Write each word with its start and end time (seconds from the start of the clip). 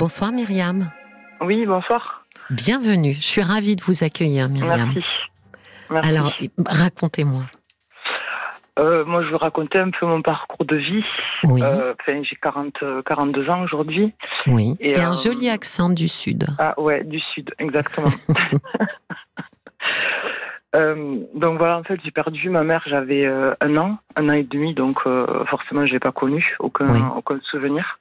Bonsoir 0.00 0.32
Myriam. 0.32 0.90
Oui, 1.42 1.66
bonsoir. 1.66 2.24
Bienvenue. 2.48 3.12
Je 3.12 3.20
suis 3.20 3.42
ravie 3.42 3.76
de 3.76 3.82
vous 3.82 4.02
accueillir, 4.02 4.48
Myriam. 4.48 4.92
Merci. 4.94 5.04
Merci. 5.90 6.08
Alors, 6.08 6.32
racontez-moi. 6.64 7.42
Euh, 8.78 9.04
moi, 9.04 9.22
je 9.22 9.28
vais 9.28 9.36
raconter 9.36 9.78
un 9.78 9.90
peu 9.90 10.06
mon 10.06 10.22
parcours 10.22 10.64
de 10.64 10.76
vie. 10.76 11.04
Oui. 11.44 11.60
Euh, 11.62 11.92
enfin, 12.00 12.22
j'ai 12.22 12.36
40, 12.36 12.82
42 13.04 13.50
ans 13.50 13.62
aujourd'hui. 13.62 14.14
oui. 14.46 14.74
Et, 14.80 14.92
et, 14.92 15.00
un 15.02 15.12
euh, 15.12 15.16
joli 15.16 15.50
accent 15.50 15.90
du 15.90 16.08
Sud. 16.08 16.46
Ah 16.58 16.72
ouais, 16.80 17.04
du 17.04 17.20
sud, 17.20 17.52
exactement. 17.58 18.08
Euh, 20.76 21.16
donc 21.34 21.58
voilà, 21.58 21.78
en 21.78 21.82
fait, 21.82 21.98
j'ai 22.04 22.12
perdu 22.12 22.48
ma 22.48 22.62
mère, 22.62 22.80
j'avais 22.86 23.26
euh, 23.26 23.52
un 23.60 23.76
an, 23.76 23.98
un 24.14 24.28
an 24.28 24.34
et 24.34 24.44
demi, 24.44 24.72
donc 24.72 24.98
euh, 25.04 25.44
forcément, 25.46 25.84
je 25.84 25.92
l'ai 25.92 25.98
pas 25.98 26.12
connu, 26.12 26.56
aucun, 26.60 26.92
Oui. 26.92 27.00
aucun 27.16 27.40
souvenir. 27.50 27.98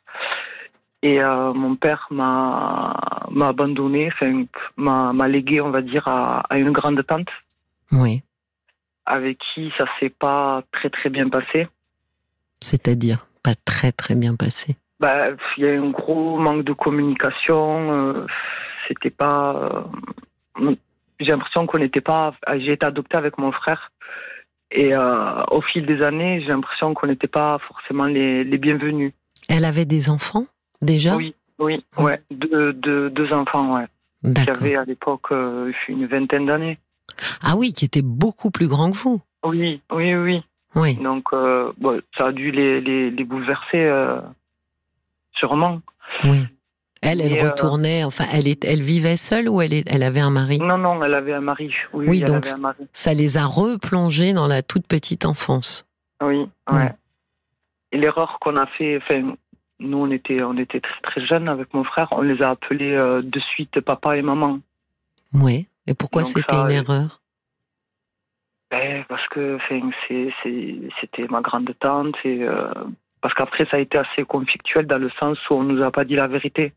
Et 1.01 1.21
euh, 1.21 1.53
mon 1.53 1.75
père 1.75 2.07
m'a 2.11 2.99
m'a 3.31 3.47
abandonné, 3.49 4.07
enfin, 4.11 4.43
m'a 4.75 5.13
m'a 5.13 5.27
légué, 5.27 5.61
on 5.61 5.69
va 5.71 5.81
dire, 5.81 6.07
à, 6.07 6.41
à 6.49 6.57
une 6.57 6.71
grande 6.71 7.05
tante 7.07 7.29
Oui. 7.91 8.21
avec 9.05 9.37
qui 9.53 9.71
ça 9.77 9.85
s'est 9.99 10.09
pas 10.09 10.61
très 10.73 10.89
très 10.89 11.09
bien 11.09 11.29
passé. 11.29 11.67
C'est-à-dire 12.61 13.27
pas 13.43 13.53
très 13.65 13.91
très 13.93 14.15
bien 14.15 14.35
passé. 14.35 14.75
Bah, 14.99 15.29
il 15.57 15.63
y 15.63 15.67
a 15.67 15.71
eu 15.71 15.79
un 15.79 15.91
gros 15.91 16.37
manque 16.37 16.65
de 16.65 16.73
communication. 16.73 17.91
euh, 17.93 18.25
C'était 18.87 19.09
pas. 19.09 19.87
euh, 20.59 20.75
J'ai 21.21 21.31
l'impression 21.31 21.65
qu'on 21.65 21.77
n'était 21.79 22.01
pas. 22.01 22.33
J'ai 22.57 22.73
été 22.73 22.85
adoptée 22.85 23.15
avec 23.15 23.37
mon 23.37 23.53
frère. 23.53 23.91
Et 24.71 24.93
euh, 24.93 25.43
au 25.51 25.61
fil 25.61 25.85
des 25.85 26.01
années, 26.03 26.41
j'ai 26.41 26.49
l'impression 26.49 26.93
qu'on 26.93 27.07
n'était 27.07 27.27
pas 27.27 27.57
forcément 27.67 28.05
les, 28.05 28.43
les 28.43 28.57
bienvenus. 28.57 29.13
Elle 29.47 29.63
avait 29.65 29.85
des 29.85 30.09
enfants? 30.09 30.45
Déjà 30.81 31.15
Oui, 31.15 31.33
oui, 31.59 31.83
Oui. 31.97 32.03
ouais. 32.03 32.21
Deux, 32.31 32.73
deux, 32.73 33.09
deux 33.09 33.31
enfants, 33.33 33.75
ouais. 33.75 33.85
J'avais 34.45 34.75
à 34.75 34.83
l'époque 34.85 35.31
euh, 35.31 35.71
une 35.87 36.05
vingtaine 36.05 36.45
d'années. 36.45 36.77
Ah 37.41 37.55
oui, 37.57 37.73
qui 37.73 37.85
était 37.85 38.01
beaucoup 38.01 38.51
plus 38.51 38.67
grand 38.67 38.91
que 38.91 38.97
vous. 38.97 39.21
Oui, 39.45 39.81
oui, 39.91 40.15
oui. 40.15 40.43
Oui. 40.75 40.95
Donc, 40.95 41.25
euh, 41.33 41.71
bon, 41.77 42.01
ça 42.17 42.27
a 42.27 42.31
dû 42.31 42.51
les, 42.51 42.79
les, 42.81 43.09
les 43.11 43.23
bouleverser, 43.23 43.77
euh, 43.77 44.19
sûrement. 45.33 45.81
Oui. 46.23 46.45
Elle, 47.01 47.21
elle 47.21 47.31
Et, 47.37 47.41
retournait, 47.41 48.03
enfin, 48.03 48.25
elle, 48.33 48.45
est, 48.47 48.65
elle 48.65 48.81
vivait 48.81 49.15
seule 49.15 49.47
ou 49.47 49.61
elle, 49.61 49.73
est, 49.73 49.89
elle 49.89 50.03
avait 50.03 50.19
un 50.19 50.29
mari? 50.31 50.59
Non, 50.59 50.77
non, 50.77 51.01
elle 51.01 51.13
avait 51.13 51.33
un 51.33 51.39
mari. 51.41 51.71
Oui, 51.93 52.05
Oui, 52.05 52.05
oui, 52.09 52.17
elle 52.19 52.25
donc 52.27 52.45
avait 52.45 52.55
un 52.55 52.57
mari. 52.57 52.87
Ça 52.91 53.13
les 53.13 53.37
a 53.37 53.45
replongés 53.45 54.33
dans 54.33 54.47
la 54.47 54.61
toute 54.61 54.85
petite 54.85 55.25
enfance. 55.25 55.87
Oui, 56.21 56.39
Ouais. 56.69 56.77
ouais. 56.77 56.93
Et 57.93 57.97
l'erreur 57.97 58.37
qu'on 58.41 58.57
a 58.57 58.65
fait, 58.67 58.97
enfin, 58.97 59.33
nous 59.79 59.97
on 59.97 60.11
était, 60.11 60.41
on 60.43 60.57
était 60.57 60.81
très, 60.81 61.01
très 61.01 61.25
jeunes 61.25 61.47
avec 61.47 61.73
mon 61.73 61.83
frère, 61.83 62.09
on 62.11 62.21
les 62.21 62.41
a 62.41 62.51
appelés 62.51 62.93
euh, 62.93 63.21
de 63.23 63.39
suite 63.39 63.79
papa 63.81 64.17
et 64.17 64.21
maman. 64.21 64.59
Oui. 65.33 65.67
Et 65.87 65.93
pourquoi 65.93 66.23
c'était 66.25 66.55
une 66.55 66.67
euh, 66.67 66.81
erreur? 66.81 67.21
Ben, 68.71 69.03
parce 69.09 69.27
que, 69.29 69.57
c'était 71.01 71.27
ma 71.29 71.41
grande 71.41 71.73
tante 71.79 72.15
et 72.23 72.43
euh, 72.43 72.71
parce 73.21 73.33
qu'après 73.33 73.65
ça 73.65 73.77
a 73.77 73.79
été 73.79 73.97
assez 73.97 74.23
conflictuel 74.23 74.85
dans 74.85 74.99
le 74.99 75.09
sens 75.19 75.37
où 75.49 75.55
on 75.55 75.63
nous 75.63 75.81
a 75.83 75.91
pas 75.91 76.05
dit 76.05 76.15
la 76.15 76.27
vérité. 76.27 76.73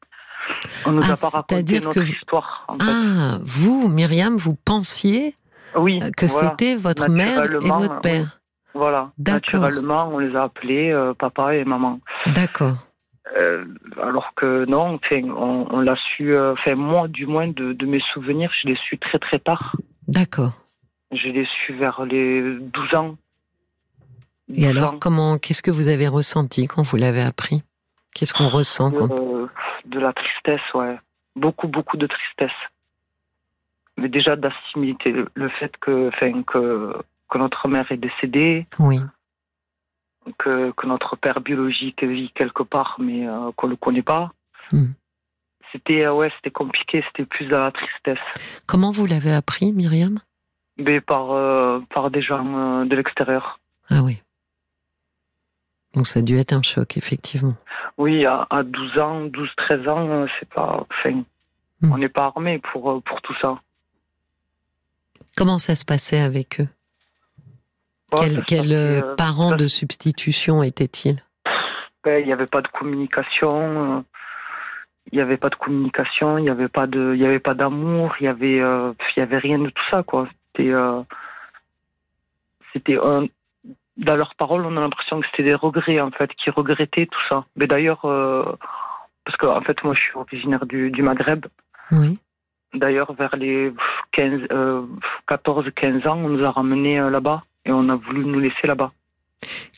On 0.87 0.93
nous 0.93 1.03
Ah, 1.05 1.13
a 1.13 1.17
pas 1.17 1.29
raconté 1.29 1.81
notre 1.81 1.93
que 1.93 2.01
histoire. 2.01 2.65
En 2.69 2.79
fait. 2.79 2.85
Ah, 2.89 3.39
vous, 3.43 3.89
Myriam, 3.89 4.37
vous 4.37 4.55
pensiez 4.57 5.37
Oui, 5.77 6.01
que 6.17 6.27
voilà, 6.27 6.51
c'était 6.51 6.75
votre 6.75 7.11
mère 7.11 7.45
et 7.45 7.69
votre 7.69 8.01
père 8.01 8.41
voilà. 8.75 9.11
Naturellement, 9.19 10.09
on 10.13 10.19
les 10.19 10.35
a 10.35 10.45
appelés 10.45 10.91
euh, 10.91 11.15
papa 11.15 11.55
et 11.55 11.65
maman. 11.65 12.01
D'accord. 12.35 12.77
Euh, 13.37 13.65
alors 14.03 14.35
que 14.35 14.65
non, 14.67 14.99
on, 15.13 15.67
on 15.71 15.81
l'a 15.81 15.95
su, 15.97 16.35
euh, 16.35 16.53
enfin 16.55 16.75
moi 16.75 17.07
du 17.09 17.27
moins 17.27 17.47
de, 17.49 17.73
de 17.73 17.87
mes 17.87 18.01
souvenirs, 18.13 18.51
je 18.61 18.69
l'ai 18.69 18.77
su 18.77 18.99
très 18.99 19.19
très 19.19 19.39
tard. 19.39 19.77
D'accord. 20.09 20.53
Je 21.13 21.29
l'ai 21.29 21.47
su 21.65 21.73
vers 21.75 22.05
les 22.05 22.43
12 22.59 22.95
ans. 22.95 23.17
Et 24.53 24.63
12 24.67 24.77
alors, 24.77 24.95
ans. 24.95 24.99
comment, 24.99 25.39
qu'est-ce 25.39 25.63
que 25.63 25.71
vous 25.71 25.89
avez 25.89 26.09
ressenti 26.09 26.67
quand 26.67 26.83
vous 26.83 26.97
l'avez 26.97 27.23
appris? 27.23 27.63
Qu'est-ce 28.15 28.35
qu'on 28.35 28.49
ressent 28.49 28.91
quand 28.91 29.11
Euh, 29.13 29.47
de 29.87 30.01
la 30.01 30.13
tristesse, 30.13 30.75
ouais. 30.75 30.99
Beaucoup, 31.37 31.69
beaucoup 31.69 31.97
de 31.97 32.07
tristesse. 32.09 32.59
Mais 33.97 34.09
déjà 34.09 34.37
d'assimiler 34.37 34.97
le, 35.07 35.29
le 35.35 35.49
fait 35.49 35.73
que, 35.81 36.09
enfin, 36.09 36.43
que, 36.43 36.93
que 37.31 37.39
notre 37.39 37.69
mère 37.69 37.91
est 37.93 37.97
décédée, 37.99 38.67
Oui. 38.79 38.99
Que, 40.39 40.73
que 40.73 40.87
notre 40.87 41.17
père 41.17 41.41
biologique 41.41 42.03
vit 42.03 42.31
quelque 42.35 42.63
part, 42.63 42.97
mais 42.99 43.27
euh, 43.29 43.51
qu'on 43.57 43.67
ne 43.67 43.73
le 43.73 43.77
connaît 43.77 44.03
pas. 44.03 44.33
Hmm. 44.73 44.93
C'était, 45.73 46.05
euh, 46.05 46.13
ouais, 46.15 46.31
c'était 46.37 46.51
compliqué, 46.51 47.05
c'était 47.09 47.25
plus 47.25 47.47
de 47.47 47.53
la 47.57 47.71
tristesse. 47.73 48.19
Comment 48.67 48.91
vous 48.91 49.07
l'avez 49.07 49.33
appris, 49.33 49.73
Myriam? 49.73 50.19
Mais 50.79 51.01
par, 51.01 51.33
euh, 51.33 51.81
par 51.95 52.11
des 52.11 52.23
gens 52.23 52.85
de 52.85 52.95
l'extérieur. 52.97 53.59
Ah 53.91 54.03
oui. 54.03 54.23
Donc 55.95 56.07
ça 56.07 56.21
a 56.21 56.23
dû 56.23 56.37
être 56.39 56.53
un 56.53 56.63
choc, 56.63 56.97
effectivement. 56.97 57.55
Oui, 57.99 58.25
à, 58.25 58.47
à 58.51 58.63
12 58.63 58.99
ans, 58.99 59.21
12, 59.27 59.49
13 59.57 59.89
ans, 59.89 60.27
c'est 60.39 60.49
pas, 60.49 60.87
enfin, 60.91 61.23
Hmm. 61.83 61.91
on 61.93 61.99
n'est 61.99 62.09
pas 62.09 62.27
armé 62.27 62.61
pour, 62.61 63.03
pour 63.03 63.21
tout 63.23 63.35
ça. 63.41 63.61
Comment 65.37 65.59
ça 65.59 65.75
se 65.75 65.85
passait 65.85 66.21
avec 66.21 66.61
eux? 66.61 66.69
Quel, 68.19 68.45
quel, 68.45 68.73
euh, 68.73 69.01
euh, 69.03 69.17
parent 69.17 69.57
de 69.57 69.67
substitution 69.67 70.63
était-il? 70.63 71.23
Ben, 72.05 72.21
il 72.21 72.27
n'y 72.27 72.33
avait 72.33 72.47
pas 72.47 72.63
de 72.63 72.69
communication, 72.69 73.99
euh, 73.99 74.01
il 75.11 75.17
n'y 75.17 75.23
avait 75.23 75.37
pas 75.37 75.51
de 75.51 75.55
communication, 75.55 76.39
il 76.39 76.45
n'y 76.45 76.51
avait 76.51 76.69
pas 76.69 76.87
de, 76.87 77.13
il 77.15 77.21
y 77.21 77.27
avait 77.27 77.39
pas 77.39 77.55
d'amour, 77.55 78.15
il 78.21 78.25
y 78.25 78.29
avait, 78.29 78.61
euh, 78.61 78.93
il 79.17 79.21
y 79.21 79.23
avait 79.23 79.39
rien 79.39 79.59
de 79.59 79.71
tout 79.71 79.85
ça, 79.91 80.03
quoi. 80.03 80.29
C'était, 80.57 80.71
euh, 80.71 81.01
c'était 82.73 82.99
un, 83.03 83.27
dans 83.97 84.17
leurs 84.17 84.35
paroles, 84.35 84.67
on 84.67 84.77
a 84.77 84.81
l'impression 84.81 85.21
que 85.21 85.27
c'était 85.31 85.45
des 85.45 85.55
regrets, 85.55 86.01
en 86.01 86.11
fait, 86.11 86.31
qui 86.35 86.51
regrettaient 86.51 87.07
tout 87.07 87.21
ça. 87.29 87.45
Mais 87.57 87.67
d'ailleurs, 87.67 88.05
euh, 88.05 88.45
parce 89.25 89.37
que, 89.37 89.47
en 89.47 89.61
fait, 89.61 89.83
moi, 89.85 89.95
je 89.95 90.01
suis 90.01 90.17
originaire 90.17 90.67
du, 90.67 90.91
du 90.91 91.03
Maghreb. 91.03 91.47
Oui. 91.93 92.19
D'ailleurs, 92.75 93.13
vers 93.13 93.37
les 93.37 93.73
15, 94.13 94.41
euh, 94.51 94.83
14, 95.29 95.67
15 95.77 96.07
ans, 96.07 96.19
on 96.19 96.31
nous 96.31 96.45
a 96.45 96.51
ramenés 96.51 96.99
euh, 96.99 97.11
là-bas 97.11 97.43
et 97.65 97.73
on 97.73 97.89
a 97.89 97.97
voulu 97.97 98.25
nous 98.25 98.41
laisser 98.41 98.67
là-bas. 98.67 98.93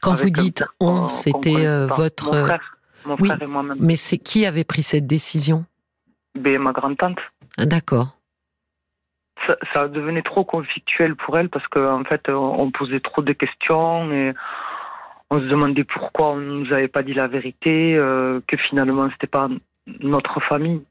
Quand 0.02 0.12
Avec 0.12 0.36
vous 0.36 0.42
dites 0.42 0.64
on, 0.80 1.08
c'était 1.08 1.66
euh, 1.66 1.86
votre. 1.86 2.34
Mon 2.34 2.46
frère, 2.46 2.78
mon 3.06 3.16
oui. 3.20 3.28
frère 3.28 3.42
et 3.42 3.46
moi-même. 3.46 3.78
Mais 3.80 3.96
c'est 3.96 4.18
qui 4.18 4.46
avait 4.46 4.64
pris 4.64 4.82
cette 4.82 5.06
décision? 5.06 5.64
Ben, 6.34 6.58
ma 6.58 6.72
grande-tante. 6.72 7.18
Ah, 7.58 7.66
D'accord. 7.66 8.16
Ça, 9.46 9.56
ça 9.72 9.88
devenait 9.88 10.22
trop 10.22 10.44
conflictuel 10.44 11.16
pour 11.16 11.38
elle 11.38 11.48
parce 11.48 11.66
qu'en 11.68 12.00
en 12.00 12.04
fait, 12.04 12.28
on 12.28 12.70
posait 12.70 13.00
trop 13.00 13.22
de 13.22 13.32
questions 13.32 14.10
et 14.10 14.32
on 15.30 15.40
se 15.40 15.46
demandait 15.46 15.84
pourquoi 15.84 16.30
on 16.30 16.36
nous 16.36 16.72
avait 16.72 16.88
pas 16.88 17.02
dit 17.02 17.14
la 17.14 17.26
vérité, 17.26 17.96
euh, 17.96 18.40
que 18.46 18.56
finalement 18.56 19.08
c'était 19.10 19.26
pas 19.26 19.48
notre 20.00 20.40
famille. 20.40 20.82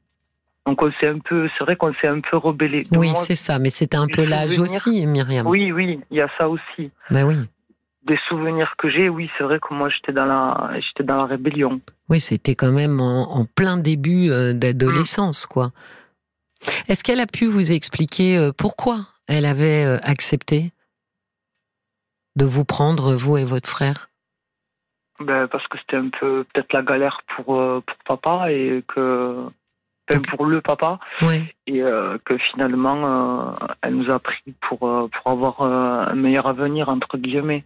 Donc 0.66 0.80
on 0.80 0.90
s'est 0.98 1.08
un 1.08 1.18
peu, 1.18 1.48
c'est 1.56 1.64
vrai 1.64 1.76
qu'on 1.76 1.92
s'est 1.94 2.06
un 2.06 2.20
peu 2.20 2.38
rebellé. 2.38 2.84
Oui, 2.92 3.12
c'est 3.16 3.36
ça. 3.36 3.58
Mais 3.58 3.70
c'était 3.70 3.98
un 3.98 4.06
peu 4.06 4.24
l'âge 4.24 4.58
aussi, 4.58 5.06
Myriam. 5.06 5.46
oui, 5.46 5.72
oui, 5.72 6.00
il 6.10 6.16
y 6.16 6.20
a 6.22 6.28
ça 6.38 6.48
aussi. 6.48 6.90
Ben 7.10 7.24
oui. 7.24 7.36
Des 8.06 8.18
souvenirs 8.28 8.74
que 8.78 8.90
j'ai, 8.90 9.08
oui, 9.08 9.30
c'est 9.36 9.44
vrai 9.44 9.58
que 9.60 9.72
moi 9.72 9.88
j'étais 9.88 10.12
dans 10.12 10.26
la, 10.26 10.72
j'étais 10.80 11.04
dans 11.04 11.16
la 11.16 11.26
rébellion. 11.26 11.80
Oui, 12.08 12.20
c'était 12.20 12.54
quand 12.54 12.72
même 12.72 13.00
en, 13.00 13.34
en 13.34 13.44
plein 13.46 13.76
début 13.78 14.30
euh, 14.30 14.52
d'adolescence, 14.52 15.46
quoi. 15.46 15.70
Est-ce 16.88 17.02
qu'elle 17.04 17.20
a 17.20 17.26
pu 17.26 17.46
vous 17.46 17.72
expliquer 17.72 18.36
euh, 18.36 18.52
pourquoi 18.56 19.06
elle 19.28 19.46
avait 19.46 19.84
euh, 19.84 19.98
accepté 20.02 20.72
de 22.36 22.44
vous 22.44 22.64
prendre, 22.64 23.14
vous 23.14 23.36
et 23.38 23.44
votre 23.44 23.68
frère? 23.68 24.08
Ben, 25.20 25.46
parce 25.46 25.66
que 25.68 25.78
c'était 25.78 25.96
un 25.96 26.08
peu 26.08 26.44
peut-être 26.52 26.72
la 26.72 26.82
galère 26.82 27.20
pour, 27.36 27.46
pour 27.46 27.96
papa 28.06 28.50
et 28.50 28.82
que. 28.88 29.44
Enfin, 30.10 30.20
pour 30.20 30.44
le 30.44 30.60
papa, 30.60 30.98
Oui. 31.22 31.42
et 31.66 31.82
euh, 31.82 32.18
que 32.26 32.36
finalement, 32.36 33.52
euh, 33.56 33.66
elle 33.80 33.94
nous 33.94 34.10
a 34.10 34.18
pris 34.18 34.42
pour, 34.68 34.86
euh, 34.86 35.08
pour 35.08 35.30
avoir 35.32 35.62
un 35.62 36.14
meilleur 36.14 36.46
avenir, 36.46 36.90
entre 36.90 37.16
guillemets. 37.16 37.64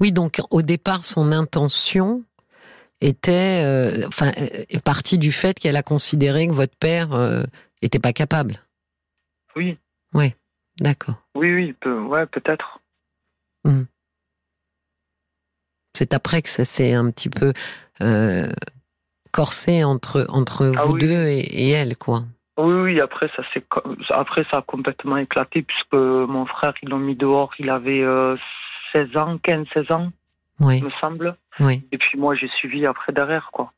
Oui, 0.00 0.10
donc 0.10 0.40
au 0.50 0.62
départ, 0.62 1.04
son 1.04 1.30
intention 1.30 2.24
était, 3.00 3.62
euh, 3.64 4.04
enfin, 4.08 4.32
partie 4.84 5.16
du 5.16 5.30
fait 5.30 5.58
qu'elle 5.60 5.76
a 5.76 5.84
considéré 5.84 6.48
que 6.48 6.52
votre 6.52 6.76
père 6.76 7.12
euh, 7.12 7.44
était 7.82 8.00
pas 8.00 8.12
capable. 8.12 8.56
Oui, 9.54 9.78
D'accord. 10.80 11.22
oui, 11.36 11.54
oui, 11.54 11.72
peu- 11.74 12.00
ouais, 12.00 12.26
peut-être. 12.26 12.80
C'est 15.94 16.14
après 16.14 16.40
que 16.42 16.48
ça 16.48 16.64
s'est 16.64 16.94
un 16.94 17.10
petit 17.10 17.28
peu 17.28 17.52
euh, 19.30 19.36
corsé 19.36 19.84
entre 19.84 20.26
entre 20.28 20.72
Ah 20.76 20.84
vous 20.84 20.92
oui. 20.94 21.00
deux 21.00 21.26
et, 21.28 21.38
et 21.40 21.70
elle, 21.70 21.96
quoi. 21.96 22.24
Oui, 22.58 22.74
oui, 22.74 23.00
après 23.00 23.30
ça, 23.36 23.42
après, 24.10 24.44
ça 24.50 24.58
a 24.58 24.62
complètement 24.62 25.16
éclaté, 25.16 25.62
puisque 25.62 25.94
mon 25.94 26.44
frère, 26.44 26.74
ils 26.82 26.90
l'ont 26.90 26.98
mis 26.98 27.16
dehors, 27.16 27.52
il 27.58 27.70
avait 27.70 28.02
euh, 28.02 28.36
16 28.92 29.16
ans, 29.16 29.38
15, 29.42 29.66
16 29.72 29.90
ans, 29.92 30.12
Oui, 30.60 30.82
me 30.82 30.90
semble. 31.00 31.36
oui. 31.60 31.82
Et 31.92 31.96
puis 31.98 32.18
moi, 32.18 32.34
j'ai 32.34 32.48
suivi 32.58 32.84
après 32.86 33.12
derrière, 33.14 33.48
quoi. 33.52 33.72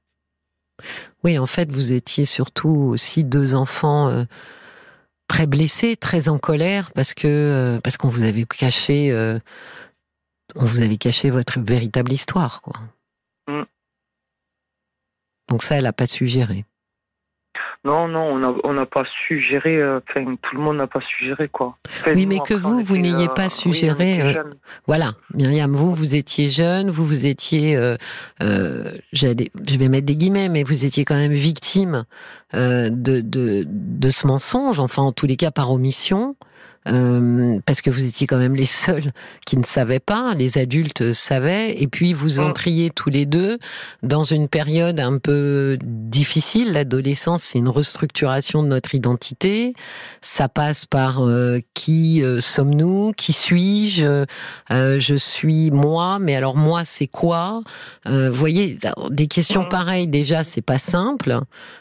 Oui, 1.23 1.39
en 1.39 1.47
fait, 1.47 1.71
vous 1.71 1.93
étiez 1.93 2.25
surtout 2.25 2.71
aussi 2.93 3.23
deux 3.23 3.55
enfants 3.55 4.09
euh, 4.09 4.25
très 5.29 5.47
blessés, 5.47 5.95
très 5.97 6.29
en 6.29 6.39
colère, 6.39 6.91
parce 6.93 7.15
que 7.15 7.29
euh, 7.29 7.81
parce 7.81 7.97
qu'on 7.97 8.09
vous 8.09 8.25
avait 8.25 8.45
caché, 8.47 9.13
euh, 9.13 9.39
on 10.57 10.65
vous 10.65 10.81
avait 10.81 10.97
caché 10.97 11.31
votre 11.31 11.61
véritable 11.61 12.11
histoire, 12.13 12.63
quoi. 12.63 12.75
Donc 15.53 15.63
ça, 15.63 15.77
elle 15.77 15.85
n'a 15.85 15.93
pas 15.93 16.07
su 16.07 16.27
gérer. 16.27 16.65
Non, 17.85 18.09
non, 18.09 18.23
on 18.23 18.39
n'a 18.39 18.55
on 18.65 18.87
pas 18.87 19.05
su 19.05 19.39
gérer. 19.39 19.77
euh, 19.77 20.01
tout 20.15 20.57
le 20.57 20.63
monde 20.63 20.79
n'a 20.79 20.87
pas 20.87 21.03
su 21.03 21.27
gérer, 21.27 21.49
quoi. 21.49 21.77
Enfin, 21.87 22.13
Oui, 22.15 22.25
mais 22.25 22.39
que 22.41 22.55
vous, 22.55 22.81
vous 22.81 22.97
n'ayez 22.97 23.27
euh, 23.27 23.35
pas 23.35 23.51
su 23.51 23.69
oui, 23.69 23.83
euh. 23.85 24.45
Voilà, 24.87 25.13
Myriam, 25.35 25.75
vous, 25.75 25.95
vous 25.95 26.15
étiez 26.15 26.49
jeune, 26.49 26.89
vous, 26.89 27.05
vous 27.05 27.27
étiez, 27.27 27.77
euh, 27.77 27.97
je 28.41 29.27
vais 29.27 29.89
mettre 29.91 30.07
des 30.07 30.17
guillemets, 30.17 30.49
mais 30.49 30.63
vous 30.63 30.87
étiez 30.87 31.05
quand 31.05 31.17
même 31.17 31.35
victime 31.35 32.05
de, 32.55 32.91
de, 32.91 33.67
de 33.69 34.09
ce 34.09 34.27
mensonge, 34.27 34.81
enfin 34.81 35.03
en 35.03 35.13
tous 35.13 35.27
les 35.27 35.37
cas 35.37 35.51
par 35.51 35.71
omission, 35.71 36.35
euh, 36.89 37.59
parce 37.67 37.81
que 37.81 37.91
vous 37.91 38.05
étiez 38.05 38.27
quand 38.27 38.39
même 38.39 38.55
les 38.57 38.67
seuls 38.67 39.13
qui 39.47 39.57
ne 39.57 39.65
savaient 39.65 40.01
pas, 40.01 40.35
les 40.35 40.59
adultes 40.59 41.13
savaient, 41.13 41.81
et 41.81 41.87
puis 41.87 42.13
vous 42.13 42.41
Mm. 42.41 42.45
entriez 42.45 42.91
tous 42.91 43.11
les 43.11 43.27
deux 43.27 43.59
dans 44.03 44.23
une 44.23 44.49
période 44.49 44.99
un 45.01 45.19
peu 45.19 45.79
difficile. 45.83 46.73
L'adolescence, 46.73 47.43
c'est 47.43 47.59
une 47.59 47.69
restructuration 47.69 48.63
de 48.63 48.69
notre 48.69 48.95
identité. 48.95 49.75
Ça 50.21 50.49
passe 50.49 50.87
par 50.87 51.25
euh, 51.27 51.61
qui 51.75 52.23
euh, 52.23 52.41
sommes-nous, 52.41 53.13
qui 53.17 53.33
suis-je, 53.33 54.25
je 54.71 55.15
suis 55.17 55.71
moi, 55.71 56.19
mais 56.19 56.35
alors 56.37 56.57
moi, 56.57 56.85
c'est 56.85 57.07
quoi 57.07 57.63
Vous 58.07 58.33
voyez, 58.33 58.79
des 59.11 59.27
questions 59.29 59.63
Mhm. 59.63 59.69
pareilles, 59.69 60.09
déjà, 60.09 60.45
c'est 60.45 60.63
pas 60.63 60.79
simple. 60.79 61.39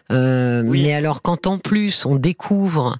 Oui. 0.09 0.81
Mais 0.83 0.93
alors, 0.93 1.21
quand 1.21 1.47
en 1.47 1.57
plus 1.57 2.05
on 2.05 2.15
découvre 2.15 2.97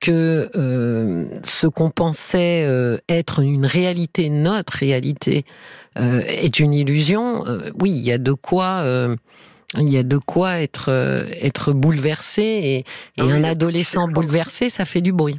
que 0.00 0.50
euh, 0.56 1.40
ce 1.44 1.66
qu'on 1.66 1.90
pensait 1.90 2.64
euh, 2.66 2.98
être 3.08 3.40
une 3.40 3.66
réalité, 3.66 4.30
notre 4.30 4.72
réalité, 4.72 5.44
euh, 5.98 6.20
est 6.26 6.58
une 6.58 6.72
illusion, 6.72 7.44
oui, 7.78 7.90
il 7.90 8.04
y 8.04 8.12
a 8.12 8.18
de 8.18 8.32
quoi. 8.32 8.84
il 9.76 9.88
y 9.88 9.98
a 9.98 10.02
de 10.02 10.18
quoi 10.18 10.60
être 10.60 10.88
être 11.42 11.72
bouleversé 11.72 12.42
et, 12.42 12.78
et 12.78 12.84
Ah 13.18 13.24
oui, 13.24 13.32
un 13.32 13.44
adolescent 13.44 14.08
bouleversé, 14.08 14.70
ça 14.70 14.84
fait 14.84 15.00
du 15.00 15.12
bruit. 15.12 15.38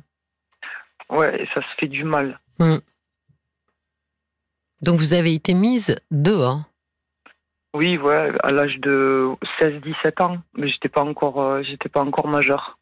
Ouais, 1.09 1.45
ça 1.53 1.61
se 1.61 1.75
fait 1.79 1.87
du 1.87 2.03
mal. 2.03 2.39
Donc 4.81 4.97
vous 4.97 5.13
avez 5.13 5.33
été 5.33 5.53
mise 5.53 5.95
dehors. 6.11 6.61
Oui, 7.73 7.97
ouais, 7.97 8.31
à 8.43 8.51
l'âge 8.51 8.77
de 8.79 9.29
16-17 9.59 10.21
ans, 10.21 10.37
mais 10.57 10.67
j'étais 10.67 10.89
pas 10.89 11.03
encore, 11.03 11.63
j'étais 11.63 11.87
pas 11.87 12.01
encore 12.01 12.27
majeur. 12.27 12.77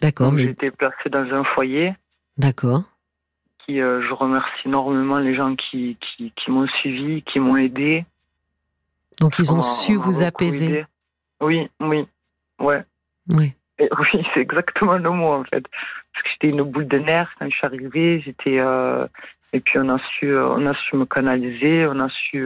D'accord, 0.00 0.28
Donc 0.28 0.36
mais 0.36 0.44
j'ai 0.44 0.50
été 0.50 0.70
placé 0.70 1.08
dans 1.10 1.24
un 1.34 1.44
foyer. 1.44 1.94
d'accord. 2.38 2.82
Qui, 3.66 3.80
euh, 3.80 4.00
je 4.08 4.12
remercie 4.14 4.50
énormément 4.66 5.18
les 5.18 5.34
gens 5.34 5.54
qui, 5.56 5.96
qui, 6.00 6.32
qui 6.34 6.50
m'ont 6.50 6.66
suivi, 6.80 7.22
qui 7.22 7.38
m'ont 7.38 7.56
aidé. 7.56 8.04
Donc 9.20 9.38
ils 9.38 9.52
On 9.52 9.58
ont 9.58 9.62
su 9.62 9.96
on 9.96 10.00
vous 10.00 10.22
apaiser. 10.22 10.64
aidé. 10.66 10.86
Oui, 11.42 11.68
oui, 11.80 12.06
ouais. 12.60 12.82
Oui. 13.28 13.52
Et 13.78 13.88
oui, 13.98 14.24
c'est 14.34 14.40
exactement 14.40 14.96
le 14.96 15.10
mot 15.10 15.32
en 15.32 15.44
fait. 15.44 15.62
Parce 16.12 16.24
que 16.24 16.30
j'étais 16.32 16.48
une 16.48 16.62
boule 16.62 16.88
de 16.88 16.98
nerfs 16.98 17.30
quand 17.38 17.48
je 17.50 17.54
suis 17.56 17.66
arrivée. 17.66 18.20
J'étais 18.24 18.58
euh, 18.58 19.06
et 19.52 19.60
puis 19.60 19.78
on 19.78 19.88
a 19.90 19.98
su, 20.18 20.26
euh, 20.32 20.48
on 20.48 20.66
a 20.66 20.74
su 20.74 20.96
me 20.96 21.04
canaliser, 21.04 21.86
on 21.86 22.00
a 22.00 22.08
su 22.08 22.42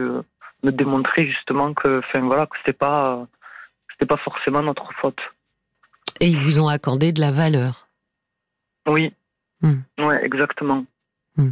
me 0.63 0.71
démontrer 0.71 1.27
justement 1.27 1.73
que, 1.73 1.99
enfin 1.99 2.21
voilà, 2.21 2.45
que 2.47 2.57
c'était 2.57 2.73
pas, 2.73 3.25
c'était 3.91 4.05
pas 4.05 4.17
forcément 4.17 4.61
notre 4.63 4.91
faute. 4.93 5.19
Et 6.21 6.27
ils 6.27 6.39
vous 6.39 6.59
ont 6.59 6.67
accordé 6.67 7.11
de 7.11 7.19
la 7.21 7.31
valeur. 7.31 7.87
Oui. 8.87 9.13
Hmm. 9.61 9.79
Ouais, 9.99 10.23
exactement. 10.23 10.85
Hmm. 11.37 11.51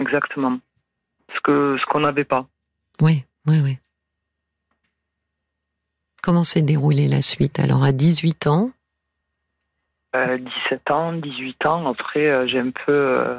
Exactement. 0.00 0.58
Ce 1.34 1.40
que 1.40 1.76
ce 1.80 1.86
qu'on 1.86 2.00
n'avait 2.00 2.24
pas. 2.24 2.46
Oui, 3.00 3.24
oui, 3.46 3.60
oui. 3.62 3.78
Comment 6.22 6.44
s'est 6.44 6.62
déroulée 6.62 7.08
la 7.08 7.22
suite? 7.22 7.58
Alors 7.58 7.82
à 7.84 7.92
18 7.92 8.46
ans, 8.46 8.70
Euh, 10.16 10.38
17 10.68 10.90
ans, 10.90 11.12
18 11.12 11.66
ans. 11.66 11.88
Après, 11.88 12.26
euh, 12.26 12.46
j'ai 12.48 12.58
un 12.58 12.70
peu, 12.72 12.90
euh, 12.92 13.38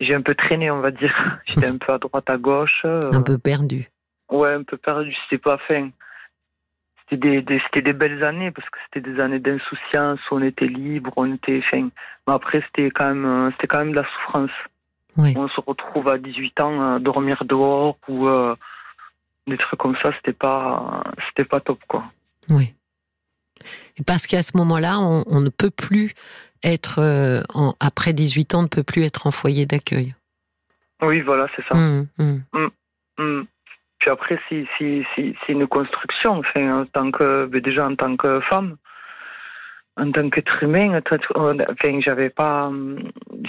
j'ai 0.00 0.14
un 0.14 0.20
peu 0.22 0.34
traîné, 0.34 0.70
on 0.70 0.80
va 0.80 0.90
dire. 0.90 1.14
J'étais 1.46 1.66
un 1.66 1.78
peu 1.78 1.92
à 1.94 1.98
droite, 1.98 2.28
à 2.28 2.36
gauche. 2.36 2.82
euh, 2.84 3.10
un 3.12 3.22
peu 3.22 3.38
perdu. 3.38 3.90
Ouais, 4.30 4.52
un 4.52 4.62
peu 4.64 4.76
perdu. 4.76 5.16
C'était 5.24 5.42
pas 5.42 5.58
fin. 5.66 5.90
C'était 7.12 7.28
des, 7.28 7.42
des- 7.42 7.60
c'était 7.66 7.82
des 7.82 7.92
belles 7.92 8.24
années 8.24 8.50
parce 8.50 8.68
que 8.70 8.78
c'était 8.84 9.10
des 9.12 9.20
années 9.20 9.38
d'insouciance. 9.38 10.18
On 10.30 10.42
était 10.42 10.66
libre, 10.66 11.12
on 11.16 11.34
était 11.34 11.60
fin. 11.62 11.88
Mais 12.26 12.32
après, 12.34 12.62
c'était 12.66 12.90
quand 12.90 13.06
même, 13.08 13.24
euh, 13.26 13.50
c'était 13.52 13.66
quand 13.66 13.78
même 13.78 13.90
de 13.90 13.96
la 13.96 14.04
souffrance. 14.08 14.50
Oui. 15.18 15.34
On 15.36 15.46
se 15.48 15.60
retrouve 15.60 16.08
à 16.08 16.16
18 16.16 16.60
ans 16.60 16.94
à 16.94 16.98
dormir 16.98 17.44
dehors 17.44 17.98
ou 18.08 18.26
euh, 18.28 18.56
des 19.46 19.58
trucs 19.58 19.78
comme 19.78 19.96
ça. 20.02 20.12
C'était 20.16 20.32
pas, 20.32 21.02
c'était 21.28 21.44
pas 21.44 21.60
top 21.60 21.80
quoi. 21.86 22.04
Oui. 22.48 22.74
Et 23.98 24.02
parce 24.04 24.26
qu'à 24.26 24.42
ce 24.42 24.56
moment-là, 24.56 24.98
on, 24.98 25.22
on 25.26 25.40
ne 25.40 25.50
peut 25.50 25.70
plus 25.70 26.14
être, 26.64 26.98
euh, 27.00 27.42
en- 27.54 27.74
après 27.78 28.14
18 28.14 28.54
ans, 28.54 28.60
on 28.60 28.62
ne 28.62 28.68
peut 28.68 28.82
plus 28.82 29.02
être 29.02 29.26
en 29.26 29.30
foyer 29.32 29.66
d'accueil. 29.66 30.14
Oui, 31.02 31.20
voilà, 31.20 31.46
c'est 31.54 31.64
ça. 31.66 31.74
Hum, 31.76 32.06
hum. 32.18 32.42
Mm. 33.18 33.42
Puis 34.02 34.10
après, 34.10 34.36
c'est 34.48 35.48
une 35.48 35.68
construction. 35.68 36.40
Enfin, 36.40 36.80
en 36.80 36.86
tant 36.86 37.12
que, 37.12 37.46
ben 37.46 37.60
déjà 37.60 37.86
en 37.86 37.94
tant 37.94 38.16
que 38.16 38.40
femme, 38.40 38.74
en 39.98 40.10
tant 40.10 40.30
qu'être 40.30 40.62
humain, 40.62 41.00
enfin, 41.04 42.00
j'avais 42.00 42.30
pas, 42.30 42.70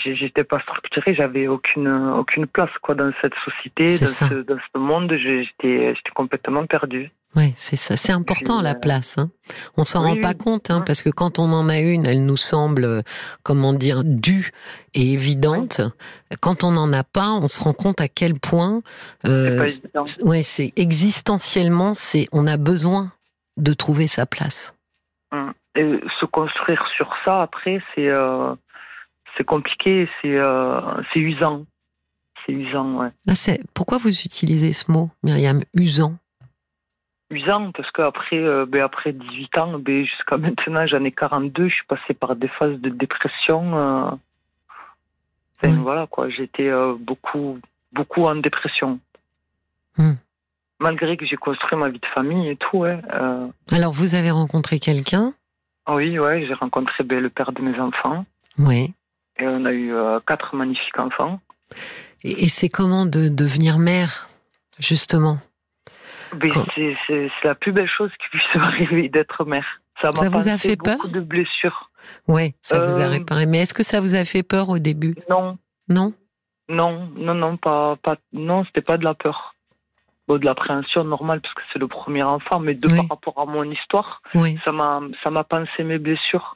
j'ai- 0.04 0.16
j'étais 0.16 0.44
pas 0.44 0.60
structurée, 0.60 1.16
j'avais 1.16 1.48
aucune 1.48 1.88
aucune 1.88 2.48
place 2.48 2.70
quoi 2.82 2.96
dans 2.96 3.12
cette 3.22 3.34
société, 3.46 3.86
dans 3.98 4.08
ce, 4.08 4.42
dans 4.44 4.58
ce 4.74 4.78
monde. 4.80 5.14
J'étais 5.18 5.96
j'étais 5.96 6.12
complètement 6.14 6.66
perdue. 6.66 7.12
Oui, 7.36 7.54
c'est 7.56 7.78
ça. 7.78 7.98
C'est 7.98 8.12
important 8.12 8.62
la 8.62 8.72
euh, 8.72 8.80
place. 8.80 9.18
Hein. 9.18 9.32
On 9.76 9.86
s'en 9.86 10.04
oui, 10.04 10.10
rend 10.10 10.22
pas 10.22 10.30
oui. 10.38 10.38
compte, 10.38 10.70
hein, 10.70 10.82
parce 10.86 11.02
que 11.02 11.10
quand 11.10 11.40
on 11.40 11.52
en 11.52 11.68
a 11.68 11.80
une, 11.80 12.06
elle 12.06 12.26
nous 12.26 12.38
semble, 12.38 12.84
euh, 12.84 13.02
comment 13.42 13.74
dire, 13.74 14.04
due 14.04 14.52
et 14.94 15.14
évidente. 15.14 15.82
Quand 16.42 16.64
on 16.64 16.72
n'en 16.72 16.94
a 16.94 17.04
pas, 17.04 17.32
on 17.32 17.48
se 17.48 17.64
rend 17.64 17.74
compte 17.74 18.02
à 18.02 18.08
quel 18.08 18.36
point, 18.36 18.82
euh, 19.26 19.68
ouais, 20.24 20.44
c'est 20.44 20.74
existentiellement, 20.76 21.94
c'est 21.96 22.28
on 22.32 22.46
a 22.46 22.58
besoin 22.58 23.12
de 23.58 23.74
trouver 23.74 24.08
sa 24.08 24.26
place. 24.26 24.74
Hum. 25.32 25.54
Et 25.76 26.00
se 26.20 26.26
construire 26.26 26.86
sur 26.96 27.12
ça 27.26 27.42
après, 27.42 27.82
c'est 27.94 28.08
euh, 28.08 28.54
c'est 29.38 29.44
compliqué, 29.44 30.08
c'est 30.22 30.38
euh, 30.38 30.80
c'est 31.12 31.20
usant, 31.20 31.66
c'est 32.46 32.54
usant, 32.54 32.98
ouais. 33.00 33.10
Ah, 33.28 33.34
c'est 33.34 33.60
pourquoi 33.74 33.98
vous 33.98 34.10
utilisez 34.10 34.72
ce 34.74 34.92
mot, 34.92 35.10
Myriam, 35.24 35.62
usant? 35.74 36.14
Usant 37.32 37.72
parce 37.72 37.90
qu'après 37.92 38.38
euh, 38.38 38.68
ben 38.68 38.84
après 38.84 39.14
18 39.14 39.58
ans 39.58 39.80
ben 39.80 40.06
jusqu'à 40.06 40.38
maintenant 40.38 40.86
j'en 40.86 41.04
ai 41.04 41.12
42 41.12 41.68
je 41.68 41.74
suis 41.74 41.86
passée 41.86 42.14
par 42.14 42.36
des 42.36 42.50
phases 42.50 42.80
de 42.80 42.90
dépression 42.90 43.76
euh... 43.76 44.12
Enfin, 45.64 45.82
voilà 45.82 46.06
quoi 46.06 46.30
j'étais 46.30 46.70
beaucoup 47.00 47.58
beaucoup 47.92 48.26
en 48.26 48.36
dépression. 48.36 49.00
Hmm. 49.98 50.14
malgré 50.80 51.18
que 51.18 51.26
j'ai 51.26 51.38
construit 51.38 51.78
ma 51.78 51.90
vie 51.90 52.00
de 52.00 52.06
famille 52.14 52.50
et 52.50 52.56
tout 52.56 52.80
ouais 52.80 53.00
euh, 53.14 53.48
Alors 53.72 53.94
vous 53.94 54.14
avez 54.14 54.30
rencontré 54.30 54.80
quelqu'un? 54.80 55.34
Oui 55.88 56.18
ouais 56.20 56.46
j'ai 56.48 56.54
rencontré 56.54 57.04
ben, 57.04 57.20
le 57.20 57.30
père 57.30 57.52
de 57.52 57.62
mes 57.62 57.80
enfants. 57.80 58.26
Oui. 58.58 58.94
et 59.38 59.48
on 59.48 59.66
a 59.66 59.72
eu 59.72 59.94
euh, 59.94 60.20
quatre 60.26 60.56
magnifiques 60.56 61.00
enfants. 61.00 61.40
Et, 62.24 62.46
et 62.46 62.48
c'est 62.50 62.70
comment 62.70 63.06
de 63.06 63.30
devenir 63.30 63.80
mère, 63.80 64.28
justement? 64.80 65.40
Ben, 66.36 66.52
Quand- 66.52 66.66
c'est 66.76 67.30
la 67.44 67.56
plus 67.56 67.72
belle 67.72 67.90
chose 67.90 68.12
qui 68.22 68.30
puisse 68.30 68.44
m'arriver 68.56 69.10
d'être 69.10 69.44
mère. 69.46 69.66
Ça 70.02 70.12
Ça 70.14 70.30
vous 70.30 70.48
a 70.48 70.58
fait 70.58 70.76
beaucoup 70.76 70.98
peur? 71.04 71.12
de 71.12 71.20
blessures. 71.20 71.90
Ouais, 72.28 72.54
ça 72.62 72.80
vous 72.80 73.00
a 73.00 73.04
Euh, 73.06 73.10
réparé. 73.10 73.46
Mais 73.46 73.60
est-ce 73.60 73.74
que 73.74 73.84
ça 73.84 74.00
vous 74.02 74.16
a 74.16 74.26
fait 74.26 74.44
peur 74.44 74.70
au 74.70 74.80
début? 74.80 75.16
Non. 75.30 75.58
Non? 75.90 76.14
Non, 76.70 77.10
non, 77.16 77.34
non, 77.36 77.58
pas, 77.58 77.96
pas, 77.98 78.16
non, 78.32 78.64
c'était 78.66 78.82
pas 78.82 78.98
de 78.98 79.04
la 79.04 79.14
peur. 79.14 79.53
Bon, 80.28 80.38
de 80.38 80.46
l'appréhension 80.46 81.04
normale 81.04 81.42
parce 81.42 81.54
que 81.54 81.62
c'est 81.74 81.80
le 81.80 81.88
premier 81.88 82.24
enfant, 82.24 82.60
mais 82.60 82.76
de 82.76 82.88
Oui. 82.88 82.96
par 82.98 83.10
rapport 83.10 83.40
à 83.40 83.46
mon 83.46 83.64
histoire, 83.70 84.22
Oui. 84.36 84.58
ça 84.64 84.72
m'a, 84.72 85.02
ça 85.24 85.30
m'a 85.30 85.44
pensé 85.44 85.84
mes 85.84 85.98
blessures. 86.00 86.56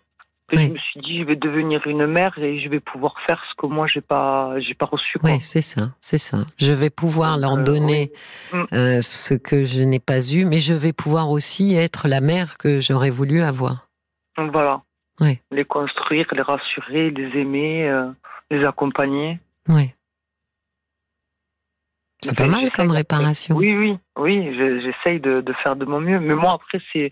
Et 0.54 0.56
Oui. 0.56 0.68
je 0.68 0.72
me 0.74 0.78
suis 0.78 1.00
dit, 1.02 1.20
je 1.20 1.24
vais 1.26 1.36
devenir 1.36 1.86
une 1.88 2.06
mère 2.06 2.38
et 2.40 2.62
je 2.62 2.70
vais 2.70 2.80
pouvoir 2.80 3.16
faire 3.26 3.44
ce 3.50 3.56
que 3.62 3.66
moi 3.68 3.86
j'ai 3.94 4.00
pas, 4.00 4.58
j'ai 4.60 4.74
pas 4.74 4.86
reçu. 4.86 5.20
Quoi. 5.20 5.32
Oui, 5.32 5.42
c'est 5.42 5.62
ça, 5.62 5.90
c'est 6.00 6.18
ça. 6.18 6.38
Je 6.58 6.72
vais 6.72 6.90
pouvoir 6.90 7.34
Donc, 7.34 7.42
leur 7.42 7.58
euh, 7.58 7.64
donner 7.64 8.12
oui. 8.54 8.60
Mm. 8.60 8.66
euh, 8.74 9.02
ce 9.02 9.34
que 9.34 9.66
je 9.66 9.82
n'ai 9.82 10.00
pas 10.00 10.22
eu, 10.32 10.46
mais 10.46 10.62
je 10.62 10.74
vais 10.74 10.94
pouvoir 10.94 11.30
aussi 11.30 11.76
être 11.76 12.08
la 12.08 12.22
mère 12.22 12.58
que 12.58 12.80
j'aurais 12.80 13.10
voulu 13.10 13.42
avoir. 13.42 13.88
Donc, 14.38 14.54
voilà. 14.54 14.82
Oui. 15.20 15.40
Les 15.52 15.66
construire, 15.66 16.28
les 16.32 16.42
rassurer, 16.42 17.10
les 17.12 17.38
aimer, 17.42 17.90
euh, 17.90 18.08
les 18.50 18.64
accompagner. 18.64 19.40
Oui. 19.68 19.92
C'est 22.28 22.38
pas 22.38 22.48
mal 22.48 22.72
comme 22.72 22.92
réparation. 22.92 23.56
Oui, 23.56 23.76
oui, 23.76 23.98
oui, 24.18 24.56
j'essaye 24.84 25.20
de, 25.20 25.42
de, 25.42 25.54
faire 25.64 25.76
de 25.76 25.86
mon 25.86 26.02
mieux. 26.02 26.20
Mais 26.20 26.36
moi, 26.36 26.54
après, 26.54 26.80
c'est 26.92 27.12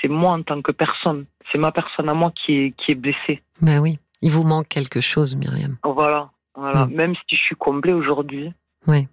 c'est 0.00 0.08
moi 0.08 0.32
en 0.32 0.42
tant 0.42 0.60
que 0.60 0.72
personne. 0.72 1.26
C'est 1.50 1.58
ma 1.58 1.72
personne 1.72 2.08
à 2.08 2.14
moi 2.14 2.32
qui 2.32 2.52
est, 2.52 2.70
qui 2.72 2.92
est 2.92 2.94
blessée. 2.94 3.42
Ben 3.60 3.78
oui, 3.80 3.98
il 4.20 4.30
vous 4.30 4.44
manque 4.44 4.68
quelque 4.68 5.00
chose, 5.00 5.34
Myriam. 5.34 5.76
Voilà, 5.84 6.30
voilà. 6.54 6.86
Mm. 6.86 6.94
Même 6.94 7.14
si 7.14 7.36
je 7.36 7.42
suis 7.42 7.56
comblée 7.56 7.92
aujourd'hui. 7.92 8.52
Oui. 8.86 9.08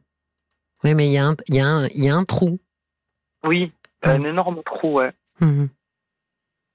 Oui, 0.84 0.96
mais 0.96 1.08
il 1.08 1.12
y, 1.12 1.18
a 1.18 1.26
un, 1.28 1.36
y, 1.50 1.60
a 1.60 1.88
y 1.94 2.10
a 2.10 2.16
un 2.16 2.24
trou. 2.24 2.60
Oui, 3.44 3.72
un 4.04 4.22
énorme 4.22 4.62
trou, 4.64 5.00
ouais. 5.00 5.12
Mm-hmm. 5.42 5.68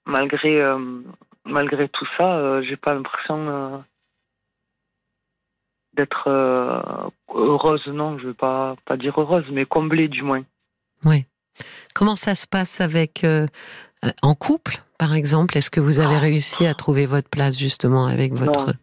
Malgré, 0.07 0.61
euh, 0.61 1.03
malgré 1.47 1.89
tout 1.89 2.07
ça, 2.19 2.37
euh, 2.37 2.63
j'ai 2.63 2.77
pas 2.77 2.95
l'impression 2.95 3.49
euh, 3.49 3.79
d'être 5.97 6.29
heureuse, 7.35 7.87
non, 7.87 8.19
je 8.19 8.29
vais 8.29 8.35
pas, 8.35 8.77
pas 8.85 8.97
dire 8.97 9.19
heureuse, 9.21 9.45
mais 9.51 9.65
comblée 9.65 10.09
du 10.09 10.23
moins. 10.23 10.43
Oui. 11.05 11.27
Comment 11.95 12.17
ça 12.17 12.35
se 12.35 12.47
passe 12.47 12.81
avec 12.81 13.25
en 14.23 14.35
couple, 14.35 14.77
par 14.99 15.15
exemple? 15.15 15.57
Est-ce 15.57 15.71
que 15.71 15.81
vous 15.81 16.01
avez 16.01 16.19
réussi 16.19 16.67
à 16.67 16.75
trouver 16.75 17.07
votre 17.07 17.29
place 17.29 17.59
justement 17.59 18.07
avec 18.07 18.33
votre 18.35 18.75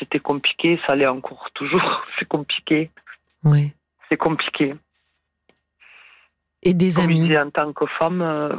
c'était 0.00 0.18
compliqué, 0.18 0.80
ça 0.86 0.94
allait 0.94 1.06
en 1.06 1.20
cours 1.20 1.48
toujours. 1.54 2.04
C'est 2.18 2.26
compliqué. 2.26 2.90
Oui. 3.44 3.72
C'est 4.10 4.16
compliqué. 4.16 4.74
Et 6.62 6.74
des 6.74 6.98
amis? 6.98 7.36
En 7.36 7.50
tant 7.50 7.72
que 7.72 7.86
femme, 7.98 8.20
euh, 8.20 8.56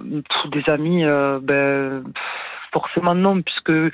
des 0.51 0.63
amis, 0.67 1.03
euh, 1.03 1.39
ben, 1.41 2.03
forcément 2.71 3.13
non, 3.13 3.41
puisque 3.41 3.93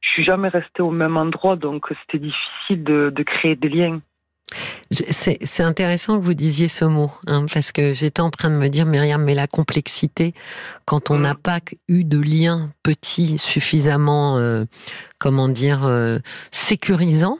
je 0.00 0.08
suis 0.08 0.24
jamais 0.24 0.48
restée 0.48 0.82
au 0.82 0.90
même 0.90 1.16
endroit, 1.16 1.56
donc 1.56 1.86
c'était 2.02 2.24
difficile 2.24 2.84
de, 2.84 3.12
de, 3.14 3.22
créer 3.22 3.56
des 3.56 3.68
liens. 3.68 4.00
C'est 4.90 5.62
intéressant 5.62 6.18
que 6.18 6.24
vous 6.24 6.34
disiez 6.34 6.66
ce 6.66 6.84
mot, 6.84 7.12
hein, 7.26 7.46
parce 7.52 7.70
que 7.70 7.92
j'étais 7.92 8.20
en 8.20 8.30
train 8.30 8.50
de 8.50 8.56
me 8.56 8.68
dire, 8.68 8.86
Myriam, 8.86 9.22
mais 9.22 9.34
la 9.34 9.46
complexité, 9.46 10.34
quand 10.84 11.10
on 11.10 11.18
n'a 11.18 11.34
mm. 11.34 11.38
pas 11.38 11.58
eu 11.88 12.04
de 12.04 12.18
lien 12.18 12.70
petit 12.82 13.38
suffisamment, 13.38 14.38
euh, 14.38 14.64
comment 15.18 15.48
dire, 15.48 15.88
sécurisant, 16.50 17.38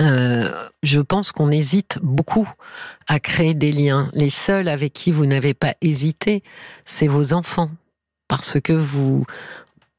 euh, 0.00 0.50
je 0.82 1.00
pense 1.00 1.32
qu'on 1.32 1.50
hésite 1.50 1.98
beaucoup 2.02 2.48
à 3.08 3.18
créer 3.18 3.54
des 3.54 3.72
liens. 3.72 4.10
Les 4.12 4.30
seuls 4.30 4.68
avec 4.68 4.92
qui 4.92 5.10
vous 5.10 5.26
n'avez 5.26 5.54
pas 5.54 5.74
hésité, 5.80 6.42
c'est 6.84 7.06
vos 7.06 7.32
enfants. 7.32 7.70
Parce 8.28 8.60
que 8.60 8.72
vous, 8.72 9.24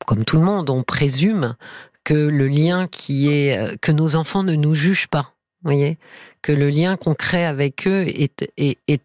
comme 0.08 0.24
tout 0.24 0.38
le 0.38 0.44
monde, 0.44 0.70
on 0.70 0.84
présume 0.84 1.56
que 2.06 2.14
le 2.14 2.48
lien 2.48 2.88
qui 2.88 3.30
est, 3.30 3.58
euh, 3.58 3.76
que 3.82 3.92
nos 3.92 4.16
enfants 4.16 4.42
ne 4.42 4.56
nous 4.56 4.74
jugent 4.74 5.10
pas. 5.10 5.34
Voyez? 5.64 5.98
Que 6.42 6.54
le 6.54 6.70
lien 6.70 6.96
qu'on 6.96 7.14
crée 7.14 7.46
avec 7.46 7.86
eux 7.86 8.06
est, 8.08 8.50
est, 8.58 9.02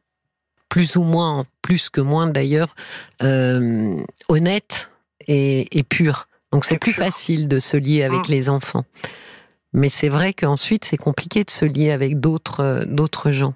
plus 0.69 0.95
ou 0.97 1.03
moins, 1.03 1.45
plus 1.61 1.91
que 1.91 2.01
moins 2.01 2.29
d'ailleurs, 2.29 2.77
euh, 3.21 4.01
honnête 4.29 4.91
et, 5.27 5.77
et, 5.77 5.83
pur. 5.83 6.29
Donc 6.53 6.65
c'est 6.65 6.79
plus 6.79 6.93
facile 6.93 7.49
de 7.49 7.59
se 7.59 7.77
lier 7.77 8.05
avec 8.05 8.29
mmh. 8.29 8.33
les 8.33 8.49
enfants. 8.49 8.85
Mais 9.73 9.89
c'est 9.89 10.09
vrai 10.09 10.33
qu'ensuite, 10.33 10.85
c'est 10.85 10.97
compliqué 10.97 11.43
de 11.43 11.51
se 11.51 11.65
lier 11.65 11.91
avec 11.91 12.21
d'autres 12.21 12.61
euh, 12.61 12.85
d'autres 12.87 13.33
gens. 13.33 13.55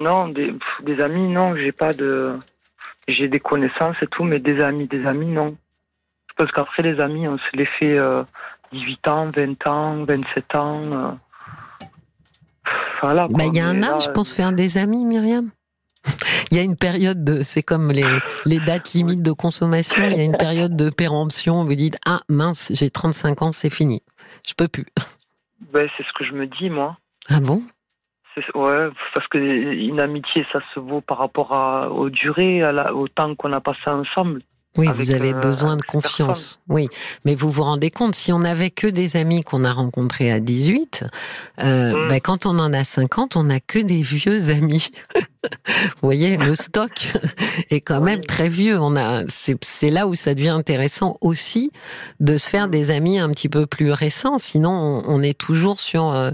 Non, 0.00 0.28
des, 0.28 0.52
des 0.82 1.00
amis, 1.00 1.28
non, 1.28 1.54
j'ai 1.54 1.72
pas 1.72 1.92
de. 1.92 2.36
J'ai 3.06 3.28
des 3.28 3.40
connaissances 3.40 3.96
et 4.02 4.06
tout, 4.08 4.24
mais 4.24 4.40
des 4.40 4.60
amis, 4.60 4.88
des 4.88 5.06
amis, 5.06 5.26
non. 5.26 5.56
Parce 6.40 6.52
qu'après, 6.52 6.82
les 6.82 6.98
amis, 7.00 7.28
on 7.28 7.36
se 7.36 7.54
les 7.56 7.66
fait 7.66 8.00
18 8.72 9.06
euh, 9.06 9.10
ans, 9.10 9.30
20 9.36 9.66
ans, 9.66 10.04
27 10.04 10.54
ans. 10.54 10.80
Euh. 10.84 11.12
Voilà. 13.02 13.28
Bah, 13.28 13.44
il 13.46 13.54
y 13.54 13.60
a 13.60 13.66
un 13.66 13.82
âge 13.82 14.10
pour 14.14 14.26
se 14.26 14.34
faire 14.34 14.52
des 14.52 14.78
amis, 14.78 15.04
Myriam. 15.04 15.50
Il 16.50 16.56
y 16.56 16.60
a 16.60 16.62
une 16.62 16.76
période 16.76 17.22
de, 17.22 17.42
c'est 17.42 17.62
comme 17.62 17.90
les, 17.92 18.06
les 18.46 18.58
dates 18.58 18.94
limites 18.94 19.22
de 19.22 19.30
consommation, 19.30 20.02
il 20.02 20.16
y 20.16 20.20
a 20.20 20.24
une 20.24 20.36
période 20.36 20.74
de 20.74 20.90
péremption. 20.90 21.62
Vous 21.64 21.74
dites, 21.76 21.96
ah 22.06 22.22
mince, 22.28 22.72
j'ai 22.74 22.90
35 22.90 23.42
ans, 23.42 23.52
c'est 23.52 23.70
fini 23.70 24.02
je 24.46 24.54
peux 24.54 24.68
plus. 24.68 24.86
Ben, 25.72 25.88
c'est 25.96 26.04
ce 26.04 26.12
que 26.14 26.24
je 26.24 26.32
me 26.32 26.46
dis, 26.46 26.70
moi. 26.70 26.96
Ah 27.28 27.38
bon? 27.38 27.62
Ouais, 28.54 28.88
parce 29.12 29.28
qu'une 29.28 30.00
amitié, 30.00 30.46
ça 30.50 30.60
se 30.74 30.80
vaut 30.80 31.02
par 31.02 31.18
rapport 31.18 31.52
à, 31.52 31.90
aux 31.90 32.08
durées, 32.08 32.62
à 32.62 32.94
au 32.94 33.06
temps 33.08 33.34
qu'on 33.36 33.52
a 33.52 33.60
passé 33.60 33.86
ensemble. 33.86 34.40
Oui, 34.78 34.86
vous 34.94 35.10
avez 35.10 35.34
euh, 35.34 35.40
besoin 35.40 35.76
de 35.76 35.82
confiance. 35.82 36.60
Oui, 36.68 36.88
mais 37.24 37.34
vous 37.34 37.50
vous 37.50 37.64
rendez 37.64 37.90
compte, 37.90 38.14
si 38.14 38.32
on 38.32 38.38
n'avait 38.38 38.70
que 38.70 38.86
des 38.86 39.16
amis 39.16 39.42
qu'on 39.42 39.64
a 39.64 39.72
rencontrés 39.72 40.30
à 40.30 40.38
18, 40.38 41.04
euh, 41.58 41.92
mm. 41.92 42.08
ben, 42.08 42.20
quand 42.20 42.46
on 42.46 42.56
en 42.60 42.72
a 42.72 42.84
50, 42.84 43.34
on 43.34 43.44
n'a 43.44 43.58
que 43.58 43.80
des 43.80 44.02
vieux 44.02 44.48
amis. 44.50 44.90
vous 45.44 46.02
voyez, 46.02 46.36
le 46.36 46.54
stock 46.54 47.12
est 47.70 47.80
quand 47.80 48.00
même 48.00 48.24
très 48.24 48.48
vieux. 48.48 48.78
On 48.78 48.94
a, 48.94 49.24
c'est 49.26 49.90
là 49.90 50.06
où 50.06 50.14
ça 50.14 50.34
devient 50.34 50.50
intéressant 50.50 51.16
aussi 51.20 51.72
de 52.20 52.36
se 52.36 52.48
faire 52.48 52.68
mm. 52.68 52.70
des 52.70 52.90
amis 52.92 53.18
un 53.18 53.30
petit 53.30 53.48
peu 53.48 53.66
plus 53.66 53.90
récents. 53.90 54.38
Sinon, 54.38 55.02
on, 55.04 55.20
est 55.20 55.38
toujours 55.38 55.80
sur, 55.80 56.12
euh, 56.12 56.30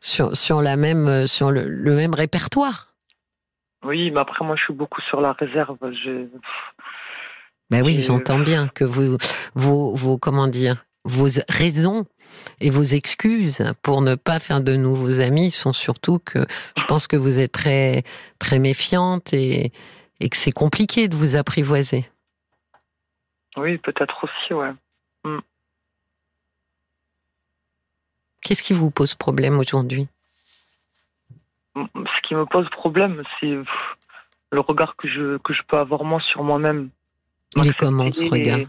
sur, 0.00 0.36
sur 0.36 0.60
la 0.60 0.76
même, 0.76 1.28
sur 1.28 1.52
le, 1.52 1.68
le 1.68 1.94
même 1.94 2.14
répertoire. 2.14 2.88
Oui, 3.84 4.10
mais 4.10 4.18
après, 4.18 4.44
moi, 4.44 4.56
je 4.56 4.64
suis 4.64 4.74
beaucoup 4.74 5.00
sur 5.02 5.20
la 5.20 5.32
réserve. 5.34 5.78
Je 5.82 6.26
ben 7.70 7.84
oui, 7.84 8.02
j'entends 8.02 8.38
bien 8.38 8.68
que 8.68 8.84
vous, 8.84 9.18
vos, 9.54 9.94
vos, 9.94 10.18
comment 10.18 10.46
dire, 10.46 10.84
vos 11.04 11.28
raisons 11.48 12.06
et 12.60 12.70
vos 12.70 12.82
excuses 12.82 13.64
pour 13.82 14.02
ne 14.02 14.14
pas 14.14 14.38
faire 14.38 14.60
de 14.60 14.76
nouveaux 14.76 15.20
amis 15.20 15.50
sont 15.50 15.72
surtout 15.72 16.18
que 16.18 16.46
je 16.76 16.84
pense 16.84 17.06
que 17.06 17.16
vous 17.16 17.38
êtes 17.38 17.52
très, 17.52 18.04
très 18.38 18.58
méfiante 18.58 19.32
et, 19.32 19.72
et 20.20 20.28
que 20.28 20.36
c'est 20.36 20.52
compliqué 20.52 21.08
de 21.08 21.16
vous 21.16 21.36
apprivoiser. 21.36 22.08
Oui, 23.56 23.78
peut-être 23.78 24.24
aussi, 24.24 24.52
ouais. 24.52 24.72
Hmm. 25.24 25.40
Qu'est-ce 28.42 28.62
qui 28.62 28.74
vous 28.74 28.90
pose 28.90 29.14
problème 29.14 29.58
aujourd'hui? 29.58 30.08
Ce 31.74 32.28
qui 32.28 32.34
me 32.34 32.46
pose 32.46 32.68
problème, 32.70 33.22
c'est 33.38 33.58
le 34.52 34.60
regard 34.60 34.96
que 34.96 35.08
je, 35.08 35.38
que 35.38 35.52
je 35.52 35.62
peux 35.68 35.78
avoir 35.78 36.04
moi 36.04 36.20
sur 36.20 36.42
moi-même. 36.42 36.90
Il 37.54 37.68
est 37.68 37.76
comment 37.78 38.10
ce 38.12 38.26
regard 38.26 38.68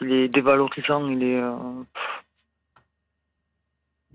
Il 0.00 0.12
est 0.12 0.28
dévalorisant, 0.28 1.08
il 1.08 1.22
est. 1.22 1.40
Euh, 1.40 1.84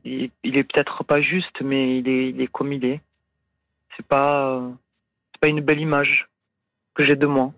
il, 0.04 0.58
est 0.58 0.64
peut-être 0.64 1.04
pas 1.04 1.22
juste, 1.22 1.62
mais 1.62 2.00
il 2.00 2.08
est, 2.08 2.30
il 2.30 2.42
est 2.42 2.48
comme 2.48 2.74
il 2.74 2.86
est. 2.86 3.02
C'est 3.96 4.06
pas, 4.06 4.62
c'est 5.32 5.42
pas 5.42 5.48
une 5.48 5.62
belle 5.62 5.80
image 5.80 6.30
que 6.94 7.04
j'ai 7.04 7.16
de 7.16 7.28
moi. 7.28 7.54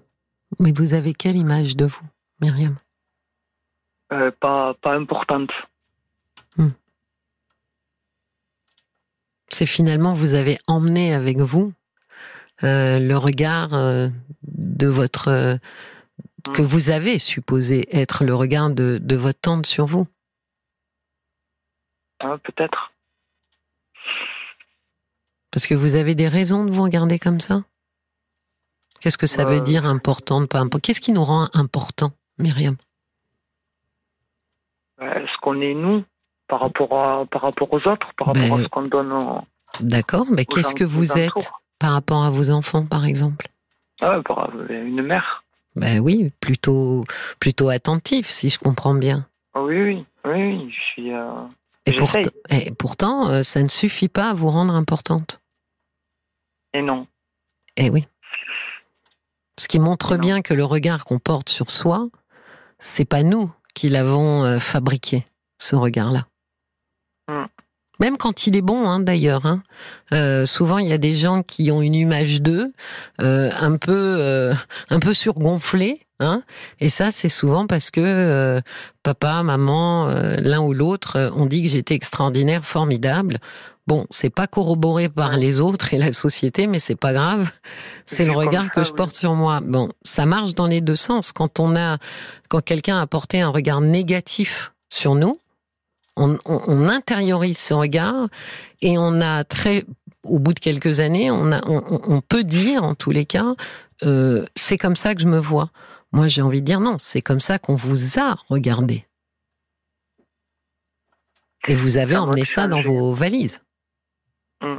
Mais 0.59 0.71
vous 0.71 0.93
avez 0.93 1.13
quelle 1.13 1.35
image 1.35 1.75
de 1.75 1.85
vous, 1.85 2.05
Myriam? 2.41 2.77
Euh, 4.11 4.31
pas, 4.39 4.73
pas 4.75 4.95
importante. 4.95 5.51
Hmm. 6.57 6.69
C'est 9.47 9.65
finalement, 9.65 10.13
vous 10.13 10.33
avez 10.33 10.57
emmené 10.67 11.13
avec 11.13 11.37
vous 11.39 11.67
euh, 11.67 11.80
le 12.67 13.15
regard 13.15 13.73
euh, 13.73 14.09
de 14.43 14.87
votre 14.87 15.27
euh, 15.27 15.55
que 16.53 16.61
vous 16.61 16.89
avez 16.89 17.19
supposé 17.19 17.87
être 17.95 18.23
le 18.23 18.35
regard 18.35 18.69
de, 18.69 18.99
de 19.01 19.15
votre 19.15 19.39
tante 19.39 19.65
sur 19.65 19.85
vous. 19.85 20.07
Ah, 22.19 22.37
peut-être. 22.43 22.91
Parce 25.51 25.67
que 25.67 25.75
vous 25.75 25.95
avez 25.95 26.15
des 26.15 26.27
raisons 26.27 26.65
de 26.65 26.71
vous 26.71 26.83
regarder 26.83 27.19
comme 27.19 27.39
ça? 27.39 27.63
Qu'est-ce 29.01 29.17
que 29.17 29.27
ça 29.27 29.45
veut 29.45 29.61
dire 29.61 29.85
important, 29.85 30.45
pas 30.45 30.59
important 30.59 30.79
Qu'est-ce 30.81 31.01
qui 31.01 31.11
nous 31.11 31.23
rend 31.23 31.49
important, 31.53 32.11
Myriam? 32.37 32.75
Est-ce 35.01 35.37
qu'on 35.41 35.59
est 35.59 35.73
nous 35.73 36.03
par 36.47 36.59
rapport, 36.59 36.93
à, 36.93 37.25
par 37.25 37.41
rapport 37.41 37.73
aux 37.73 37.87
autres, 37.87 38.07
par 38.15 38.27
rapport 38.27 38.43
à 38.43 38.57
ben, 38.57 38.63
ce 38.63 38.67
qu'on 38.69 38.83
donne 38.83 39.41
D'accord, 39.79 40.27
mais 40.29 40.45
qu'est-ce 40.45 40.75
que 40.75 40.83
vous 40.83 41.17
êtes? 41.17 41.31
Par 41.81 41.93
rapport 41.93 42.23
à 42.23 42.29
vos 42.29 42.51
enfants, 42.51 42.85
par 42.85 43.05
exemple 43.05 43.47
Ah, 44.01 44.21
par 44.23 44.51
une 44.69 45.01
mère. 45.01 45.43
Ben 45.75 45.99
oui, 45.99 46.31
plutôt, 46.39 47.03
plutôt 47.39 47.69
attentif, 47.69 48.27
si 48.27 48.49
je 48.49 48.59
comprends 48.59 48.93
bien. 48.93 49.25
Ah 49.55 49.63
oui, 49.63 49.81
oui, 49.81 50.05
oui, 50.25 50.71
je 50.71 50.79
suis. 50.91 51.11
Euh, 51.11 51.47
et, 51.87 51.95
et, 52.67 52.71
pourtant, 52.71 53.29
euh, 53.29 53.41
ça 53.41 53.63
ne 53.63 53.67
suffit 53.67 54.09
pas 54.09 54.29
à 54.29 54.33
vous 54.33 54.51
rendre 54.51 54.75
importante. 54.75 55.41
Et 56.73 56.83
non. 56.83 57.07
Eh 57.77 57.89
oui. 57.89 58.07
Ce 59.59 59.67
qui 59.67 59.79
montre 59.79 60.17
bien 60.17 60.41
que 60.41 60.53
le 60.53 60.63
regard 60.63 61.03
qu'on 61.05 61.19
porte 61.19 61.49
sur 61.49 61.71
soi, 61.71 62.09
c'est 62.77 63.05
pas 63.05 63.23
nous 63.23 63.51
qui 63.73 63.89
l'avons 63.89 64.43
euh, 64.43 64.59
fabriqué, 64.59 65.25
ce 65.57 65.75
regard-là. 65.75 66.27
Hmm. 67.27 67.45
Même 68.01 68.17
quand 68.17 68.47
il 68.47 68.55
est 68.55 68.63
bon, 68.63 68.89
hein, 68.89 68.99
d'ailleurs. 68.99 69.45
Hein. 69.45 69.61
Euh, 70.11 70.47
souvent, 70.47 70.79
il 70.79 70.87
y 70.87 70.93
a 70.93 70.97
des 70.97 71.13
gens 71.13 71.43
qui 71.43 71.69
ont 71.69 71.83
une 71.83 71.93
image 71.93 72.41
d'eux 72.41 72.73
euh, 73.21 73.51
un 73.61 73.77
peu, 73.77 74.17
euh, 74.19 74.55
un 74.89 74.99
peu 74.99 75.13
surgonflée. 75.13 76.01
Hein 76.19 76.41
et 76.79 76.89
ça, 76.89 77.11
c'est 77.11 77.29
souvent 77.29 77.67
parce 77.67 77.91
que 77.91 78.01
euh, 78.01 78.59
papa, 79.03 79.43
maman, 79.43 80.07
euh, 80.07 80.35
l'un 80.37 80.61
ou 80.61 80.73
l'autre 80.73 81.31
ont 81.35 81.45
dit 81.45 81.61
que 81.61 81.69
j'étais 81.69 81.93
extraordinaire, 81.93 82.65
formidable. 82.65 83.37
Bon, 83.85 84.07
c'est 84.09 84.31
pas 84.31 84.47
corroboré 84.47 85.07
par 85.07 85.37
les 85.37 85.59
autres 85.59 85.93
et 85.93 85.99
la 85.99 86.11
société, 86.11 86.65
mais 86.65 86.79
c'est 86.79 86.95
pas 86.95 87.13
grave. 87.13 87.51
C'est 88.05 88.25
le 88.25 88.31
regard 88.31 88.71
que 88.71 88.83
je 88.83 88.93
porte 88.93 89.13
sur 89.13 89.35
moi. 89.35 89.59
Bon, 89.61 89.89
ça 90.01 90.25
marche 90.25 90.55
dans 90.55 90.67
les 90.67 90.81
deux 90.81 90.95
sens. 90.95 91.31
Quand 91.31 91.59
on 91.59 91.75
a, 91.75 91.97
quand 92.49 92.61
quelqu'un 92.61 92.99
a 92.99 93.05
porté 93.05 93.41
un 93.41 93.49
regard 93.49 93.81
négatif 93.81 94.73
sur 94.89 95.13
nous, 95.13 95.40
on, 96.17 96.37
on, 96.45 96.89
intériorise 96.89 97.57
ce 97.57 97.73
regard 97.73 98.27
et 98.81 98.97
on 98.97 99.21
a 99.21 99.43
très, 99.43 99.85
au 100.23 100.39
bout 100.39 100.53
de 100.53 100.59
quelques 100.59 100.99
années, 100.99 101.31
on, 101.31 101.51
a, 101.51 101.65
on, 101.67 102.01
on 102.07 102.21
peut 102.21 102.43
dire, 102.43 102.83
en 102.83 102.95
tous 102.95 103.11
les 103.11 103.25
cas, 103.25 103.55
euh, 104.03 104.45
c'est 104.55 104.77
comme 104.77 104.95
ça 104.95 105.15
que 105.15 105.21
je 105.21 105.27
me 105.27 105.39
vois. 105.39 105.69
Moi, 106.11 106.27
j'ai 106.27 106.41
envie 106.41 106.61
de 106.61 106.65
dire 106.65 106.79
non, 106.79 106.97
c'est 106.99 107.21
comme 107.21 107.39
ça 107.39 107.59
qu'on 107.59 107.75
vous 107.75 108.19
a 108.19 108.35
regardé. 108.49 109.05
Et 111.67 111.75
vous 111.75 111.97
avez 111.97 112.17
emmené 112.17 112.43
ça 112.43 112.67
dans 112.67 112.81
vos 112.81 113.13
valises. 113.13 113.61
Mmh. 114.61 114.77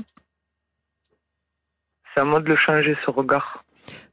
C'est 2.12 2.20
à 2.20 2.24
moi 2.24 2.40
de 2.40 2.48
le 2.48 2.56
changer, 2.56 2.96
ce 3.04 3.10
regard. 3.10 3.64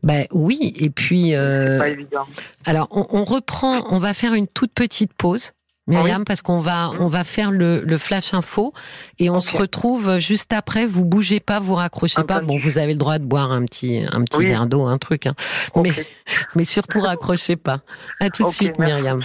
Ben 0.04 0.26
oui, 0.32 0.74
et 0.76 0.90
puis. 0.90 1.36
Euh, 1.36 1.78
pas 1.78 1.90
évident. 1.90 2.26
Alors, 2.66 2.88
on, 2.92 3.06
on, 3.10 3.24
reprend, 3.26 3.86
on 3.92 4.00
va 4.00 4.14
faire 4.14 4.34
une 4.34 4.48
toute 4.48 4.72
petite 4.74 5.14
pause. 5.14 5.52
Myriam, 5.90 6.24
parce 6.24 6.42
qu'on 6.42 6.60
va, 6.60 6.92
on 7.00 7.08
va 7.08 7.24
faire 7.24 7.52
le, 7.52 7.82
le 7.82 7.98
flash 7.98 8.34
info 8.34 8.74
et 9.18 9.30
on 9.30 9.38
okay. 9.38 9.48
se 9.48 9.58
retrouve 9.58 10.20
juste 10.20 10.54
après. 10.54 10.86
Vous 10.86 11.06
bougez 11.06 11.40
pas, 11.40 11.60
vous 11.60 11.76
raccrochez 11.76 12.24
pas. 12.24 12.42
Bon, 12.42 12.58
vous 12.58 12.78
avez 12.78 12.94
le 12.94 13.00
droit 13.00 13.20
de 13.20 13.26
boire 13.26 13.52
un 13.52 13.66
petit, 13.66 14.04
un 14.12 14.24
petit 14.24 14.38
Oui. 14.40 14.46
verre 14.46 14.68
d'eau, 14.68 14.86
un 14.86 14.98
truc, 14.98 15.26
hein. 15.26 15.34
Mais, 15.76 15.92
mais 16.56 16.64
surtout 16.64 17.02
raccrochez 17.02 17.56
pas. 17.56 17.82
À 18.20 18.30
tout 18.30 18.46
de 18.46 18.52
suite, 18.52 18.78
merci. 18.80 18.94
Myriam. 18.94 19.22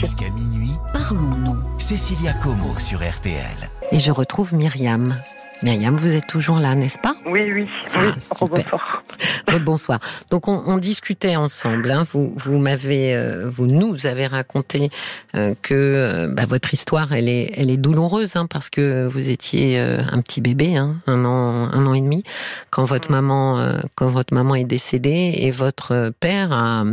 Jusqu'à 0.00 0.30
minuit, 0.30 0.72
parlons-nous. 0.92 1.56
Cécilia 1.78 2.32
Como 2.34 2.78
sur 2.78 2.98
RTL. 2.98 3.70
Et 3.92 3.98
je 3.98 4.10
retrouve 4.10 4.54
Myriam. 4.54 5.16
Myriam, 5.62 5.96
vous 5.96 6.14
êtes 6.14 6.26
toujours 6.26 6.58
là, 6.58 6.74
n'est-ce 6.74 6.98
pas? 6.98 7.16
Oui, 7.26 7.50
oui, 7.52 7.66
Ah, 7.94 8.12
oui. 8.14 8.20
super. 8.20 8.48
Bonsoir. 8.48 9.02
Bonsoir. 9.64 10.00
Donc 10.30 10.48
on, 10.48 10.62
on 10.66 10.76
discutait 10.76 11.36
ensemble. 11.36 11.90
Hein. 11.90 12.06
Vous, 12.12 12.34
vous 12.36 12.58
m'avez, 12.58 13.14
euh, 13.16 13.48
vous 13.48 13.66
nous 13.66 14.04
avez 14.06 14.26
raconté 14.26 14.90
euh, 15.34 15.54
que 15.62 15.72
euh, 15.74 16.28
bah, 16.28 16.44
votre 16.46 16.74
histoire, 16.74 17.12
elle 17.14 17.28
est, 17.30 17.52
elle 17.56 17.70
est 17.70 17.78
douloureuse 17.78 18.36
hein, 18.36 18.46
parce 18.46 18.68
que 18.68 19.06
vous 19.06 19.28
étiez 19.30 19.80
euh, 19.80 20.00
un 20.12 20.20
petit 20.20 20.42
bébé, 20.42 20.76
hein, 20.76 20.96
un 21.06 21.24
an, 21.24 21.70
un 21.72 21.86
an 21.86 21.94
et 21.94 22.02
demi, 22.02 22.22
quand 22.70 22.84
votre 22.84 23.08
Mm. 23.08 23.12
maman, 23.14 23.58
euh, 23.58 23.78
quand 23.94 24.08
votre 24.08 24.34
maman 24.34 24.56
est 24.56 24.64
décédée 24.64 25.34
et 25.38 25.50
votre 25.52 26.12
père 26.20 26.52
a, 26.52 26.84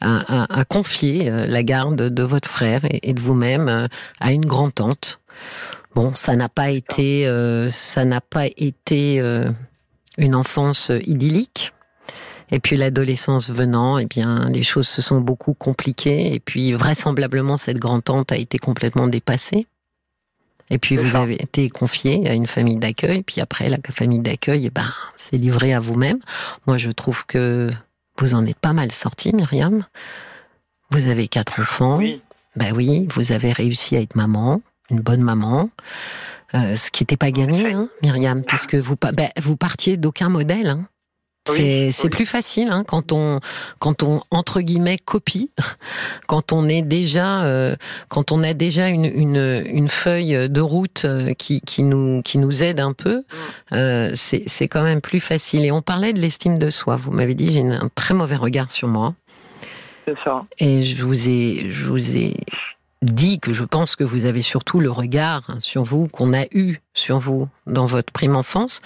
a, 0.00 0.42
a- 0.44 0.60
a 0.60 0.64
confié 0.64 1.28
la 1.30 1.62
garde 1.64 1.96
de 2.10 2.22
votre 2.22 2.48
frère 2.48 2.84
et, 2.84 3.00
et 3.02 3.14
de 3.14 3.20
vous-même 3.20 3.88
à 4.20 4.32
une 4.32 4.44
grand 4.46 4.70
tante. 4.70 5.18
Bon, 5.96 6.14
ça 6.14 6.36
n'a 6.36 6.50
pas 6.50 6.68
été, 6.68 7.26
euh, 7.26 7.70
ça 7.70 8.04
n'a 8.04 8.20
pas 8.20 8.48
été 8.58 9.18
euh, 9.18 9.50
une 10.18 10.34
enfance 10.34 10.92
idyllique. 11.06 11.72
Et 12.50 12.60
puis 12.60 12.76
l'adolescence 12.76 13.48
venant, 13.48 13.96
eh 13.96 14.04
bien, 14.04 14.44
les 14.50 14.62
choses 14.62 14.86
se 14.86 15.00
sont 15.00 15.22
beaucoup 15.22 15.54
compliquées. 15.54 16.34
Et 16.34 16.38
puis 16.38 16.74
vraisemblablement, 16.74 17.56
cette 17.56 17.78
grand-tante 17.78 18.30
a 18.30 18.36
été 18.36 18.58
complètement 18.58 19.06
dépassée. 19.06 19.66
Et 20.68 20.76
puis 20.76 20.96
vous 20.96 21.12
ça. 21.12 21.22
avez 21.22 21.42
été 21.42 21.70
confié 21.70 22.28
à 22.28 22.34
une 22.34 22.46
famille 22.46 22.76
d'accueil. 22.76 23.22
Puis 23.22 23.40
après, 23.40 23.70
la 23.70 23.78
famille 23.90 24.20
d'accueil, 24.20 24.66
eh 24.66 24.70
ben, 24.70 24.92
c'est 25.16 25.38
livré 25.38 25.72
à 25.72 25.80
vous-même. 25.80 26.18
Moi, 26.66 26.76
je 26.76 26.90
trouve 26.90 27.24
que 27.24 27.70
vous 28.18 28.34
en 28.34 28.44
êtes 28.44 28.58
pas 28.58 28.74
mal 28.74 28.92
sorti, 28.92 29.32
Myriam. 29.34 29.86
Vous 30.90 31.08
avez 31.08 31.26
quatre 31.26 31.58
enfants. 31.58 31.96
Oui. 31.96 32.20
Ben 32.54 32.74
oui, 32.74 33.08
vous 33.14 33.32
avez 33.32 33.52
réussi 33.52 33.96
à 33.96 34.02
être 34.02 34.14
maman, 34.14 34.60
une 34.90 35.00
bonne 35.00 35.22
maman. 35.22 35.70
Euh, 36.54 36.76
ce 36.76 36.90
qui 36.90 37.02
n'était 37.02 37.16
pas 37.16 37.30
gagné, 37.32 37.72
hein, 37.72 37.88
Myriam, 38.02 38.44
puisque 38.44 38.76
vous, 38.76 38.96
ben, 38.96 39.28
vous 39.40 39.56
partiez 39.56 39.96
d'aucun 39.96 40.28
modèle. 40.28 40.68
Hein. 40.68 40.86
C'est 41.54 42.02
oui. 42.02 42.10
plus 42.10 42.26
facile 42.26 42.68
hein, 42.70 42.84
quand 42.86 43.12
on 43.12 43.40
quand 43.78 44.02
on 44.02 44.22
entre 44.30 44.60
guillemets 44.60 44.98
copie, 44.98 45.52
quand 46.26 46.52
on 46.52 46.68
est 46.68 46.82
déjà 46.82 47.44
euh, 47.44 47.76
quand 48.08 48.32
on 48.32 48.42
a 48.42 48.54
déjà 48.54 48.88
une, 48.88 49.04
une, 49.04 49.64
une 49.66 49.88
feuille 49.88 50.48
de 50.48 50.60
route 50.60 51.04
euh, 51.04 51.34
qui, 51.34 51.60
qui 51.60 51.82
nous 51.82 52.22
qui 52.22 52.38
nous 52.38 52.62
aide 52.62 52.80
un 52.80 52.92
peu, 52.92 53.22
euh, 53.72 54.10
c'est 54.14 54.68
quand 54.68 54.82
même 54.82 55.00
plus 55.00 55.20
facile. 55.20 55.64
Et 55.64 55.72
on 55.72 55.82
parlait 55.82 56.12
de 56.12 56.20
l'estime 56.20 56.58
de 56.58 56.70
soi. 56.70 56.96
Vous 56.96 57.12
m'avez 57.12 57.34
dit 57.34 57.52
j'ai 57.52 57.62
un 57.62 57.90
très 57.94 58.14
mauvais 58.14 58.36
regard 58.36 58.70
sur 58.72 58.88
moi. 58.88 59.14
C'est 60.06 60.16
ça. 60.24 60.44
Et 60.58 60.82
je 60.84 61.02
vous 61.02 61.28
ai, 61.28 61.70
je 61.70 61.84
vous 61.84 62.16
ai 62.16 62.36
dit 63.06 63.40
que 63.40 63.52
je 63.52 63.64
pense 63.64 63.96
que 63.96 64.04
vous 64.04 64.24
avez 64.24 64.42
surtout 64.42 64.80
le 64.80 64.90
regard 64.90 65.56
sur 65.58 65.82
vous 65.84 66.08
qu'on 66.08 66.32
a 66.34 66.44
eu 66.52 66.78
sur 66.94 67.18
vous 67.18 67.48
dans 67.66 67.86
votre 67.86 68.12
prime 68.12 68.36
enfance. 68.36 68.80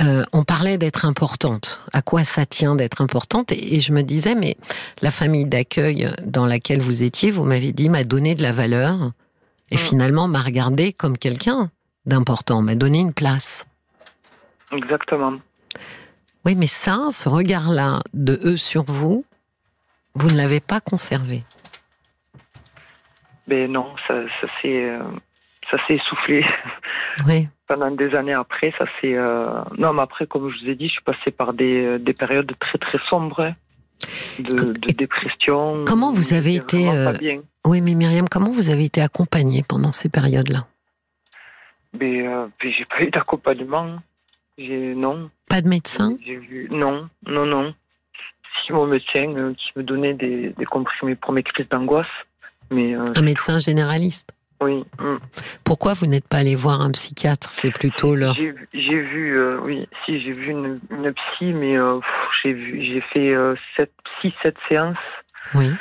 Euh, 0.00 0.24
on 0.32 0.44
parlait 0.44 0.78
d'être 0.78 1.04
importante. 1.04 1.80
À 1.92 2.00
quoi 2.00 2.22
ça 2.24 2.46
tient 2.46 2.76
d'être 2.76 3.00
importante? 3.00 3.50
Et, 3.52 3.76
et 3.76 3.80
je 3.80 3.92
me 3.92 4.02
disais, 4.02 4.34
mais 4.34 4.56
la 5.02 5.10
famille 5.10 5.44
d'accueil 5.44 6.08
dans 6.24 6.46
laquelle 6.46 6.80
vous 6.80 7.02
étiez, 7.02 7.30
vous 7.30 7.44
m'avez 7.44 7.72
dit, 7.72 7.88
m'a 7.88 8.04
donné 8.04 8.34
de 8.34 8.42
la 8.42 8.52
valeur 8.52 9.12
et 9.70 9.76
Mm. 9.76 9.78
finalement 9.78 10.28
m'a 10.28 10.42
regardé 10.42 10.92
comme 10.92 11.18
quelqu'un 11.18 11.70
d'important, 12.06 12.62
m'a 12.62 12.74
donné 12.76 12.98
une 13.00 13.12
place. 13.12 13.66
Exactement. 14.72 15.34
Oui, 16.44 16.54
mais 16.54 16.66
ça, 16.68 17.08
ce 17.10 17.28
regard-là 17.28 18.00
de 18.14 18.40
eux 18.44 18.56
sur 18.56 18.84
vous, 18.84 19.24
vous 20.14 20.30
ne 20.30 20.36
l'avez 20.36 20.60
pas 20.60 20.80
conservé. 20.80 21.44
Mais 23.50 23.66
non, 23.68 23.94
ça, 24.06 24.20
ça 24.40 24.46
s'est 24.62 24.88
euh, 24.88 25.02
ça 25.70 25.76
s'est 25.86 25.96
essoufflé 25.96 26.44
Oui. 27.26 27.48
pendant 27.66 27.90
des 27.90 28.14
années 28.14 28.32
après. 28.32 28.72
Ça 28.78 28.86
s'est 29.00 29.14
euh, 29.16 29.44
non, 29.76 29.92
mais 29.92 30.02
après, 30.02 30.26
comme 30.26 30.48
je 30.50 30.60
vous 30.60 30.70
ai 30.70 30.74
dit, 30.76 30.86
je 30.86 30.92
suis 30.92 31.02
passé 31.02 31.30
par 31.32 31.52
des, 31.52 31.98
des 31.98 32.12
périodes 32.14 32.52
très 32.60 32.78
très 32.78 32.98
sombres 33.08 33.40
hein, 33.40 33.54
de, 34.38 34.72
de 34.72 34.92
dépression. 34.92 35.84
Comment 35.84 36.12
vous 36.12 36.32
avez 36.32 36.54
été, 36.54 36.88
euh. 36.88 37.12
Oui, 37.66 37.80
mais 37.80 37.94
Myriam, 37.94 38.28
comment 38.28 38.50
vous 38.50 38.70
avez 38.70 38.84
été 38.84 39.02
accompagnée 39.02 39.64
pendant 39.68 39.92
ces 39.92 40.08
périodes-là? 40.08 40.66
Mais, 41.98 42.26
euh, 42.26 42.46
mais 42.62 42.72
j'ai 42.72 42.84
pas 42.84 43.02
eu 43.02 43.10
d'accompagnement. 43.10 43.98
Non. 44.58 45.30
Pas 45.48 45.60
de 45.62 45.68
médecin? 45.68 46.16
Non, 46.70 47.08
non, 47.26 47.46
non. 47.46 47.74
Si 48.64 48.72
mon 48.72 48.86
médecin 48.86 49.32
euh, 49.36 49.54
qui 49.54 49.72
me 49.76 49.82
donnait 49.82 50.14
des, 50.14 50.50
des 50.50 50.64
comprimés 50.66 51.16
pour 51.16 51.32
mes 51.32 51.42
crises 51.42 51.68
d'angoisse, 51.68 52.06
mais 52.70 52.94
euh, 52.94 53.04
Un 53.16 53.22
médecin 53.22 53.58
généraliste 53.58 54.30
oui. 54.62 54.84
mm. 54.98 55.16
Pourquoi 55.64 55.94
vous 55.94 56.06
n'êtes 56.06 56.28
pas 56.28 56.38
allé 56.38 56.54
voir 56.54 56.82
un 56.82 56.90
psychiatre? 56.90 57.48
C'est 57.50 57.70
plutôt 57.70 58.14
leur... 58.14 58.34
J'ai 58.34 58.52
vu, 59.00 59.34
euh, 59.34 59.58
oui, 59.62 59.88
si 60.04 60.20
j'ai 60.20 60.32
vu 60.32 60.50
une, 60.50 60.78
une 60.90 61.14
psy, 61.14 61.52
mais 61.54 61.78
euh, 61.78 61.98
j'ai 62.44 63.00
fait 63.12 63.32
euh, 63.34 63.54
sept, 63.76 63.90
six, 64.20 64.34
sept 64.42 64.56
séances. 64.68 64.98
Oui. 65.54 65.72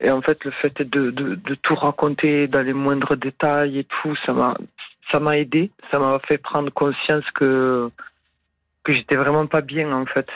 Et 0.00 0.10
en 0.10 0.20
fait, 0.22 0.44
le 0.44 0.52
fait 0.52 0.80
de, 0.80 1.10
de, 1.10 1.34
de 1.34 1.54
tout 1.56 1.74
raconter 1.74 2.46
dans 2.46 2.62
les 2.64 2.72
moindres 2.72 3.16
détails 3.16 3.80
et 3.80 3.84
tout, 3.84 4.14
ça 4.24 4.32
m'a, 4.32 4.56
ça 5.10 5.18
m'a 5.18 5.36
aidé. 5.36 5.70
Ça 5.90 5.98
m'a 5.98 6.18
fait 6.20 6.38
prendre 6.38 6.70
conscience 6.70 7.24
que 7.34 7.90
que 8.82 8.94
j'étais 8.94 9.16
vraiment 9.16 9.46
pas 9.46 9.60
bien 9.60 9.92
en 9.92 10.06
fait. 10.06 10.28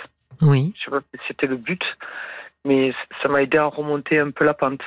Oui. 0.42 0.74
Je 0.78 0.84
sais 0.84 0.90
pas 0.90 1.00
si 1.14 1.20
c'était 1.28 1.46
le 1.46 1.56
but, 1.56 1.82
mais 2.64 2.92
ça 3.22 3.28
m'a 3.28 3.42
aidé 3.42 3.56
à 3.56 3.64
remonter 3.66 4.18
un 4.18 4.30
peu 4.30 4.44
la 4.44 4.54
pente. 4.54 4.82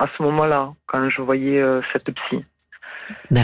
À 0.00 0.06
ce 0.16 0.22
moment-là, 0.22 0.72
quand 0.86 1.08
je 1.10 1.20
voyais 1.22 1.60
euh, 1.60 1.80
cette 1.92 2.10
psy. 2.14 2.44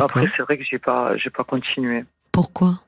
Après, 0.01 0.21
c'est 0.37 0.43
vrai 0.43 0.57
que 0.59 0.65
j'ai 0.65 0.79
pas, 0.79 1.17
j'ai 1.17 1.31
pas 1.31 1.45
continué. 1.45 2.05
Pourquoi? 2.33 2.81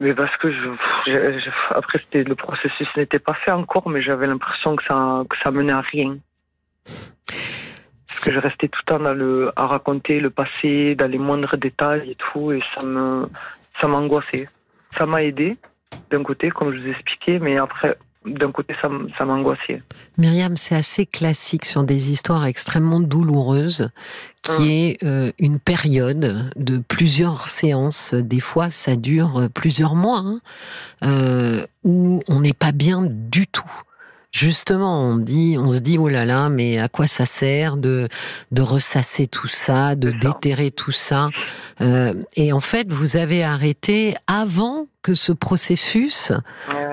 Mais 0.00 0.12
parce 0.14 0.36
que 0.36 0.50
je, 0.52 0.68
je- 1.06 1.38
je- 1.38 1.74
après 1.74 1.98
c'était 2.00 2.22
le 2.24 2.34
processus 2.34 2.88
n'était 2.96 3.18
pas 3.18 3.34
fait 3.34 3.50
encore, 3.50 3.88
mais 3.88 4.02
j'avais 4.02 4.26
l'impression 4.26 4.76
que 4.76 4.84
ça 4.84 5.24
que 5.30 5.36
ça 5.42 5.50
menait 5.50 5.72
à 5.72 5.80
rien. 5.80 6.18
Parce 8.06 8.20
que 8.24 8.32
je 8.32 8.38
restais 8.38 8.68
tout 8.68 8.80
le 8.86 8.92
temps 8.92 9.02
dans 9.02 9.14
le 9.14 9.52
à 9.56 9.66
raconter 9.66 10.20
le 10.20 10.30
passé, 10.30 10.94
dans 10.94 11.10
les 11.10 11.18
moindres 11.18 11.56
détails 11.56 12.10
et 12.10 12.14
tout, 12.14 12.52
et 12.52 12.62
ça 12.78 12.84
me 12.86 13.26
ça 13.80 13.86
m'angoissait. 13.88 14.48
Ça 14.96 15.06
m'a 15.06 15.22
aidé 15.22 15.56
d'un 16.10 16.22
côté, 16.22 16.50
comme 16.50 16.72
je 16.74 16.78
vous 16.80 16.86
ai 16.88 16.90
expliqué, 16.90 17.38
mais 17.38 17.56
après 17.58 17.96
d'un 18.26 18.50
côté 18.52 18.74
ça 18.82 19.24
m'angoissait. 19.24 19.82
Myriam, 20.18 20.56
c'est 20.56 20.74
assez 20.74 21.06
classique 21.06 21.64
sur 21.64 21.84
des 21.84 22.10
histoires 22.10 22.44
extrêmement 22.46 23.00
douloureuses, 23.00 23.90
qui 24.42 24.52
Hum. 24.52 24.68
est 24.68 25.04
euh, 25.04 25.32
une 25.38 25.58
période 25.58 26.50
de 26.56 26.78
plusieurs 26.78 27.48
séances. 27.48 28.14
Des 28.14 28.40
fois, 28.40 28.70
ça 28.70 28.96
dure 28.96 29.48
plusieurs 29.54 29.94
mois, 29.94 30.18
hein, 30.20 30.40
euh, 31.04 31.66
où 31.84 32.22
on 32.28 32.40
n'est 32.40 32.52
pas 32.52 32.72
bien 32.72 33.02
du 33.02 33.46
tout. 33.46 33.70
Justement, 34.36 35.00
on 35.00 35.16
dit, 35.16 35.56
on 35.58 35.70
se 35.70 35.78
dit, 35.78 35.98
oh 35.98 36.08
là 36.08 36.24
là, 36.24 36.48
mais 36.48 36.78
à 36.78 36.88
quoi 36.88 37.06
ça 37.06 37.26
sert 37.26 37.76
de 37.76 38.08
de 38.52 38.62
ressasser 38.62 39.26
tout 39.26 39.48
ça, 39.48 39.96
de 39.96 40.10
déterrer 40.10 40.70
tout 40.70 40.92
ça 40.92 41.30
euh, 41.80 42.12
Et 42.34 42.52
en 42.52 42.60
fait, 42.60 42.92
vous 42.92 43.16
avez 43.16 43.42
arrêté 43.42 44.14
avant 44.26 44.88
que 45.02 45.14
ce 45.14 45.32
processus 45.32 46.32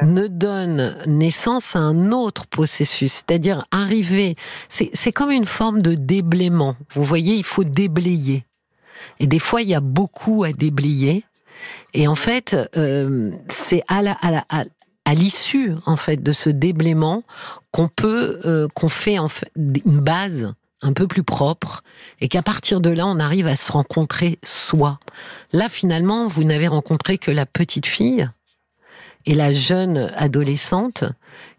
ne 0.03 0.27
donne 0.27 0.95
naissance 1.07 1.75
à 1.75 1.79
un 1.79 2.11
autre 2.11 2.45
processus, 2.45 3.11
c'est-à-dire 3.11 3.65
arriver. 3.71 4.35
C'est 4.69 5.11
comme 5.11 5.31
une 5.31 5.45
forme 5.45 5.81
de 5.81 5.95
déblaiement. 5.95 6.75
Vous 6.93 7.03
voyez, 7.03 7.35
il 7.35 7.43
faut 7.43 7.63
déblayer. 7.63 8.45
Et 9.19 9.27
des 9.27 9.39
fois, 9.39 9.63
il 9.63 9.69
y 9.69 9.75
a 9.75 9.79
beaucoup 9.79 10.43
à 10.43 10.53
déblayer. 10.53 11.25
Et 11.93 12.07
en 12.07 12.15
fait, 12.15 12.55
euh, 12.77 13.31
c'est 13.47 13.83
à 13.87 14.01
la, 14.01 14.11
à 14.13 14.31
la, 14.31 14.45
à 15.05 15.13
l'issue 15.13 15.73
en 15.85 15.95
fait 15.95 16.21
de 16.21 16.31
ce 16.31 16.49
déblaiement 16.49 17.23
qu'on 17.71 17.87
peut 17.87 18.39
euh, 18.45 18.67
qu'on 18.73 18.89
fait 18.89 19.19
en 19.19 19.27
fait 19.27 19.51
une 19.55 19.99
base 19.99 20.53
un 20.81 20.93
peu 20.93 21.07
plus 21.07 21.23
propre 21.23 21.83
et 22.19 22.27
qu'à 22.27 22.41
partir 22.41 22.81
de 22.81 22.89
là 22.89 23.05
on 23.07 23.19
arrive 23.19 23.47
à 23.47 23.55
se 23.55 23.71
rencontrer 23.71 24.39
soi. 24.43 24.99
Là 25.51 25.69
finalement 25.69 26.27
vous 26.27 26.43
n'avez 26.43 26.67
rencontré 26.67 27.17
que 27.17 27.31
la 27.31 27.45
petite 27.45 27.85
fille 27.85 28.29
et 29.25 29.33
la 29.33 29.53
jeune 29.53 30.11
adolescente 30.15 31.05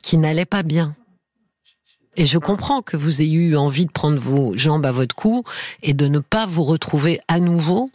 qui 0.02 0.18
n'allait 0.18 0.44
pas 0.44 0.62
bien. 0.62 0.94
Et 2.16 2.26
je 2.26 2.38
comprends 2.38 2.82
que 2.82 2.96
vous 2.96 3.22
ayez 3.22 3.38
eu 3.38 3.56
envie 3.56 3.86
de 3.86 3.90
prendre 3.90 4.18
vos 4.18 4.56
jambes 4.56 4.86
à 4.86 4.92
votre 4.92 5.16
cou 5.16 5.42
et 5.82 5.94
de 5.94 6.06
ne 6.06 6.20
pas 6.20 6.46
vous 6.46 6.62
retrouver 6.62 7.20
à 7.26 7.40
nouveau 7.40 7.90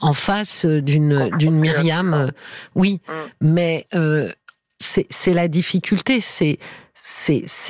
en 0.00 0.12
face 0.12 0.64
d'une 0.64 1.30
d'une 1.36 1.58
Myriam. 1.58 2.30
Oui, 2.76 3.00
mm. 3.08 3.12
mais 3.40 3.86
euh, 3.94 4.30
c'est 4.78 5.32
la 5.32 5.48
difficulté. 5.48 6.20
C'est 6.20 6.58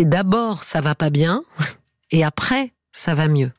d'abord 0.05 0.63
ça 0.63 0.81
va 0.81 0.95
pas 0.95 1.11
bien 1.11 1.43
et 2.11 2.25
après 2.25 2.73
ça 2.93 3.15
va 3.15 3.29
mieux. 3.29 3.51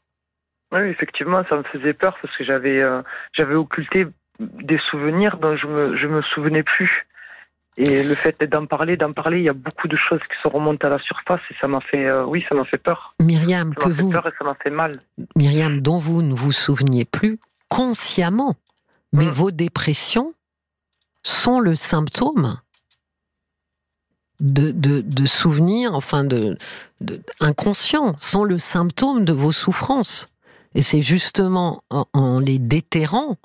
Oui, 0.72 0.82
effectivement, 0.82 1.44
ça 1.50 1.56
me 1.56 1.64
faisait 1.64 1.94
peur 1.94 2.18
parce 2.22 2.36
que 2.36 2.44
j'avais 2.44 2.82
euh, 2.82 3.02
j'avais 3.34 3.56
occulté 3.56 4.06
des 4.40 4.80
souvenirs 4.90 5.38
dont 5.38 5.56
je 5.56 5.68
me 5.68 5.98
je 5.98 6.08
me 6.08 6.22
souvenais 6.22 6.64
plus. 6.64 7.08
Et 7.78 8.02
le 8.02 8.16
fait 8.16 8.42
d'en 8.44 8.66
parler, 8.66 8.98
d'en 8.98 9.14
parler, 9.14 9.38
il 9.38 9.44
y 9.44 9.50
a 9.50 9.54
beaucoup 9.54 9.88
de 9.88 9.96
choses 9.96 10.20
qui 10.22 10.36
se 10.42 10.48
remontent 10.48 10.86
à 10.88 10.90
la 10.90 10.98
surface 10.98 11.42
et 11.52 11.56
ça 11.62 11.68
m'a 11.68 11.80
fait, 11.80 12.08
euh, 12.08 12.26
oui, 12.26 12.44
ça 12.50 12.56
m'a 12.56 12.66
fait 12.66 12.80
peur. 12.80 13.14
Myriam, 13.22 13.76
que 13.76 13.88
vous, 13.90 14.10
peur 14.10 14.26
et 14.26 14.32
ça 14.36 14.44
m'a 14.44 14.56
fait 14.56 14.72
mal. 14.72 15.00
Myriam, 15.36 15.80
dont 15.80 16.00
vous 16.00 16.24
ne 16.24 16.34
vous 16.34 16.52
souveniez 16.52 17.06
plus 17.06 17.40
consciemment, 17.70 18.56
mais 19.14 19.28
mm. 19.28 19.32
vos 19.32 19.52
dépressions 19.52 20.34
sont 21.22 21.60
le 21.60 21.76
symptôme 21.76 22.60
de, 24.40 24.72
de, 24.72 25.26
souvenirs, 25.26 25.92
enfin 25.94 26.24
de, 26.24 26.58
inconscients, 27.40 28.16
sont 28.20 28.44
le 28.44 28.60
symptôme 28.60 29.26
de 29.26 29.34
vos 29.34 29.52
souffrances. 29.52 30.30
Et 30.76 30.84
c'est 30.84 31.02
justement 31.02 31.84
en, 31.90 32.40
les 32.40 32.60
déterrant 32.60 33.38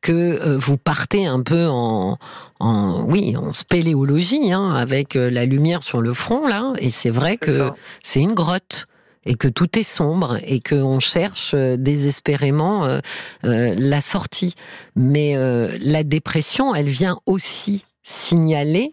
que 0.00 0.12
euh, 0.12 0.58
vous 0.58 0.78
partez 0.78 1.26
un 1.26 1.42
peu 1.42 1.66
en, 1.68 2.16
en 2.58 3.02
oui, 3.02 3.36
en 3.36 3.52
spéléologie, 3.52 4.52
hein, 4.52 4.70
avec 4.74 5.16
euh, 5.16 5.30
la 5.30 5.44
lumière 5.44 5.82
sur 5.82 6.00
le 6.00 6.14
front 6.14 6.46
là. 6.46 6.72
Et 6.78 6.90
c'est 6.90 7.10
vrai 7.10 7.36
que 7.36 7.70
c'est 8.02 8.20
une 8.20 8.34
grotte 8.34 8.86
et 9.26 9.34
que 9.34 9.48
tout 9.48 9.78
est 9.78 9.82
sombre 9.82 10.38
et 10.42 10.60
qu'on 10.60 11.00
cherche 11.00 11.52
euh, 11.54 11.76
désespérément 11.76 13.00
la 13.42 14.00
sortie. 14.00 14.54
Mais 14.96 15.36
la 15.80 16.02
dépression, 16.04 16.74
elle 16.74 16.88
vient 16.88 17.18
aussi 17.26 17.84
signaler 18.02 18.92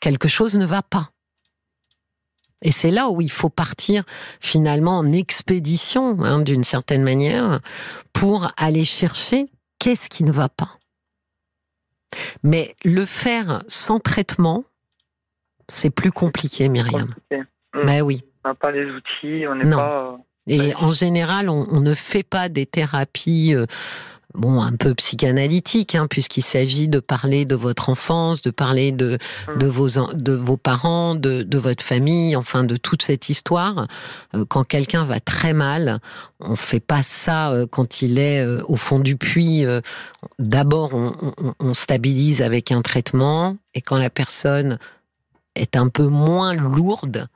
quelque 0.00 0.28
chose 0.28 0.56
ne 0.56 0.66
va 0.66 0.82
pas. 0.82 1.10
Et 2.62 2.72
c'est 2.72 2.90
là 2.90 3.08
où 3.08 3.20
il 3.20 3.30
faut 3.30 3.48
partir 3.48 4.04
finalement 4.40 4.98
en 4.98 5.12
expédition, 5.12 6.22
hein, 6.22 6.40
d'une 6.40 6.64
certaine 6.64 7.02
manière, 7.02 7.60
pour 8.12 8.52
aller 8.56 8.84
chercher 8.84 9.46
qu'est-ce 9.78 10.10
qui 10.10 10.24
ne 10.24 10.32
va 10.32 10.48
pas. 10.48 10.76
Mais 12.42 12.74
le 12.84 13.06
faire 13.06 13.62
sans 13.68 13.98
traitement, 13.98 14.64
c'est 15.68 15.90
plus 15.90 16.12
compliqué, 16.12 16.68
Myriam. 16.68 17.14
Mais 17.30 17.38
mmh. 17.38 17.86
ben 17.86 18.02
oui. 18.02 18.24
On 18.44 18.48
n'a 18.48 18.54
pas 18.54 18.72
les 18.72 18.84
outils, 18.84 19.46
on 19.48 19.54
n'est 19.54 19.70
pas. 19.70 20.18
Et 20.46 20.74
en 20.74 20.90
général, 20.90 21.48
on, 21.48 21.66
on, 21.70 21.80
ne 21.80 21.94
fait 21.94 22.22
pas 22.22 22.48
des 22.48 22.66
thérapies 22.66 23.54
euh, 23.54 23.66
bon, 24.34 24.60
un 24.60 24.72
peu 24.72 24.94
psychanalytique, 24.94 25.94
hein, 25.94 26.06
puisqu'il 26.08 26.42
s'agit 26.42 26.88
de 26.88 27.00
parler 27.00 27.44
de 27.44 27.54
votre 27.54 27.88
enfance, 27.88 28.42
de 28.42 28.50
parler 28.50 28.92
de, 28.92 29.18
mmh. 29.48 29.58
de, 29.58 29.66
vos, 29.66 29.88
de 29.88 30.32
vos 30.32 30.56
parents, 30.56 31.14
de, 31.14 31.42
de 31.42 31.58
votre 31.58 31.82
famille, 31.82 32.36
enfin 32.36 32.64
de 32.64 32.76
toute 32.76 33.02
cette 33.02 33.28
histoire. 33.28 33.86
Euh, 34.34 34.44
quand 34.48 34.64
quelqu'un 34.64 35.04
va 35.04 35.20
très 35.20 35.52
mal, 35.52 36.00
on 36.40 36.56
fait 36.56 36.80
pas 36.80 37.02
ça 37.02 37.50
euh, 37.50 37.66
quand 37.66 38.02
il 38.02 38.18
est 38.18 38.40
euh, 38.40 38.62
au 38.66 38.76
fond 38.76 38.98
du 38.98 39.16
puits. 39.16 39.64
D'abord, 40.38 40.94
on, 40.94 41.12
on, 41.42 41.54
on 41.58 41.74
stabilise 41.74 42.42
avec 42.42 42.72
un 42.72 42.82
traitement, 42.82 43.56
et 43.74 43.80
quand 43.80 43.96
la 43.98 44.10
personne 44.10 44.78
est 45.54 45.76
un 45.76 45.88
peu 45.88 46.06
moins 46.06 46.54
lourde, 46.54 47.28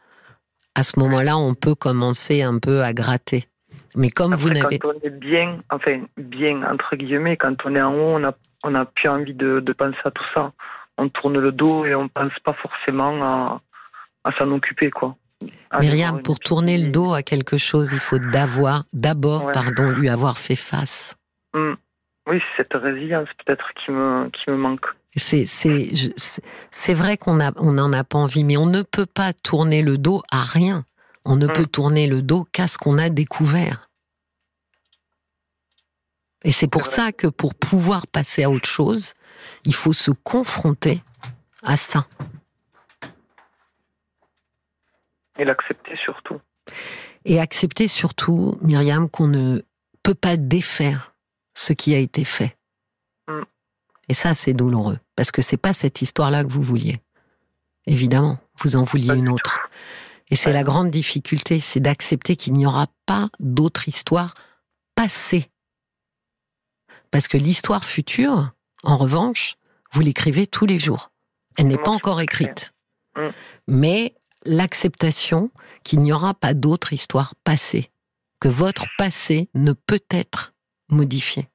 à 0.75 0.83
ce 0.83 0.99
moment-là, 0.99 1.37
on 1.37 1.55
peut 1.55 1.75
commencer 1.75 2.43
un 2.43 2.59
peu 2.59 2.83
à 2.83 2.93
gratter. 2.93 3.47
Mais 3.95 4.11
comme 4.11 4.35
vous 4.35 4.51
n'avez. 4.51 4.79
Quand 4.79 4.91
on 4.91 5.07
est 5.07 5.11
bien, 5.11 5.61
enfin, 5.71 6.03
bien, 6.17 6.63
entre 6.71 6.97
guillemets, 6.97 7.37
quand 7.37 7.57
on 7.65 7.75
est 7.75 7.83
en 7.83 7.95
haut, 7.95 8.17
on 8.17 8.19
n'a 8.21 8.35
on 8.65 8.75
a 8.75 8.87
plus 8.87 9.09
envie 9.09 9.35
de, 9.35 9.61
de, 9.61 9.73
penser 9.73 9.99
à 10.05 10.11
tout 10.11 10.25
ça. 10.33 10.53
On 10.97 11.09
tourne 11.09 11.39
le 11.39 11.53
dos 11.53 11.85
et 11.85 11.95
on 11.95 12.09
pense 12.09 12.33
pas 12.45 12.55
forcément 12.55 13.23
à, 13.23 13.61
à 14.25 14.33
s'en 14.33 14.51
occuper, 14.53 14.91
quoi. 14.91 15.17
Myriam, 15.79 16.23
pour 16.23 16.39
tourner 16.39 16.79
le 16.79 16.91
dos 16.91 17.13
à 17.13 17.23
quelque 17.23 17.59
chose, 17.59 17.93
il 17.93 18.01
faut 18.01 18.19
d'abord, 18.19 18.85
d'abord, 18.93 19.53
pardon, 19.53 19.91
lui 19.91 20.09
avoir 20.09 20.39
fait 20.39 20.57
face. 20.57 21.17
Hum. 21.53 21.77
Oui, 22.27 22.41
c'est 22.57 22.63
cette 22.63 22.83
résilience 22.83 23.29
peut-être 23.45 23.71
qui 23.75 23.91
me, 23.91 24.31
qui 24.31 24.51
me 24.51 24.57
manque. 24.57 24.87
C'est, 25.17 26.95
vrai 26.95 27.17
qu'on 27.17 27.39
a, 27.41 27.53
on 27.57 27.73
n'en 27.73 27.93
a 27.93 28.03
pas 28.03 28.19
envie, 28.19 28.45
mais 28.45 28.57
on 28.57 28.67
ne 28.67 28.83
peut 28.83 29.07
pas 29.07 29.33
tourner 29.33 29.83
le 29.83 29.99
dos 29.99 30.23
à 30.31 30.43
rien. 30.43 30.85
On 31.25 31.37
ne 31.37 31.47
mm. 31.47 31.53
peut 31.53 31.67
tourner 31.67 32.07
le 32.07 32.23
dos 32.23 32.45
qu'à 32.53 32.67
ce 32.67 32.79
qu'on 32.79 32.99
a 32.99 33.09
découvert. 33.09 33.91
Et 36.45 36.53
c'est 36.53 36.69
pour 36.69 36.87
ça 36.87 37.13
que 37.13 37.27
pour 37.27 37.55
pouvoir 37.55 38.07
passer 38.07 38.45
à 38.45 38.51
autre 38.51 38.69
chose, 38.69 39.15
il 39.65 39.75
faut 39.75 39.95
se 39.95 40.11
confronter 40.11 41.03
à 41.63 41.77
ça. 41.77 42.07
Et 45.39 45.45
l'accepter 45.45 45.97
surtout. 46.05 46.41
Et 47.25 47.41
accepter 47.41 47.89
surtout, 47.89 48.59
Myriam, 48.61 49.09
qu'on 49.09 49.27
ne 49.27 49.63
peut 50.03 50.15
pas 50.15 50.37
défaire 50.37 51.15
ce 51.55 51.73
qui 51.73 51.95
a 51.95 51.99
été 51.99 52.25
fait. 52.25 52.57
Mm. 53.27 53.43
Et 54.11 54.15
ça, 54.15 54.35
c'est 54.35 54.53
douloureux, 54.53 54.99
parce 55.17 55.33
que 55.33 55.41
c'est 55.41 55.57
pas 55.57 55.73
cette 55.73 56.03
histoire-là 56.03 56.45
que 56.45 56.51
vous 56.51 56.63
vouliez. 56.63 57.01
Évidemment, 57.87 58.39
vous 58.59 58.77
en 58.77 58.83
vouliez 58.83 59.15
une 59.15 59.31
autre. 59.31 59.59
Et 60.31 60.37
c'est 60.37 60.53
la 60.53 60.63
grande 60.63 60.91
difficulté, 60.91 61.61
c'est 61.61 61.81
d'accepter 61.81 62.37
qu'il 62.37 62.55
n'y 62.55 62.67
aura 62.67 62.87
pas 63.07 63.29
d'autre 63.41 63.89
histoire 63.89 64.35
passée. 64.95 65.51
Parce 67.11 67.29
que 67.29 67.37
l'histoire 67.37 67.85
future, 67.85 68.53
en 68.83 68.97
revanche, 68.97 69.57
vous 69.93 70.01
l'écrivez 70.01 70.47
tous 70.47 70.67
les 70.67 70.79
jours. 70.79 71.11
Elle 71.57 71.69
n'est 71.69 71.79
pas 71.79 71.91
encore 71.91 72.21
écrite. 72.21 72.73
Mm. 73.17 73.29
Mais 73.69 74.15
l'acceptation 74.45 75.51
qu'il 75.85 76.01
n'y 76.01 76.13
aura 76.13 76.35
pas 76.35 76.55
d'autre 76.55 76.93
histoire 76.93 77.35
passée, 77.45 77.91
que 78.41 78.49
votre 78.49 78.87
passé 78.99 79.49
ne 79.55 79.73
peut 79.73 80.03
être 80.11 80.55
modifié. 80.89 81.49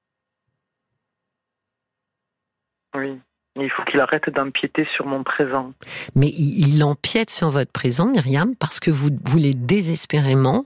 Oui. 2.96 3.20
Il 3.56 3.70
faut 3.70 3.84
qu'il 3.84 4.00
arrête 4.00 4.30
d'empiéter 4.30 4.88
sur 4.96 5.06
mon 5.06 5.24
présent. 5.24 5.74
Mais 6.16 6.28
il, 6.38 6.84
empiète 6.84 7.32
sur 7.32 7.50
votre 7.50 7.72
présent, 7.72 8.06
Myriam, 8.06 8.56
parce 8.56 8.80
que 8.80 8.92
vous 8.92 9.10
voulez 9.26 9.54
désespérément 9.54 10.66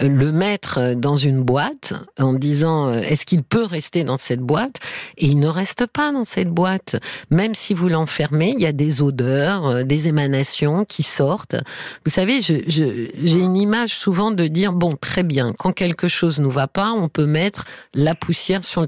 euh, 0.00 0.08
le 0.08 0.32
mettre 0.32 0.94
dans 0.94 1.14
une 1.14 1.42
boîte 1.42 1.92
en 2.18 2.32
disant 2.32 2.88
euh, 2.88 2.94
est-ce 2.94 3.26
qu'il 3.26 3.42
peut 3.42 3.64
rester 3.64 4.02
dans 4.02 4.16
cette 4.16 4.40
boîte? 4.40 4.80
Et 5.18 5.26
il 5.26 5.38
ne 5.38 5.46
reste 5.46 5.86
pas 5.86 6.10
dans 6.10 6.24
cette 6.24 6.48
boîte. 6.48 6.96
Même 7.30 7.54
si 7.54 7.74
vous 7.74 7.88
l'enfermez, 7.88 8.54
il 8.56 8.60
y 8.60 8.66
a 8.66 8.72
des 8.72 9.02
odeurs, 9.02 9.66
euh, 9.66 9.82
des 9.84 10.08
émanations 10.08 10.84
qui 10.86 11.02
sortent. 11.02 11.56
Vous 12.04 12.10
savez, 12.10 12.40
j'ai 12.40 13.38
une 13.38 13.56
image 13.56 13.94
souvent 13.94 14.30
de 14.30 14.46
dire 14.48 14.72
bon, 14.72 14.96
très 14.96 15.22
bien, 15.22 15.52
quand 15.52 15.72
quelque 15.72 16.08
chose 16.08 16.40
ne 16.40 16.48
va 16.48 16.66
pas, 16.66 16.92
on 16.92 17.08
peut 17.08 17.26
mettre 17.26 17.66
la 17.94 18.14
poussière 18.14 18.62
sous 18.64 18.80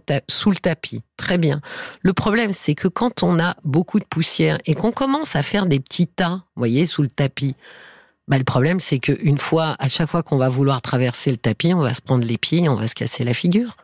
le 0.50 0.57
tapis. 0.57 1.02
Très 1.16 1.38
bien. 1.38 1.61
Le 2.03 2.12
problème, 2.12 2.53
c'est 2.53 2.74
que 2.74 2.88
quand 2.88 3.22
on 3.22 3.38
a 3.38 3.55
beaucoup 3.64 4.00
de 4.00 4.05
poussière 4.05 4.59
et 4.66 4.74
qu'on 4.74 4.92
commence 4.92 5.37
à 5.37 5.42
faire 5.42 5.66
des 5.66 5.81
petits 5.81 6.09
tas, 6.09 6.42
vous 6.57 6.61
voyez, 6.61 6.87
sous 6.87 7.03
le 7.03 7.09
tapis, 7.09 7.55
bah, 8.27 8.38
le 8.38 8.44
problème, 8.44 8.81
c'est 8.81 8.98
qu'une 8.98 9.38
fois, 9.38 9.77
à 9.79 9.88
chaque 9.88 10.09
fois 10.09 10.22
qu'on 10.22 10.38
va 10.38 10.48
vouloir 10.48 10.83
traverser 10.83 11.31
le 11.31 11.37
tapis, 11.37 11.74
on 11.74 11.81
va 11.81 11.94
se 11.94 12.03
prendre 12.03 12.27
les 12.27 12.38
pieds, 12.38 12.68
on 12.68 12.74
va 12.74 12.88
se 12.88 12.94
casser 12.94 13.22
la 13.22 13.35
figure. 13.35 13.77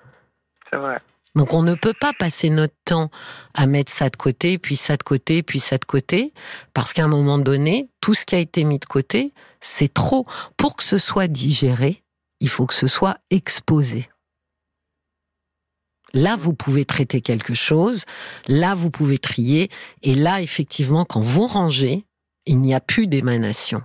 C'est 0.70 0.78
vrai. 0.78 1.00
Donc 1.36 1.52
on 1.52 1.62
ne 1.62 1.74
peut 1.74 1.94
pas 1.98 2.12
passer 2.12 2.50
notre 2.50 2.74
temps 2.84 3.10
à 3.54 3.66
mettre 3.66 3.92
ça 3.92 4.10
de 4.10 4.16
côté, 4.16 4.58
puis 4.58 4.76
ça 4.76 4.96
de 4.96 5.02
côté, 5.02 5.42
puis 5.42 5.60
ça 5.60 5.78
de 5.78 5.84
côté, 5.84 6.32
parce 6.74 6.92
qu'à 6.92 7.04
un 7.04 7.08
moment 7.08 7.38
donné, 7.38 7.88
tout 8.00 8.14
ce 8.14 8.24
qui 8.24 8.34
a 8.34 8.38
été 8.38 8.64
mis 8.64 8.78
de 8.78 8.84
côté, 8.84 9.32
c'est 9.60 9.92
trop. 9.92 10.26
Pour 10.56 10.74
que 10.74 10.82
ce 10.82 10.98
soit 10.98 11.28
digéré, 11.28 12.02
il 12.40 12.48
faut 12.48 12.66
que 12.66 12.74
ce 12.74 12.88
soit 12.88 13.18
exposé. 13.30 14.08
Là, 16.12 16.36
vous 16.36 16.54
pouvez 16.54 16.84
traiter 16.84 17.20
quelque 17.20 17.54
chose, 17.54 18.04
là, 18.48 18.74
vous 18.74 18.90
pouvez 18.90 19.18
trier, 19.18 19.70
et 20.02 20.14
là, 20.14 20.40
effectivement, 20.40 21.04
quand 21.04 21.20
vous 21.20 21.46
rangez, 21.46 22.04
il 22.46 22.58
n'y 22.60 22.74
a 22.74 22.80
plus 22.80 23.06
d'émanation. 23.06 23.82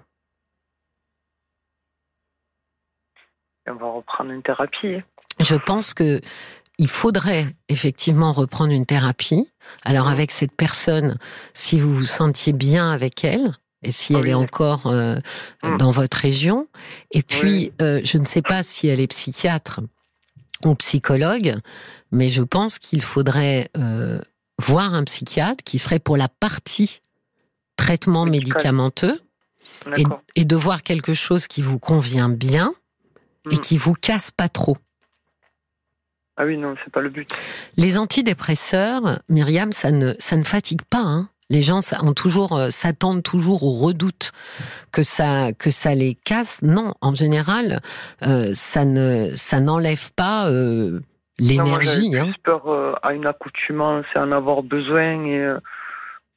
On 3.68 3.76
va 3.76 3.92
reprendre 3.92 4.32
une 4.32 4.44
thérapie. 4.44 4.98
Je 5.40 5.56
pense 5.56 5.94
que 5.94 6.22
il 6.78 6.88
faudrait 6.88 7.56
effectivement 7.70 8.34
reprendre 8.34 8.74
une 8.74 8.86
thérapie. 8.86 9.50
Alors 9.84 10.08
avec 10.08 10.32
cette 10.32 10.52
personne, 10.52 11.18
si 11.54 11.80
vous 11.80 11.94
vous 11.96 12.06
sentiez 12.06 12.54
bien 12.54 12.92
avec 12.92 13.24
elle, 13.24 13.54
et 13.86 13.92
si 13.92 14.14
elle 14.14 14.28
est 14.28 14.34
encore 14.34 14.88
euh, 14.88 15.16
mm. 15.64 15.78
dans 15.78 15.92
votre 15.92 16.18
région. 16.18 16.68
Et 17.12 17.22
puis, 17.22 17.72
euh, 17.82 18.02
je 18.04 18.18
ne 18.18 18.26
sais 18.26 18.42
pas 18.42 18.64
si 18.64 18.88
elle 18.88 19.00
est 19.00 19.08
psychiatre 19.08 19.80
ou 20.63 20.76
psychologue, 20.76 21.58
mais 22.12 22.30
je 22.30 22.44
pense 22.44 22.80
qu'il 22.80 23.02
faudrait 23.02 23.70
euh, 23.78 24.20
voir 24.60 24.94
un 24.94 25.04
psychiatre 25.04 25.63
qui 25.63 25.80
serait 25.80 26.00
pour 26.00 26.18
la 26.18 26.28
partie 26.28 27.02
traitement 27.76 28.26
médicamenteux 28.26 29.20
et, 30.36 30.46
de 30.46 30.56
voir 30.56 30.84
quelque 30.84 31.13
chose 31.13 31.48
qui 31.48 31.62
vous 31.62 31.80
convient 31.80 32.30
bien 32.30 32.74
et 33.52 33.56
mm. 33.56 33.60
qui 33.60 33.78
vous 33.78 33.94
casse 33.94 34.32
pas 34.32 34.50
trop. 34.50 34.78
Ah 36.38 36.46
oui, 36.46 36.58
non, 36.58 36.76
c'est 36.84 36.91
pas 36.91 37.02
le 37.02 37.10
but. 37.10 37.30
Les 37.78 37.98
antidépresseurs, 37.98 39.20
Myriam, 39.30 39.72
ça 39.72 39.91
ne, 39.91 40.13
ça 40.20 40.36
ne 40.36 40.44
fatigue 40.44 40.82
pas. 40.84 41.02
Hein. 41.02 41.30
Les 41.50 41.62
gens 41.62 41.80
ont 42.02 42.14
toujours 42.14 42.54
euh, 42.54 42.70
s'attendent 42.72 43.22
toujours 43.22 43.64
au 43.64 43.74
redoute 43.74 44.32
que 44.92 45.04
ça 45.04 45.54
que 45.54 45.70
ça 45.70 45.94
les 45.94 46.16
casse. 46.16 46.62
Non, 46.64 46.94
en 47.02 47.14
général, 47.14 47.82
euh, 48.26 48.50
ça 48.54 48.84
ne 48.84 49.30
ça 49.36 49.60
n'enlève 49.60 50.12
pas 50.14 50.50
euh, 50.50 51.02
l'énergie. 51.38 52.10
J'ai 52.12 52.20
hein. 52.20 52.34
peur 52.44 52.98
à 53.04 53.14
une 53.14 53.28
accoutumance 53.28 54.06
et 54.16 54.20
en 54.20 54.32
avoir 54.32 54.64
besoin 54.64 55.24
et 55.26 55.56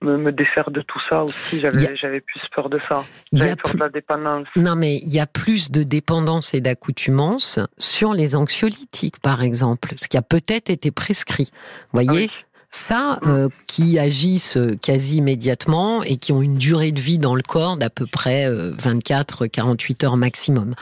me, 0.03 0.31
défaire 0.31 0.71
de 0.71 0.81
tout 0.83 1.01
ça 1.09 1.25
aussi. 1.25 1.61
J'avais 1.61 2.21
plus 2.21 2.41
peur 2.55 2.69
de 2.69 2.79
ça. 2.89 3.05
J'avais 3.33 3.57
peur 3.57 3.75
de 3.75 3.81
la 3.81 3.89
dépendance. 3.89 4.49
Non, 4.57 4.77
mais 4.77 4.97
il 4.99 5.13
y 5.13 5.21
a 5.21 5.27
plus 5.27 5.71
de 5.71 5.83
dépendance 5.83 6.55
et 6.55 6.61
d'accoutumance 6.61 7.59
sur 7.79 8.13
les 8.13 8.37
anxiolytiques, 8.37 9.21
par 9.21 9.43
exemple, 9.43 9.95
ce 9.97 10.09
qui 10.09 10.17
a 10.17 10.23
peut-être 10.23 10.71
été 10.71 10.91
prescrit. 10.91 11.51
Vous 11.93 12.03
voyez? 12.03 12.29
ah 12.31 12.48
ça, 12.71 13.19
euh, 13.25 13.49
qui 13.67 13.99
agissent 13.99 14.59
euh, 14.59 14.77
quasi 14.77 15.17
immédiatement 15.17 16.03
et 16.03 16.17
qui 16.17 16.33
ont 16.33 16.43
une 16.43 16.57
durée 16.57 16.93
de 16.93 17.01
vie 17.01 17.19
dans 17.19 17.35
le 17.35 17.43
corps 17.43 17.77
d'à 17.77 17.89
peu 17.89 18.07
près 18.07 18.51
24-48 18.51 20.05
euh, 20.05 20.07
heures 20.07 20.17
maximum. 20.17 20.75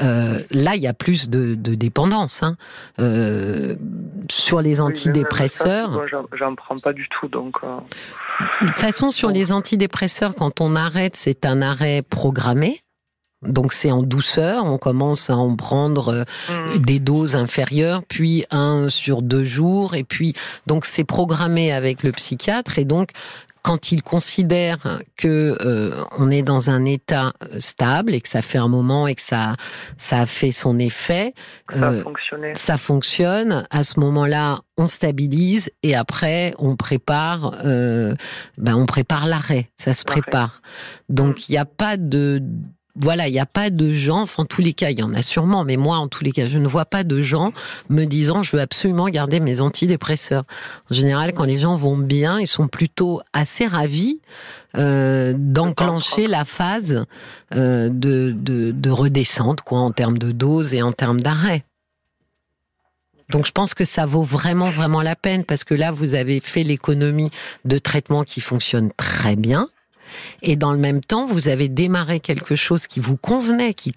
Euh, 0.00 0.40
là, 0.50 0.76
il 0.76 0.82
y 0.82 0.86
a 0.86 0.94
plus 0.94 1.28
de, 1.28 1.54
de 1.54 1.74
dépendance. 1.74 2.42
Hein. 2.42 2.56
Euh, 3.00 3.76
sur 4.30 4.62
les 4.62 4.80
antidépresseurs... 4.80 6.02
J'en 6.32 6.54
prends 6.54 6.78
pas 6.78 6.92
du 6.92 7.08
tout, 7.08 7.28
donc... 7.28 7.56
De 8.60 8.66
toute 8.66 8.78
façon, 8.78 9.10
sur 9.10 9.30
les 9.30 9.52
antidépresseurs, 9.52 10.34
quand 10.34 10.60
on 10.60 10.76
arrête, 10.76 11.16
c'est 11.16 11.46
un 11.46 11.62
arrêt 11.62 12.02
programmé. 12.02 12.80
Donc 13.42 13.74
c'est 13.74 13.90
en 13.90 14.02
douceur, 14.02 14.64
on 14.64 14.78
commence 14.78 15.28
à 15.28 15.36
en 15.36 15.54
prendre 15.56 16.08
euh, 16.08 16.24
mmh. 16.48 16.78
des 16.78 16.98
doses 16.98 17.36
inférieures, 17.36 18.02
puis 18.02 18.46
un 18.50 18.88
sur 18.88 19.20
deux 19.20 19.44
jours, 19.44 19.94
et 19.94 20.04
puis 20.04 20.34
donc 20.66 20.86
c'est 20.86 21.04
programmé 21.04 21.70
avec 21.70 22.02
le 22.02 22.12
psychiatre, 22.12 22.78
et 22.78 22.86
donc 22.86 23.10
quand 23.60 23.90
il 23.90 24.02
considère 24.02 24.78
que 25.16 25.58
euh, 25.60 26.02
on 26.16 26.30
est 26.30 26.42
dans 26.42 26.70
un 26.70 26.84
état 26.84 27.32
euh, 27.42 27.58
stable 27.58 28.14
et 28.14 28.20
que 28.20 28.28
ça 28.28 28.40
fait 28.40 28.58
un 28.58 28.68
moment 28.68 29.06
et 29.08 29.14
que 29.16 29.22
ça 29.22 29.54
ça 29.98 30.20
a 30.20 30.26
fait 30.26 30.52
son 30.52 30.78
effet, 30.78 31.34
ça, 31.70 31.92
ça 32.54 32.76
fonctionne. 32.78 33.66
À 33.70 33.82
ce 33.82 33.98
moment-là, 34.00 34.60
on 34.78 34.86
stabilise 34.86 35.68
et 35.82 35.94
après 35.94 36.54
on 36.58 36.76
prépare, 36.76 37.52
ben 37.62 38.16
on 38.74 38.86
prépare 38.86 39.26
l'arrêt. 39.26 39.68
Ça 39.76 39.92
se 39.92 40.04
prépare. 40.04 40.62
Donc 41.10 41.36
mmh. 41.36 41.42
il 41.48 41.52
n'y 41.52 41.58
a 41.58 41.64
pas 41.66 41.96
de 41.96 42.40
voilà, 42.98 43.28
il 43.28 43.32
n'y 43.32 43.38
a 43.38 43.46
pas 43.46 43.70
de 43.70 43.92
gens, 43.92 44.22
enfin, 44.22 44.44
en 44.44 44.46
tous 44.46 44.62
les 44.62 44.72
cas, 44.72 44.90
il 44.90 44.98
y 44.98 45.02
en 45.02 45.12
a 45.14 45.22
sûrement, 45.22 45.64
mais 45.64 45.76
moi, 45.76 45.98
en 45.98 46.08
tous 46.08 46.24
les 46.24 46.32
cas, 46.32 46.48
je 46.48 46.58
ne 46.58 46.66
vois 46.66 46.86
pas 46.86 47.04
de 47.04 47.20
gens 47.20 47.52
me 47.88 48.04
disant 48.04 48.42
je 48.42 48.56
veux 48.56 48.62
absolument 48.62 49.08
garder 49.08 49.40
mes 49.40 49.60
antidépresseurs. 49.60 50.44
En 50.90 50.94
général, 50.94 51.32
quand 51.32 51.44
les 51.44 51.58
gens 51.58 51.74
vont 51.74 51.96
bien, 51.96 52.40
ils 52.40 52.46
sont 52.46 52.66
plutôt 52.66 53.20
assez 53.32 53.66
ravis 53.66 54.20
euh, 54.76 55.34
d'enclencher 55.36 56.26
la 56.26 56.44
phase 56.44 57.04
euh, 57.54 57.88
de, 57.90 58.34
de, 58.36 58.72
de 58.72 58.90
redescente, 58.90 59.60
quoi, 59.60 59.80
en 59.80 59.90
termes 59.90 60.18
de 60.18 60.32
dose 60.32 60.74
et 60.74 60.82
en 60.82 60.92
termes 60.92 61.20
d'arrêt. 61.20 61.64
Donc 63.30 63.44
je 63.44 63.52
pense 63.52 63.74
que 63.74 63.84
ça 63.84 64.06
vaut 64.06 64.22
vraiment 64.22 64.70
vraiment 64.70 65.02
la 65.02 65.16
peine 65.16 65.44
parce 65.44 65.64
que 65.64 65.74
là 65.74 65.90
vous 65.90 66.14
avez 66.14 66.38
fait 66.38 66.62
l'économie 66.62 67.30
de 67.64 67.78
traitements 67.78 68.22
qui 68.22 68.40
fonctionnent 68.40 68.92
très 68.96 69.34
bien 69.34 69.68
et 70.42 70.56
dans 70.56 70.72
le 70.72 70.78
même 70.78 71.00
temps, 71.00 71.26
vous 71.26 71.48
avez 71.48 71.68
démarré 71.68 72.20
quelque 72.20 72.56
chose 72.56 72.86
qui 72.86 73.00
vous 73.00 73.16
convenait, 73.16 73.74
qui, 73.74 73.94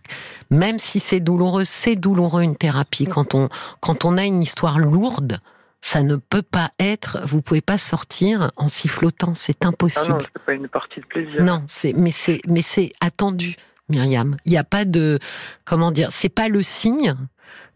même 0.50 0.80
si 0.80 1.00
c'est 1.00 1.20
douloureux, 1.20 1.64
c'est 1.66 1.96
douloureux 1.96 2.42
une 2.42 2.56
thérapie. 2.56 3.06
Quand 3.06 3.36
on, 3.36 3.50
quand 3.80 4.06
on 4.06 4.18
a 4.18 4.26
une 4.26 4.42
histoire 4.42 4.80
lourde, 4.80 5.40
ça 5.82 6.04
ne 6.04 6.16
peut 6.18 6.42
pas 6.42 6.72
être, 6.80 7.20
vous 7.24 7.42
pouvez 7.42 7.62
pas 7.62 7.78
sortir 7.78 8.52
en 8.58 8.68
sifflotant, 8.68 9.34
c'est 9.36 9.66
impossible. 9.66 10.18
Ah 10.20 10.24
non, 10.24 10.26
c'est 10.36 10.46
pas 10.46 10.54
une 10.54 10.68
partie 10.68 11.00
de 11.00 11.06
plaisir. 11.06 11.44
Non, 11.44 11.64
c'est, 11.68 11.94
mais 11.94 12.12
c'est, 12.12 12.42
mais 12.48 12.62
c'est 12.62 12.92
attendu, 13.00 13.56
Myriam. 13.88 14.38
Il 14.46 14.52
n'y 14.52 14.58
a 14.58 14.64
pas 14.64 14.86
de, 14.86 15.20
comment 15.66 15.92
dire, 15.92 16.12
c'est 16.12 16.30
pas 16.30 16.50
le 16.50 16.64
signe 16.64 17.16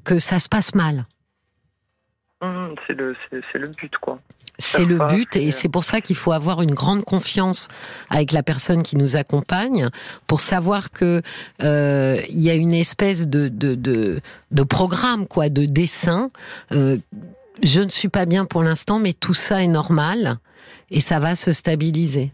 que 0.04 0.19
ça 0.19 0.39
se 0.39 0.50
passe 0.50 0.76
mal. 0.76 1.06
Mmh, 2.43 2.75
c'est 2.86 2.93
le, 2.93 3.15
c'est 3.32 3.58
le 3.58 3.69
but, 3.69 3.97
quoi. 3.97 4.19
C'est 4.60 4.86
le 4.86 4.99
but 5.08 5.36
et 5.36 5.49
c'est 5.49 5.69
pour 5.69 5.84
ça 5.84 5.99
qu'il 5.99 6.15
faut 6.15 6.32
avoir 6.32 6.62
une 6.62 6.75
grande 6.75 7.03
confiance 7.03 7.69
avec 8.10 8.32
la 8.32 8.43
personne 8.43 8.84
qui 8.84 8.97
nous 8.97 9.15
accompagne 9.15 9.89
pour 10.27 10.39
savoir 10.41 10.91
que 10.91 11.23
euh, 11.63 12.21
il 12.29 12.39
y 12.39 12.51
a 12.51 12.53
une 12.53 12.73
espèce 12.73 13.27
de, 13.27 13.47
de, 13.47 13.73
de, 13.75 14.63
programme 14.63 15.25
quoi, 15.25 15.49
de 15.49 15.65
dessin. 15.65 16.29
Euh, 16.71 16.97
je 17.63 17.82
ne 17.82 17.89
suis 17.89 18.10
pas 18.10 18.25
bien 18.25 18.45
pour 18.45 18.62
l'instant, 18.62 18.99
mais 18.99 19.13
tout 19.13 19.34
ça 19.34 19.63
est 19.63 19.67
normal 19.67 20.38
et 20.91 20.99
ça 20.99 21.19
va 21.19 21.36
se 21.36 21.51
stabiliser. 21.51 22.32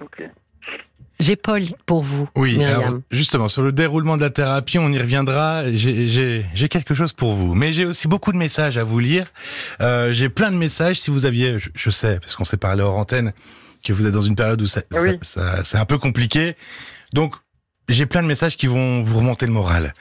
Ok. 0.00 0.22
J'ai 1.22 1.36
Paul 1.36 1.62
pour 1.86 2.02
vous. 2.02 2.28
Oui, 2.34 2.58
justement, 3.12 3.46
sur 3.46 3.62
le 3.62 3.70
déroulement 3.70 4.16
de 4.16 4.22
la 4.22 4.30
thérapie, 4.30 4.78
on 4.78 4.90
y 4.90 4.98
reviendra. 4.98 5.62
J'ai 5.72 6.68
quelque 6.68 6.94
chose 6.94 7.12
pour 7.12 7.34
vous. 7.34 7.54
Mais 7.54 7.72
j'ai 7.72 7.84
aussi 7.84 8.08
beaucoup 8.08 8.32
de 8.32 8.36
messages 8.36 8.76
à 8.76 8.82
vous 8.82 8.98
lire. 8.98 9.26
Euh, 9.80 10.12
j'ai 10.12 10.28
plein 10.28 10.50
de 10.50 10.56
messages. 10.56 11.00
Si 11.00 11.10
vous 11.10 11.24
aviez, 11.24 11.58
je, 11.74 11.90
sais, 11.90 12.18
parce 12.20 12.34
qu'on 12.34 12.44
s'est 12.44 12.56
parlé 12.56 12.82
hors 12.82 12.96
antenne, 12.96 13.32
que 13.84 13.92
vous 13.92 14.06
êtes 14.06 14.12
dans 14.12 14.20
une 14.20 14.34
période 14.34 14.60
où 14.62 14.66
ça, 14.66 14.82
ça, 15.22 15.62
c'est 15.62 15.78
un 15.78 15.84
peu 15.84 15.98
compliqué. 15.98 16.56
Donc, 17.12 17.36
j'ai 17.88 18.06
plein 18.06 18.22
de 18.22 18.28
messages 18.28 18.56
qui 18.56 18.66
vont 18.66 19.02
vous 19.02 19.18
remonter 19.18 19.46
le 19.46 19.52
moral. 19.52 19.92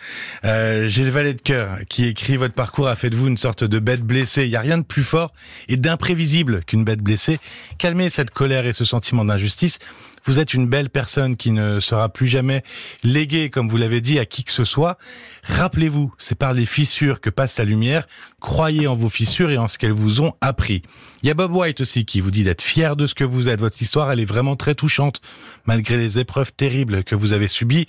Euh, 0.45 0.87
j'ai 0.87 1.03
le 1.03 1.09
valet 1.09 1.33
de 1.33 1.41
cœur 1.41 1.79
qui 1.89 2.05
écrit 2.05 2.37
votre 2.37 2.53
parcours 2.53 2.87
a 2.87 2.95
fait 2.95 3.09
de 3.09 3.15
vous 3.15 3.27
une 3.27 3.37
sorte 3.37 3.63
de 3.63 3.79
bête 3.79 4.01
blessée. 4.01 4.43
Il 4.43 4.49
n'y 4.49 4.55
a 4.55 4.61
rien 4.61 4.77
de 4.77 4.83
plus 4.83 5.03
fort 5.03 5.33
et 5.67 5.77
d'imprévisible 5.77 6.63
qu'une 6.65 6.83
bête 6.83 7.01
blessée. 7.01 7.39
Calmez 7.77 8.09
cette 8.09 8.31
colère 8.31 8.65
et 8.65 8.73
ce 8.73 8.85
sentiment 8.85 9.25
d'injustice. 9.25 9.79
Vous 10.23 10.39
êtes 10.39 10.53
une 10.53 10.67
belle 10.67 10.89
personne 10.89 11.35
qui 11.35 11.51
ne 11.51 11.79
sera 11.79 12.09
plus 12.09 12.27
jamais 12.27 12.63
léguée, 13.03 13.49
comme 13.49 13.69
vous 13.69 13.77
l'avez 13.77 14.01
dit, 14.01 14.19
à 14.19 14.25
qui 14.25 14.43
que 14.43 14.51
ce 14.51 14.63
soit. 14.63 14.97
Rappelez-vous, 15.43 16.13
c'est 16.17 16.37
par 16.37 16.53
les 16.53 16.65
fissures 16.65 17.21
que 17.21 17.29
passe 17.29 17.57
la 17.57 17.65
lumière. 17.65 18.07
Croyez 18.39 18.87
en 18.87 18.93
vos 18.93 19.09
fissures 19.09 19.51
et 19.51 19.57
en 19.57 19.67
ce 19.67 19.77
qu'elles 19.77 19.91
vous 19.91 20.21
ont 20.21 20.33
appris. 20.41 20.81
Il 21.23 21.27
y 21.27 21.31
a 21.31 21.33
Bob 21.33 21.55
White 21.55 21.81
aussi 21.81 22.05
qui 22.05 22.21
vous 22.21 22.31
dit 22.31 22.43
d'être 22.43 22.61
fier 22.61 22.95
de 22.95 23.05
ce 23.05 23.13
que 23.13 23.23
vous 23.23 23.49
êtes. 23.49 23.59
Votre 23.59 23.81
histoire, 23.81 24.11
elle 24.11 24.19
est 24.19 24.25
vraiment 24.25 24.55
très 24.55 24.75
touchante. 24.75 25.21
Malgré 25.65 25.97
les 25.97 26.19
épreuves 26.19 26.51
terribles 26.53 27.03
que 27.03 27.15
vous 27.15 27.33
avez 27.33 27.47
subies, 27.47 27.87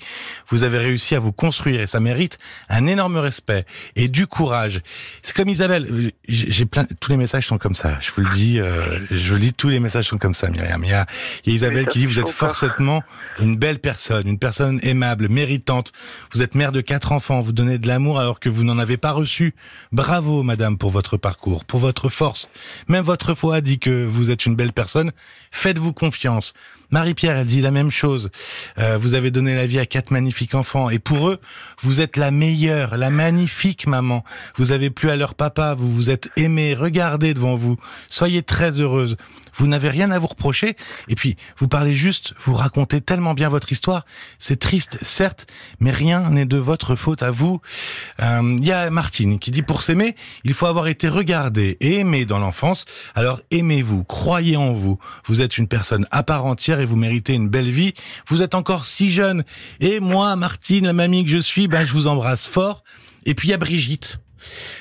vous 0.49 0.65
avez 0.65 0.79
réussi 0.79 1.15
à 1.15 1.19
vous 1.19 1.33
construire 1.33 1.81
et 1.81 1.87
ça 1.87 2.01
mérite 2.01 2.39
un 2.69 2.87
énorme 2.87 3.17
respect 3.17 3.65
et 3.97 4.09
du 4.09 4.27
courage. 4.27 4.81
C'est 5.23 5.35
comme 5.35 5.49
Isabelle. 5.49 5.87
Euh, 5.91 6.11
j'ai 6.29 6.67
plein, 6.67 6.87
tous 7.01 7.11
les 7.11 7.17
messages 7.17 7.47
sont 7.47 7.59
comme 7.59 7.75
ça. 7.75 7.99
Je 8.01 8.11
vous 8.15 8.23
le 8.23 8.31
dis, 8.31 8.61
euh, 8.61 8.99
je 9.11 9.35
lis 9.35 9.53
tous 9.53 9.69
les 9.69 9.81
messages 9.81 10.09
sont 10.09 10.19
comme 10.19 10.35
ça, 10.35 10.49
Myriam. 10.49 10.83
Il 10.85 10.91
y 10.91 10.95
a, 10.95 11.07
il 11.45 11.51
y 11.51 11.53
a 11.53 11.57
Isabelle 11.57 11.87
qui 11.87 12.01
dit 12.01 12.07
vous 12.07 12.19
êtes 12.23 12.31
forcément 12.31 13.03
une 13.41 13.57
belle 13.57 13.79
personne, 13.79 14.27
une 14.27 14.39
personne 14.39 14.81
aimable, 14.83 15.29
méritante. 15.29 15.93
Vous 16.33 16.43
êtes 16.43 16.55
mère 16.55 16.73
de 16.73 16.81
quatre 16.81 17.13
enfants, 17.13 17.41
vous 17.41 17.53
donnez 17.53 17.79
de 17.79 17.89
l'amour 17.89 18.19
alors 18.19 18.41
que 18.41 18.49
vous 18.49 18.65
n'en 18.65 18.79
avez 18.79 18.97
pas 18.97 19.13
reçu. 19.13 19.55
Bravo, 19.93 20.43
madame, 20.43 20.79
pour 20.79 20.91
votre 20.91 21.17
parcours, 21.17 21.65
pour 21.65 21.81
votre 21.81 22.09
force. 22.09 22.49
Même 22.89 23.05
votre 23.05 23.35
foi 23.35 23.61
dit 23.61 23.79
que 23.79 24.05
vous 24.05 24.31
êtes 24.31 24.47
une 24.47 24.57
belle 24.57 24.73
personne. 24.73 25.13
Faites-vous 25.51 25.93
confiance. 25.93 26.55
Marie-Pierre, 26.93 27.39
elle 27.39 27.47
dit 27.47 27.61
la 27.63 27.71
même 27.71 27.91
chose. 27.91 28.31
Euh, 28.79 28.99
vous 28.99 29.15
avez 29.15 29.31
donné 29.31 29.55
la 29.55 29.67
vie 29.67 29.79
à 29.79 29.87
quatre 29.87 30.11
magnifiques 30.11 30.55
enfants 30.55 30.91
et 30.91 30.99
pour 30.99 31.29
eux, 31.29 31.41
vous 31.83 32.01
êtes 32.01 32.17
la 32.17 32.31
meilleure, 32.31 32.97
la 32.97 33.11
magnifique 33.11 33.87
maman. 33.87 34.25
Vous 34.57 34.73
avez 34.73 34.91
plu 34.91 35.11
à 35.11 35.17
leur 35.17 35.35
papa, 35.35 35.75
vous 35.75 35.91
vous 35.93 36.11
êtes 36.11 36.31
aimé. 36.37 36.75
Regardez 36.75 37.35
devant 37.35 37.57
vous. 37.57 37.79
Soyez 38.09 38.43
très 38.43 38.79
heureuse. 38.81 39.17
Vous 39.55 39.67
n'avez 39.67 39.91
rien 39.91 40.11
à 40.11 40.19
vous 40.19 40.29
reprocher. 40.29 40.77
Et 41.09 41.15
puis, 41.15 41.37
vous 41.59 41.69
parlez 41.69 41.95
juste, 41.95 42.35
vous 42.41 42.55
racontez 42.55 43.01
tellement 43.01 43.35
bien 43.35 43.49
votre 43.49 43.71
histoire. 43.71 44.05
C'est 44.39 44.59
triste, 44.59 44.99
certes, 45.03 45.47
mais 45.81 45.91
rien 45.91 46.31
n'est 46.31 46.47
de 46.47 46.57
votre 46.57 46.97
faute 46.97 47.23
à 47.23 47.31
vous. 47.31 47.61
Euh, 48.21 48.57
Il 48.59 48.65
y 48.65 48.73
a 48.73 48.91
Martine 48.91 49.39
qui 49.39 49.51
dit 49.51 49.63
pour 49.63 49.83
s'aimer, 49.83 50.15
il 50.45 50.55
faut 50.55 50.67
avoir 50.67 50.87
été 50.87 51.09
regardé 51.09 51.77
et 51.81 51.99
aimé 51.99 52.25
dans 52.25 52.39
l'enfance. 52.39 52.85
Alors 53.15 53.41
aimez-vous, 53.51 54.05
croyez 54.05 54.57
en 54.57 54.73
vous. 54.73 54.99
Vous 55.27 55.43
êtes 55.43 55.59
une 55.59 55.69
personne 55.69 56.07
à 56.11 56.23
part 56.23 56.47
entière 56.47 56.81
et 56.83 56.85
vous 56.85 56.97
méritez 56.97 57.35
une 57.35 57.49
belle 57.49 57.71
vie. 57.71 57.95
Vous 58.27 58.43
êtes 58.43 58.55
encore 58.55 58.87
si 58.87 59.11
jeune. 59.11 59.45
Et 59.81 60.01
moi, 60.01 60.37
Martine, 60.37 60.87
la 60.87 60.93
mamie 60.93 61.25
que 61.25 61.31
je 61.31 61.39
suis, 61.39 61.69
ben, 61.69 61.85
je 61.85 61.93
vous 61.93 62.07
embrasse 62.07 62.47
fort. 62.47 62.85
Et 63.25 63.35
puis 63.35 63.49
il 63.49 63.51
y 63.53 63.55
a 63.55 63.59
Brigitte 63.59 64.19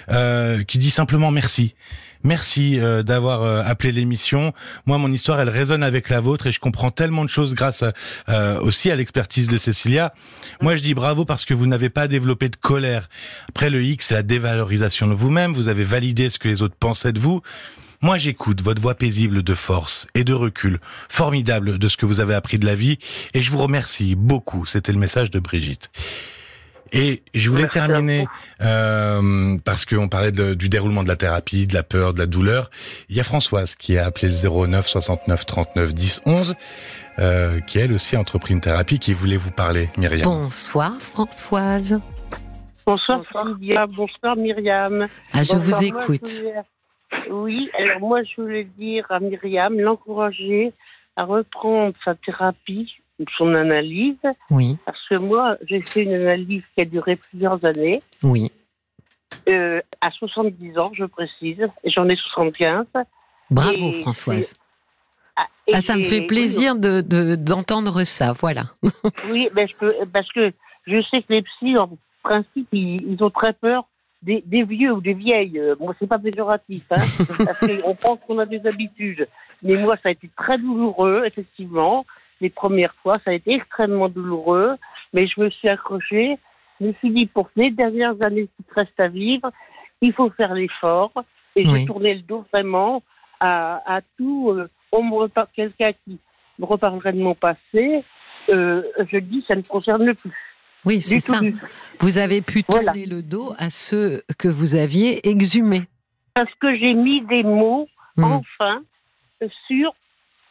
euh, 0.09 0.63
qui 0.63 0.77
dit 0.77 0.91
simplement 0.91 1.31
merci. 1.31 1.75
Merci 2.23 2.79
euh, 2.79 3.01
d'avoir 3.01 3.41
euh, 3.41 3.63
appelé 3.65 3.91
l'émission. 3.91 4.53
Moi, 4.85 4.99
mon 4.99 5.11
histoire, 5.11 5.39
elle 5.39 5.49
résonne 5.49 5.81
avec 5.81 6.09
la 6.09 6.19
vôtre 6.19 6.45
et 6.47 6.51
je 6.51 6.59
comprends 6.59 6.91
tellement 6.91 7.23
de 7.23 7.29
choses 7.29 7.55
grâce 7.55 7.83
aussi 8.61 8.91
à 8.91 8.95
l'expertise 8.95 9.47
de 9.47 9.57
Cécilia. 9.57 10.13
Moi, 10.61 10.75
je 10.75 10.83
dis 10.83 10.93
bravo 10.93 11.25
parce 11.25 11.45
que 11.45 11.53
vous 11.53 11.65
n'avez 11.65 11.89
pas 11.89 12.07
développé 12.07 12.49
de 12.49 12.55
colère. 12.55 13.09
Après, 13.49 13.69
le 13.69 13.83
X, 13.83 14.07
c'est 14.07 14.13
la 14.13 14.23
dévalorisation 14.23 15.07
de 15.07 15.13
vous-même. 15.13 15.53
Vous 15.53 15.67
avez 15.67 15.83
validé 15.83 16.29
ce 16.29 16.37
que 16.37 16.47
les 16.47 16.61
autres 16.61 16.75
pensaient 16.79 17.13
de 17.13 17.19
vous. 17.19 17.41
Moi, 18.01 18.17
j'écoute 18.17 18.61
votre 18.61 18.81
voix 18.81 18.95
paisible 18.95 19.43
de 19.43 19.53
force 19.53 20.07
et 20.15 20.23
de 20.23 20.33
recul, 20.33 20.79
formidable 21.09 21.77
de 21.77 21.87
ce 21.87 21.97
que 21.97 22.05
vous 22.07 22.19
avez 22.19 22.33
appris 22.33 22.57
de 22.57 22.65
la 22.65 22.73
vie, 22.75 22.97
et 23.33 23.41
je 23.41 23.51
vous 23.51 23.59
remercie 23.59 24.15
beaucoup. 24.15 24.65
C'était 24.65 24.91
le 24.91 24.97
message 24.97 25.29
de 25.29 25.39
Brigitte. 25.39 25.89
Et 26.93 27.21
je 27.33 27.49
voulais 27.49 27.69
Merci 27.73 27.73
terminer 27.79 28.27
euh, 28.61 29.57
parce 29.63 29.85
qu'on 29.85 30.09
parlait 30.09 30.33
de- 30.33 30.55
du 30.55 30.67
déroulement 30.67 31.03
de 31.03 31.07
la 31.07 31.15
thérapie, 31.15 31.65
de 31.65 31.73
la 31.73 31.83
peur, 31.83 32.13
de 32.13 32.19
la 32.19 32.25
douleur. 32.25 32.69
Il 33.07 33.15
y 33.15 33.19
a 33.21 33.23
Françoise 33.23 33.75
qui 33.75 33.97
a 33.97 34.05
appelé 34.05 34.27
le 34.27 34.35
09 34.67 34.85
69 34.87 35.45
39 35.45 35.93
10 35.93 36.21
11, 36.25 36.55
euh, 37.19 37.61
qui 37.61 37.79
elle 37.79 37.93
aussi 37.93 38.17
a 38.17 38.19
entrepris 38.19 38.53
une 38.53 38.59
thérapie, 38.61 38.99
qui 38.99 39.13
voulait 39.13 39.37
vous 39.37 39.51
parler, 39.51 39.89
Myriam? 39.97 40.23
Bonsoir 40.25 40.93
Françoise. 40.99 42.01
Bonsoir, 42.85 43.21
Cynthia. 43.31 43.85
Bonsoir, 43.87 44.35
Myriam. 44.35 45.07
Ah, 45.31 45.43
je 45.43 45.53
Bonsoir, 45.53 45.59
vous 45.59 45.83
écoute. 45.85 46.43
Oui, 47.29 47.69
alors 47.77 47.99
moi, 47.99 48.23
je 48.23 48.41
voulais 48.41 48.63
dire 48.63 49.05
à 49.09 49.19
Myriam, 49.19 49.77
l'encourager 49.79 50.71
à 51.17 51.25
reprendre 51.25 51.93
sa 52.05 52.15
thérapie, 52.15 52.93
son 53.37 53.53
analyse, 53.53 54.15
Oui, 54.49 54.77
parce 54.85 54.99
que 55.09 55.15
moi, 55.15 55.57
j'ai 55.67 55.81
fait 55.81 56.03
une 56.03 56.13
analyse 56.13 56.63
qui 56.73 56.81
a 56.81 56.85
duré 56.85 57.15
plusieurs 57.17 57.63
années, 57.65 58.01
oui. 58.23 58.51
euh, 59.49 59.81
à 59.99 60.09
70 60.11 60.77
ans, 60.79 60.91
je 60.93 61.05
précise, 61.05 61.67
et 61.83 61.89
j'en 61.91 62.07
ai 62.09 62.15
75. 62.15 62.85
Bravo 63.49 63.89
Et- 63.89 64.01
Françoise. 64.01 64.53
Ah, 65.35 65.47
et 65.67 65.73
Ah, 65.75 65.81
ça 65.81 65.95
me 65.97 66.03
fait 66.03 66.21
plaisir 66.21 66.75
de 66.75 67.01
de- 67.01 67.35
d'entendre 67.35 68.03
ça. 68.05 68.33
Voilà. 68.33 68.63
Oui, 69.29 69.49
mais 69.55 69.67
je 69.67 69.75
peux, 69.75 69.93
parce 70.11 70.29
que 70.31 70.51
je 70.87 71.01
sais 71.11 71.21
que 71.21 71.33
les 71.33 71.41
psys, 71.43 71.77
en 71.77 71.89
principe, 72.23 72.67
ils, 72.71 73.01
ils 73.01 73.23
ont 73.23 73.29
très 73.29 73.53
peur 73.53 73.85
des, 74.21 74.43
des 74.45 74.63
vieux 74.63 74.91
ou 74.91 75.01
des 75.01 75.13
vieilles. 75.13 75.59
Euh, 75.59 75.75
Moi, 75.79 75.93
c'est 75.99 76.07
pas 76.07 76.19
péjoratif, 76.19 76.83
hein, 76.91 76.95
parce 77.45 77.59
qu'on 77.59 77.95
pense 77.95 78.19
qu'on 78.27 78.39
a 78.39 78.45
des 78.45 78.65
habitudes. 78.67 79.27
Mais 79.63 79.75
moi, 79.75 79.95
ça 80.01 80.09
a 80.09 80.11
été 80.11 80.29
très 80.37 80.57
douloureux, 80.57 81.23
effectivement. 81.25 82.05
Les 82.39 82.49
premières 82.49 82.95
fois, 83.03 83.13
ça 83.23 83.31
a 83.31 83.33
été 83.33 83.53
extrêmement 83.53 84.09
douloureux, 84.09 84.75
mais 85.13 85.27
je 85.27 85.39
me 85.39 85.49
suis 85.49 85.69
accrochée. 85.69 86.37
Je 86.79 86.87
me 86.87 86.93
suis 86.93 87.11
dit, 87.11 87.25
pour 87.27 87.49
les 87.55 87.69
dernières 87.69 88.15
années 88.25 88.47
qui 88.57 88.63
te 88.63 88.73
restent 88.73 88.99
à 88.99 89.07
vivre, 89.07 89.51
il 90.01 90.13
faut 90.13 90.29
faire 90.31 90.53
l'effort. 90.55 91.11
Et 91.55 91.67
Oui. 91.67 91.81
j'ai 91.81 91.85
tourné 91.85 92.15
le 92.15 92.21
dos 92.21 92.45
vraiment 92.51 93.03
à, 93.39 93.81
à 93.97 94.01
tout. 94.17 94.49
euh, 94.51 94.67
on 94.91 95.03
me 95.03 95.13
repart 95.15 95.49
quelqu'un 95.55 95.91
qui 96.03 96.17
me 96.59 96.65
reparlerait 96.65 97.13
de 97.13 97.21
mon 97.21 97.35
passé. 97.35 98.03
Euh, 98.49 98.81
je 99.11 99.17
dis, 99.17 99.43
ça 99.47 99.53
ne 99.55 99.59
me 99.61 99.67
concerne 99.67 100.13
plus. 100.15 100.31
Oui, 100.85 101.01
c'est 101.01 101.19
ça. 101.19 101.39
du. 101.39 101.55
Vous 101.99 102.17
avez 102.17 102.41
pu 102.41 102.63
Voilà. 102.67 102.91
tourner 102.93 103.05
le 103.05 103.21
dos 103.21 103.53
à 103.57 103.69
ceux 103.69 104.23
que 104.37 104.47
vous 104.47 104.75
aviez 104.75 105.27
exhumés. 105.29 105.83
Parce 106.33 106.53
que 106.59 106.75
j'ai 106.77 106.93
mis 106.93 107.21
des 107.21 107.43
mots, 107.43 107.87
Hmm. 108.17 108.23
enfin, 108.25 108.81
sur 109.67 109.93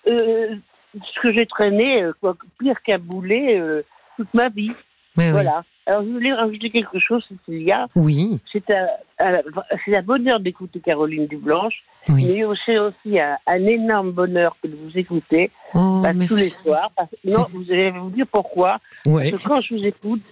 euh, 0.08 0.56
ce 0.94 1.20
que 1.20 1.32
j'ai 1.32 1.46
traîné, 1.46 2.02
euh, 2.02 2.12
quoi, 2.20 2.36
pire 2.58 2.80
qu'un 2.82 2.98
boulet, 2.98 3.58
euh, 3.58 3.82
toute 4.16 4.32
ma 4.34 4.48
vie. 4.48 4.72
Oui. 5.16 5.30
Voilà. 5.30 5.62
Alors, 5.86 6.02
je 6.04 6.08
voulais 6.10 6.32
rajouter 6.32 6.70
quelque 6.70 6.98
chose, 7.00 7.24
Cécilia. 7.28 7.88
Oui, 7.96 8.38
C'est 8.52 8.70
un, 8.70 8.86
un- 9.18 9.40
c'est 9.84 9.96
un 9.96 10.02
bonheur 10.02 10.38
d'écouter 10.38 10.78
Caroline 10.80 11.26
Dublanche, 11.26 11.82
oui. 12.08 12.26
mais 12.26 12.42
c'est 12.64 12.78
aussi 12.78 13.18
un, 13.18 13.36
un 13.46 13.66
énorme 13.66 14.12
bonheur 14.12 14.56
que 14.62 14.68
de 14.68 14.76
vous 14.76 14.96
écouter 14.96 15.50
Oh, 15.74 16.00
bah, 16.02 16.12
tous 16.12 16.36
les 16.36 16.50
soirs. 16.50 16.92
Parce- 16.96 17.10
non, 17.24 17.44
vous 17.52 17.64
allez 17.72 17.90
vous 17.90 18.10
dire 18.10 18.26
pourquoi. 18.30 18.78
Ouais. 19.06 19.30
Parce 19.32 19.42
que 19.42 19.48
quand 19.48 19.60
je 19.62 19.74
vous 19.74 19.84
écoute, 19.84 20.22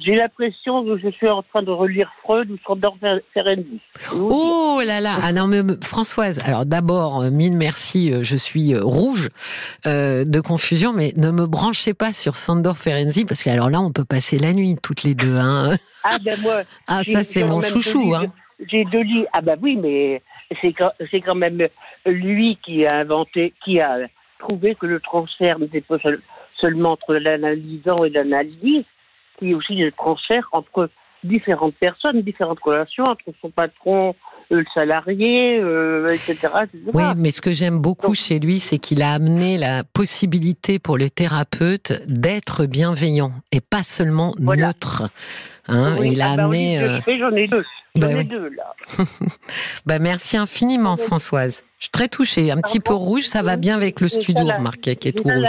j'ai 0.00 0.14
l'impression 0.16 0.84
que 0.84 0.98
je 0.98 1.08
suis 1.10 1.28
en 1.28 1.42
train 1.42 1.62
de 1.62 1.70
relire 1.70 2.10
Freud 2.22 2.50
ou 2.50 2.56
Sandor 2.66 2.96
Ferenczi. 3.32 3.80
Oh 4.12 4.80
là 4.84 5.00
là 5.00 5.16
Ah 5.22 5.32
non, 5.32 5.46
mais 5.46 5.60
Françoise, 5.82 6.40
alors 6.44 6.66
d'abord, 6.66 7.22
euh, 7.22 7.30
mille 7.30 7.56
merci, 7.56 8.12
euh, 8.12 8.22
je 8.22 8.36
suis 8.36 8.74
euh, 8.74 8.80
rouge 8.82 9.28
euh, 9.86 10.24
de 10.24 10.40
confusion, 10.40 10.92
mais 10.92 11.12
ne 11.16 11.30
me 11.30 11.46
branchez 11.46 11.94
pas 11.94 12.12
sur 12.12 12.36
Sandor 12.36 12.76
Ferenczi, 12.76 13.24
parce 13.24 13.42
que 13.42 13.50
alors 13.50 13.70
là, 13.70 13.80
on 13.80 13.92
peut 13.92 14.04
passer 14.04 14.38
la 14.38 14.52
nuit 14.52 14.76
toutes 14.82 15.04
les 15.04 15.14
deux. 15.14 15.36
Hein. 15.36 15.76
Ah 16.02 16.16
ben 16.24 16.38
moi, 16.42 16.62
Ah, 16.88 17.02
ça 17.04 17.20
c'est 17.24 17.44
mon 17.44 17.60
chouchou. 17.60 18.14
Hein. 18.14 18.26
J'ai 18.70 18.84
deux 18.86 19.02
livres. 19.02 19.28
Ah 19.32 19.40
ben 19.42 19.56
oui, 19.62 19.76
mais 19.76 20.22
c'est 20.60 20.72
quand, 20.72 20.90
c'est 21.10 21.20
quand 21.20 21.34
même 21.34 21.66
lui 22.06 22.58
qui 22.64 22.84
a 22.86 22.96
inventé, 22.96 23.52
qui 23.64 23.80
a 23.80 23.98
trouvé 24.38 24.74
que 24.74 24.86
le 24.86 25.00
transfert 25.00 25.58
n'était 25.58 25.80
pas 25.80 25.98
seul- 26.00 26.20
seulement 26.60 26.92
entre 26.92 27.14
l'analysant 27.14 27.96
et 28.04 28.10
l'analyse, 28.10 28.84
qui 29.38 29.50
est 29.50 29.54
aussi 29.54 29.74
le 29.74 29.92
transfert 29.92 30.48
entre 30.52 30.88
différentes 31.22 31.74
personnes, 31.76 32.20
différentes 32.22 32.60
relations, 32.60 33.04
entre 33.08 33.24
son 33.40 33.50
patron, 33.50 34.14
euh, 34.52 34.56
le 34.58 34.64
salarié, 34.74 35.58
euh, 35.58 36.06
etc., 36.12 36.32
etc. 36.64 36.78
Oui, 36.92 37.02
mais 37.16 37.30
ce 37.30 37.40
que 37.40 37.52
j'aime 37.52 37.78
beaucoup 37.78 38.08
Donc- 38.08 38.16
chez 38.16 38.38
lui, 38.38 38.60
c'est 38.60 38.76
qu'il 38.78 39.00
a 39.02 39.12
amené 39.14 39.56
la 39.56 39.84
possibilité 39.84 40.78
pour 40.78 40.98
le 40.98 41.08
thérapeute 41.08 42.02
d'être 42.06 42.66
bienveillant 42.66 43.32
et 43.52 43.60
pas 43.62 43.82
seulement 43.82 44.34
Voilà. 44.38 44.66
neutre. 44.68 45.08
Hein, 45.66 45.96
Oui, 45.98 46.10
il 46.12 46.20
a 46.20 46.32
ah 46.32 46.36
au 46.36 46.40
amené. 46.40 46.78
euh, 46.78 46.98
j'en 47.18 47.34
ai 47.34 47.48
deux. 47.48 47.64
J'en 47.96 48.00
bah 48.02 48.10
ai 48.12 48.16
oui. 48.16 48.24
deux, 48.26 48.50
là. 48.50 48.74
Bah 49.86 49.98
merci 49.98 50.36
infiniment, 50.36 50.96
Françoise. 50.98 51.64
Je 51.78 51.84
suis 51.84 51.90
très 51.90 52.08
touchée. 52.08 52.50
Un 52.50 52.60
petit 52.60 52.80
peu 52.80 52.92
rouge, 52.92 53.22
ça 53.22 53.40
va 53.40 53.56
bien 53.56 53.76
avec 53.76 54.00
le 54.02 54.08
studio, 54.08 54.46
la- 54.46 54.58
remarquez, 54.58 54.96
qui 54.96 55.08
est 55.08 55.12
tout 55.12 55.22
rouge. 55.24 55.48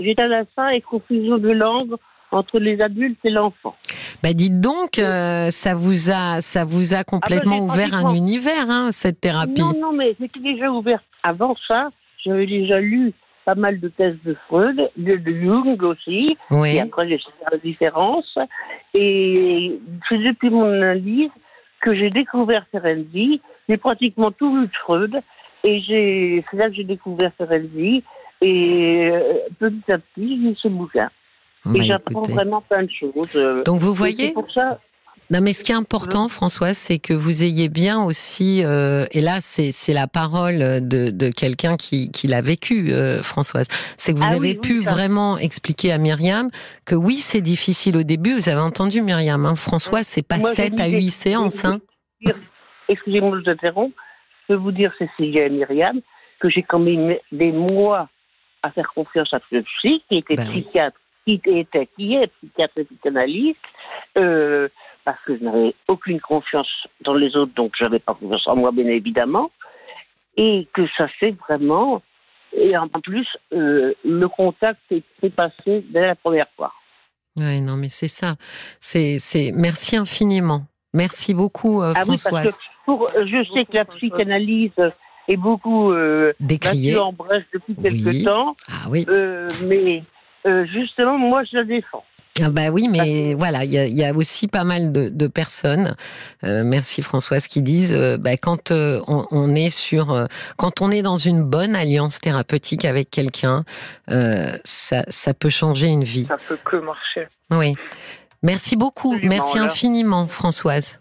J'étais 0.00 0.22
à 0.22 0.26
la 0.28 0.44
fin 0.56 0.68
et 0.70 0.80
confusion 0.80 1.38
de 1.38 1.50
langue 1.50 1.94
entre 2.30 2.58
les 2.58 2.80
adultes 2.80 3.18
et 3.24 3.30
l'enfant. 3.30 3.74
Bah 4.22 4.32
dites 4.32 4.60
donc, 4.60 4.98
euh, 4.98 5.50
ça 5.50 5.74
vous 5.74 6.10
a, 6.10 6.40
ça 6.40 6.64
vous 6.64 6.94
a 6.94 7.04
complètement 7.04 7.56
j'ai 7.68 7.72
ouvert 7.72 7.94
un 7.94 8.14
univers, 8.14 8.68
hein, 8.68 8.90
cette 8.92 9.20
thérapie. 9.20 9.60
Non, 9.60 9.72
non, 9.78 9.92
mais 9.92 10.14
c'était 10.20 10.40
déjà 10.40 10.70
ouvert. 10.70 11.00
Avant 11.22 11.54
ça, 11.66 11.90
j'avais 12.24 12.46
déjà 12.46 12.80
lu 12.80 13.12
pas 13.44 13.54
mal 13.54 13.80
de 13.80 13.88
thèses 13.88 14.18
de 14.24 14.36
Freud, 14.46 14.90
de, 14.96 15.16
de 15.16 15.32
Jung 15.40 15.82
aussi, 15.82 16.36
Oui. 16.50 16.76
et 16.76 16.80
après 16.80 17.08
j'ai 17.08 17.16
fait 17.16 17.50
la 17.50 17.56
différence. 17.58 18.36
Et 18.92 19.80
c'est 20.08 20.18
depuis 20.18 20.50
mon 20.50 20.64
analyse 20.64 21.30
que 21.80 21.94
j'ai 21.94 22.10
découvert 22.10 22.66
Ferenczi. 22.72 23.40
J'ai 23.68 23.76
pratiquement 23.78 24.32
tout 24.32 24.54
lu 24.54 24.66
de 24.66 24.72
Freud, 24.82 25.18
et 25.64 25.82
c'est 26.50 26.56
là 26.56 26.68
que 26.68 26.74
j'ai 26.74 26.84
découvert 26.84 27.32
Ferenczi. 27.38 28.02
Et 28.40 29.10
euh, 29.10 29.38
petit 29.58 29.92
à 29.92 29.98
petit, 29.98 30.28
j'ai 30.28 30.48
lu 30.50 30.56
ce 30.60 30.68
bouquin. 30.68 31.10
Bah, 31.64 31.72
et 31.76 31.82
j'apprends 31.82 32.22
vraiment 32.22 32.60
plein 32.62 32.82
de 32.84 32.90
choses. 32.90 33.28
euh, 33.36 33.62
Donc 33.64 33.80
vous 33.80 33.92
voyez, 33.94 34.28
C'est 34.28 34.32
pour 34.34 34.50
ça. 34.52 34.78
Non, 35.30 35.42
mais 35.42 35.52
ce 35.52 35.62
qui 35.62 35.72
est 35.72 35.74
important, 35.74 36.28
Françoise, 36.30 36.78
c'est 36.78 36.98
que 36.98 37.12
vous 37.12 37.42
ayez 37.42 37.68
bien 37.68 38.02
aussi, 38.02 38.62
euh, 38.64 39.04
et 39.12 39.20
là, 39.20 39.40
c'est 39.42 39.92
la 39.92 40.06
parole 40.06 40.58
de, 40.88 41.10
de 41.10 41.28
quelqu'un 41.30 41.76
qui, 41.76 42.10
qui 42.10 42.28
l'a 42.28 42.40
vécu, 42.40 42.92
euh, 42.92 43.22
Françoise, 43.22 43.66
c'est 43.98 44.14
que 44.14 44.18
vous 44.18 44.24
Ah 44.26 44.36
avez 44.36 44.52
oui, 44.52 44.54
pu 44.54 44.82
vraiment 44.82 45.36
expliquer 45.36 45.92
à 45.92 45.98
Myriam 45.98 46.48
que 46.86 46.94
oui, 46.94 47.16
c'est 47.16 47.42
difficile 47.42 47.98
au 47.98 48.04
début. 48.04 48.36
Vous 48.40 48.48
avez 48.48 48.62
entendu 48.62 49.02
Myriam, 49.02 49.44
hein, 49.44 49.54
Françoise, 49.54 50.06
c'est 50.06 50.26
pas 50.26 50.38
Moi, 50.38 50.54
j'ai 50.56 50.62
7 50.62 50.80
à 50.80 50.84
mis 50.86 50.92
des- 50.92 50.96
8 50.96 51.10
séances. 51.10 51.62
Hein. 51.66 51.78
Excusez-moi 52.88 53.36
de 53.36 53.42
vous 53.42 53.50
interrompre. 53.50 53.96
Je 54.48 54.54
peux 54.54 54.60
vous 54.60 54.72
dire, 54.72 54.92
Cécilia 54.98 55.44
et 55.46 55.50
Myriam, 55.50 56.00
que 56.40 56.48
j'ai 56.48 56.62
quand 56.62 56.78
même 56.78 57.16
des 57.32 57.52
mois 57.52 58.08
à 58.62 58.70
faire 58.70 58.90
confiance 58.94 59.28
à 59.34 59.40
ce 59.50 59.56
psy 59.58 60.02
qui 60.08 60.18
était 60.18 60.36
Ben 60.36 60.48
psychiatre, 60.50 60.96
qui 61.36 61.58
était, 61.58 61.86
qui 61.96 62.14
est 62.14 62.28
psychiatre 62.42 62.74
et 62.78 62.84
psychanalyste, 62.84 63.58
euh, 64.16 64.68
parce 65.04 65.18
que 65.26 65.36
je 65.38 65.44
n'avais 65.44 65.74
aucune 65.88 66.20
confiance 66.20 66.68
dans 67.02 67.14
les 67.14 67.36
autres, 67.36 67.52
donc 67.54 67.72
je 67.78 67.84
n'avais 67.84 67.98
pas 67.98 68.14
confiance 68.14 68.46
en 68.46 68.56
moi, 68.56 68.70
bien 68.72 68.86
évidemment, 68.86 69.50
et 70.36 70.66
que 70.72 70.82
ça 70.96 71.06
s'est 71.20 71.34
vraiment, 71.48 72.02
et 72.56 72.76
en 72.76 72.88
plus, 72.88 73.26
euh, 73.52 73.92
le 74.04 74.28
contact 74.28 74.78
s'est 74.90 75.30
passé 75.30 75.84
dès 75.90 76.06
la 76.06 76.14
première 76.14 76.48
fois. 76.56 76.72
Ouais, 77.36 77.60
non, 77.60 77.76
mais 77.76 77.88
c'est 77.90 78.08
ça. 78.08 78.34
C'est, 78.80 79.18
c'est. 79.18 79.52
Merci 79.54 79.96
infiniment. 79.96 80.62
Merci 80.94 81.34
beaucoup, 81.34 81.82
euh, 81.82 81.92
Ah 81.94 82.02
oui, 82.08 82.16
Françoise. 82.18 82.44
parce 82.44 82.56
que 82.56 82.62
pour, 82.86 83.06
je 83.14 83.44
sais 83.54 83.64
que 83.66 83.74
la 83.74 83.84
psychanalyse 83.84 84.72
est 85.28 85.36
beaucoup 85.36 85.92
euh, 85.92 86.32
Décriée. 86.40 86.96
en 86.98 87.12
brèche 87.12 87.44
depuis 87.52 87.74
quelque 87.76 88.08
Oui. 88.08 88.24
temps, 88.24 88.56
Ah 88.68 88.88
oui. 88.90 89.04
euh, 89.08 89.48
mais 89.68 90.02
euh, 90.48 90.64
justement, 90.64 91.18
moi, 91.18 91.44
je 91.44 91.56
la 91.56 91.64
défends. 91.64 92.04
Ah 92.40 92.50
bah 92.50 92.70
oui, 92.70 92.88
mais 92.88 93.34
voilà, 93.34 93.64
il 93.64 93.72
y 93.72 93.78
a, 93.78 93.86
il 93.86 93.96
y 93.96 94.04
a 94.04 94.12
aussi 94.12 94.46
pas 94.46 94.62
mal 94.62 94.92
de, 94.92 95.08
de 95.08 95.26
personnes, 95.26 95.96
euh, 96.44 96.62
merci 96.64 97.02
Françoise, 97.02 97.48
qui 97.48 97.62
disent 97.62 97.92
euh, 97.92 98.16
bah, 98.16 98.36
quand 98.36 98.70
euh, 98.70 99.00
on, 99.08 99.26
on 99.32 99.54
est 99.56 99.70
sur, 99.70 100.28
quand 100.56 100.80
on 100.80 100.90
est 100.92 101.02
dans 101.02 101.16
une 101.16 101.42
bonne 101.42 101.74
alliance 101.74 102.20
thérapeutique 102.20 102.84
avec 102.84 103.10
quelqu'un, 103.10 103.64
ça, 104.64 105.04
ça 105.08 105.34
peut 105.34 105.50
changer 105.50 105.88
une 105.88 106.04
vie. 106.04 106.26
Ça 106.26 106.36
peut 106.36 106.58
que 106.64 106.76
marcher. 106.76 107.26
Oui. 107.50 107.74
Merci 108.42 108.76
beaucoup, 108.76 109.14
Absolument, 109.14 109.34
merci 109.34 109.58
infiniment, 109.58 110.28
Françoise. 110.28 111.00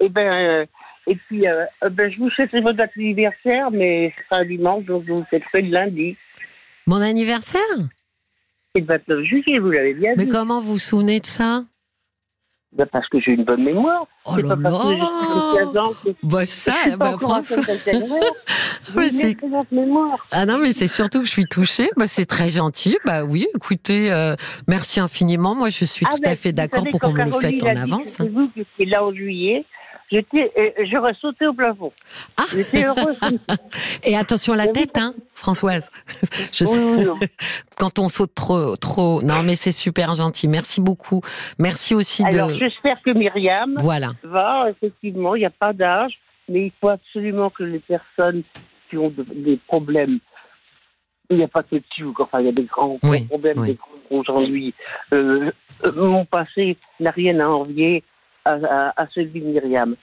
Et 0.00 0.08
ben, 0.08 0.66
et 1.06 1.14
puis, 1.14 1.44
ben, 1.88 2.10
je 2.10 2.18
vous 2.18 2.30
souhaite 2.30 2.50
votre 2.52 2.72
date 2.76 2.90
d'anniversaire, 2.96 3.70
mais 3.70 4.12
ce 4.16 4.24
sera 4.24 4.44
dimanche, 4.44 4.84
donc 4.86 5.04
je 5.06 5.12
vous 5.12 5.24
faites 5.30 5.44
fait 5.52 5.62
le 5.62 5.70
lundi. 5.70 6.16
Mon 6.86 7.00
anniversaire? 7.00 7.60
C'est 8.78 8.80
le 8.82 8.86
29 9.18 9.24
juillet, 9.24 9.58
vous 9.58 9.70
l'avez 9.70 9.94
bien 9.94 10.12
Mais 10.16 10.24
vu. 10.24 10.30
comment 10.30 10.60
vous 10.60 10.72
vous 10.74 10.78
souvenez 10.78 11.18
de 11.20 11.26
ça? 11.26 11.64
Ben, 12.72 12.86
parce 12.92 13.08
que 13.08 13.18
j'ai 13.18 13.32
une 13.32 13.44
bonne 13.44 13.64
mémoire. 13.64 14.06
Oh 14.26 14.32
c'est 14.36 14.42
là 14.42 14.56
pas 14.56 14.62
parce 14.62 14.84
que 14.84 14.90
j'ai 14.90 14.96
là 14.98 15.52
15 15.64 15.76
ans 15.78 15.92
que 16.04 16.10
Bah 16.22 16.40
je 16.40 16.44
ça, 16.44 16.72
suis 16.82 16.90
pas 16.90 16.96
bah 16.96 17.16
François. 17.18 17.62
75 17.64 18.02
ans. 18.12 18.16
Mais 18.94 19.10
J'ai 19.10 19.20
une 19.22 19.28
excellente 19.30 19.72
mémoire. 19.72 20.26
Ah 20.32 20.44
non, 20.46 20.58
mais 20.58 20.72
c'est 20.72 20.86
surtout 20.86 21.20
que 21.20 21.24
je 21.26 21.30
suis 21.30 21.46
touchée. 21.46 21.88
Bah, 21.96 22.06
c'est 22.06 22.26
très 22.26 22.50
gentil. 22.50 22.98
Bah 23.06 23.24
oui, 23.24 23.46
écoutez, 23.56 24.12
euh, 24.12 24.36
merci 24.68 25.00
infiniment. 25.00 25.54
Moi, 25.54 25.70
je 25.70 25.84
suis 25.86 26.04
Ah, 26.08 26.14
tout 26.14 26.20
ben, 26.22 26.32
à 26.32 26.36
fait 26.36 26.52
d'accord 26.52 26.84
pour 26.90 27.00
qu'on 27.00 27.12
me 27.12 27.24
le 27.24 27.32
fête 27.32 27.62
en 27.62 27.72
dit 27.72 27.78
avance. 27.78 28.00
C'est 28.18 28.28
vous 28.28 28.48
qui 28.50 28.60
étiez 28.60 28.84
là 28.86 29.02
en 29.02 29.12
juillet. 29.14 29.64
J'étais, 30.10 30.50
euh, 30.56 30.84
j'aurais 30.90 31.12
sauté 31.20 31.46
au 31.46 31.52
plafond. 31.52 31.92
Ah. 32.38 32.44
J'étais 32.50 32.84
heureuse. 32.86 33.18
Et 34.04 34.16
attention 34.16 34.54
à 34.54 34.56
la 34.56 34.68
tête, 34.68 34.96
hein, 34.96 35.14
Françoise. 35.34 35.90
Je 36.52 36.64
Oui, 36.64 36.70
sais, 36.70 37.10
oui, 37.12 37.26
quand 37.76 37.98
on 37.98 38.08
saute 38.08 38.34
trop, 38.34 38.74
trop. 38.76 39.20
Non, 39.22 39.42
mais 39.42 39.54
c'est 39.54 39.72
super 39.72 40.14
gentil. 40.14 40.48
Merci 40.48 40.80
beaucoup. 40.80 41.20
Merci 41.58 41.94
aussi 41.94 42.24
Alors, 42.24 42.48
de. 42.48 42.54
j'espère 42.54 43.02
que 43.02 43.10
Myriam 43.10 43.74
Voilà. 43.80 44.12
va, 44.22 44.70
effectivement, 44.70 45.34
il 45.34 45.40
n'y 45.40 45.46
a 45.46 45.50
pas 45.50 45.72
d'âge, 45.74 46.18
mais 46.48 46.66
il 46.66 46.72
faut 46.80 46.88
absolument 46.88 47.50
que 47.50 47.64
les 47.64 47.80
personnes 47.80 48.42
qui 48.88 48.96
ont 48.96 49.10
de- 49.10 49.26
des 49.34 49.58
problèmes, 49.66 50.18
il 51.30 51.36
n'y 51.36 51.44
a 51.44 51.48
pas 51.48 51.62
que 51.62 51.76
dessus, 51.76 52.06
enfin, 52.18 52.40
il 52.40 52.46
y 52.46 52.48
a 52.48 52.52
des 52.52 52.64
grands 52.64 52.98
Oui, 53.02 53.24
problèmes, 53.26 53.58
oui. 53.58 53.66
des 53.68 53.74
grands 53.74 54.18
aujourd'hui. 54.20 54.72
Euh, 55.12 55.50
euh, 55.84 55.92
mon 55.94 56.24
passé 56.24 56.78
n'a 56.98 57.10
rien 57.10 57.38
à 57.40 57.46
envier 57.46 58.02
à, 58.48 58.88
à- 58.88 59.02
à 59.02 59.06
celui 59.14 59.40
de 59.40 59.46
Myriam. 59.46 59.94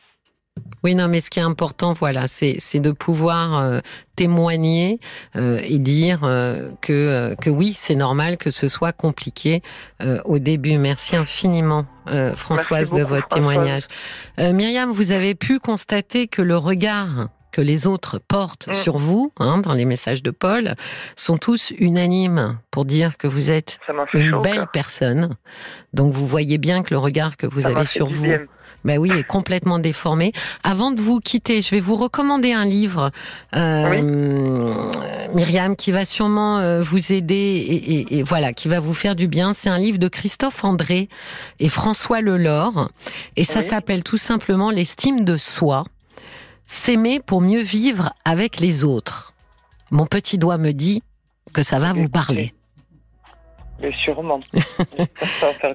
Oui, 0.84 0.96
non, 0.96 1.08
mais 1.10 1.20
ce 1.20 1.30
qui 1.30 1.40
est 1.40 1.44
important, 1.44 1.94
voilà, 1.94 2.28
c'est 2.28 2.56
c'est 2.60 2.80
de 2.80 2.92
pouvoir 2.92 3.60
euh, 3.60 3.80
témoigner 4.16 5.00
euh, 5.36 5.60
et 5.68 5.80
dire 5.80 6.20
euh, 6.24 6.70
que 6.82 7.36
que 7.42 7.50
oui, 7.50 7.74
c'est 7.74 7.96
normal 7.96 8.38
que 8.38 8.52
ce 8.52 8.68
soit 8.68 8.94
compliqué 8.94 9.62
au 10.26 10.40
début. 10.40 10.78
Merci 10.78 11.16
infiniment, 11.16 11.86
Françoise, 12.36 12.92
Merci 12.92 12.96
de 12.96 13.02
votre 13.02 13.28
Françoise. 13.28 13.30
témoignage. 13.34 13.84
Myriam, 14.38 14.92
vous 14.92 15.12
avez 15.12 15.34
pu 15.36 15.60
constater 15.60 16.28
que 16.28 16.42
le 16.42 16.56
regard 16.58 17.30
que 17.56 17.62
les 17.62 17.88
autres 17.88 18.20
portent 18.28 18.68
Mm. 18.68 18.74
sur 18.74 18.98
vous, 18.98 19.32
hein, 19.40 19.60
dans 19.60 19.74
les 19.74 19.86
messages 19.86 20.22
de 20.22 20.32
Paul, 20.32 20.76
sont 21.16 21.38
tous 21.38 21.72
unanimes 21.80 22.58
pour 22.72 22.84
dire 22.86 23.18
que 23.18 23.28
vous 23.28 23.50
êtes 23.50 23.80
une 24.14 24.32
chaud. 24.32 24.42
belle 24.42 24.66
personne. 24.74 25.30
Donc 25.94 26.12
vous 26.14 26.28
voyez 26.28 26.58
bien 26.58 26.84
que 26.84 26.94
le 26.94 26.98
regard 27.00 27.38
que 27.38 27.48
vous 27.48 27.62
Ça 27.62 27.70
avez 27.70 27.86
sur 27.86 28.08
vous 28.08 28.28
ben 28.84 29.00
oui, 29.00 29.10
est 29.18 29.24
complètement 29.24 29.80
déformé. 29.80 30.32
Avant 30.64 30.92
de 30.92 31.02
vous 31.02 31.20
quitter, 31.20 31.62
je 31.64 31.72
vais 31.72 31.80
vous 31.80 31.96
recommander 31.96 32.52
un 32.54 32.66
livre, 32.66 33.10
euh, 33.56 35.28
Myriam, 35.34 35.76
qui 35.76 35.92
va 35.92 36.06
sûrement 36.06 36.60
euh, 36.60 36.82
vous 36.82 37.12
aider 37.12 37.36
et, 37.36 37.94
et- 38.00 38.18
et 38.20 38.24
voilà, 38.24 38.54
qui 38.54 38.68
va 38.68 38.80
vous 38.80 38.94
faire 38.94 39.16
du 39.16 39.28
bien. 39.28 39.54
C'est 39.54 39.70
un 39.70 39.80
livre 39.80 39.98
de 39.98 40.08
Christophe 40.08 40.64
André 40.64 41.10
et 41.60 41.70
François 41.70 42.22
Lelore, 42.22 42.90
et 43.38 43.44
ça 43.44 43.60
Oui. 43.60 43.66
s'appelle 43.66 44.04
tout 44.04 44.18
simplement 44.18 44.70
l'estime 44.70 45.26
de 45.26 45.38
soi, 45.38 45.86
s'aimer 46.68 47.20
pour 47.20 47.42
mieux 47.42 47.62
vivre 47.62 48.14
avec 48.26 48.60
les 48.60 48.84
autres. 48.84 49.34
Mon 49.92 50.06
petit 50.06 50.38
doigt 50.38 50.58
me 50.58 50.72
dit 50.72 51.04
que 51.54 51.64
ça 51.64 51.80
va 51.80 51.94
vous 51.94 52.10
parler. 52.10 52.54
Mais 53.82 53.92
sûrement. 54.04 54.40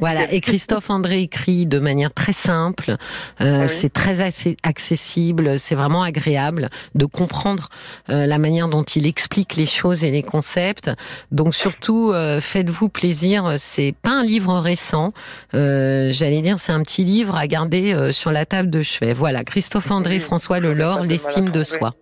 Voilà, 0.01 0.33
et 0.33 0.41
Christophe 0.41 0.89
André 0.91 1.21
écrit 1.21 1.67
de 1.67 1.79
manière 1.79 2.13
très 2.15 2.33
simple, 2.33 2.97
euh, 3.41 3.63
Oui. 3.63 3.69
c'est 3.69 3.93
très 3.93 4.21
accessible, 4.63 5.59
c'est 5.59 5.75
vraiment 5.75 6.03
agréable 6.03 6.71
de 6.95 7.05
comprendre 7.05 7.69
euh, 8.09 8.27
la 8.27 8.39
manière 8.39 8.69
dont 8.69 8.83
il 8.85 9.07
explique 9.07 9.57
les 9.57 9.67
choses 9.67 10.05
et 10.05 10.11
les 10.11 10.23
concepts. 10.23 10.91
Donc 11.31 11.55
surtout, 11.55 12.13
euh, 12.13 12.41
faites-vous 12.41 12.89
plaisir, 12.89 13.55
c'est 13.59 13.95
pas 14.03 14.13
un 14.21 14.25
livre 14.25 14.59
récent, 14.59 15.13
euh, 15.55 16.11
j'allais 16.13 16.41
dire 16.43 16.59
c'est 16.59 16.73
un 16.73 16.83
petit 16.83 17.05
livre 17.05 17.37
à 17.37 17.47
garder 17.47 17.93
euh, 17.93 18.13
sur 18.13 18.33
la 18.33 18.47
table 18.47 18.71
de 18.71 18.83
chevet. 18.83 19.13
Voilà, 19.13 19.45
Christophe 19.45 19.91
André, 19.91 20.15
Oui, 20.15 20.21
François 20.21 20.61
Lelore, 20.61 21.01
l'estime 21.01 21.51
de 21.51 21.65
soi. 21.65 21.95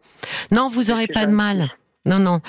Non, 0.53 0.69
vous 0.69 0.85
C'est 0.85 0.93
aurez 0.93 1.07
pas 1.07 1.27
de 1.27 1.33
mal. 1.33 1.71
Non, 2.07 2.19
non. 2.19 2.41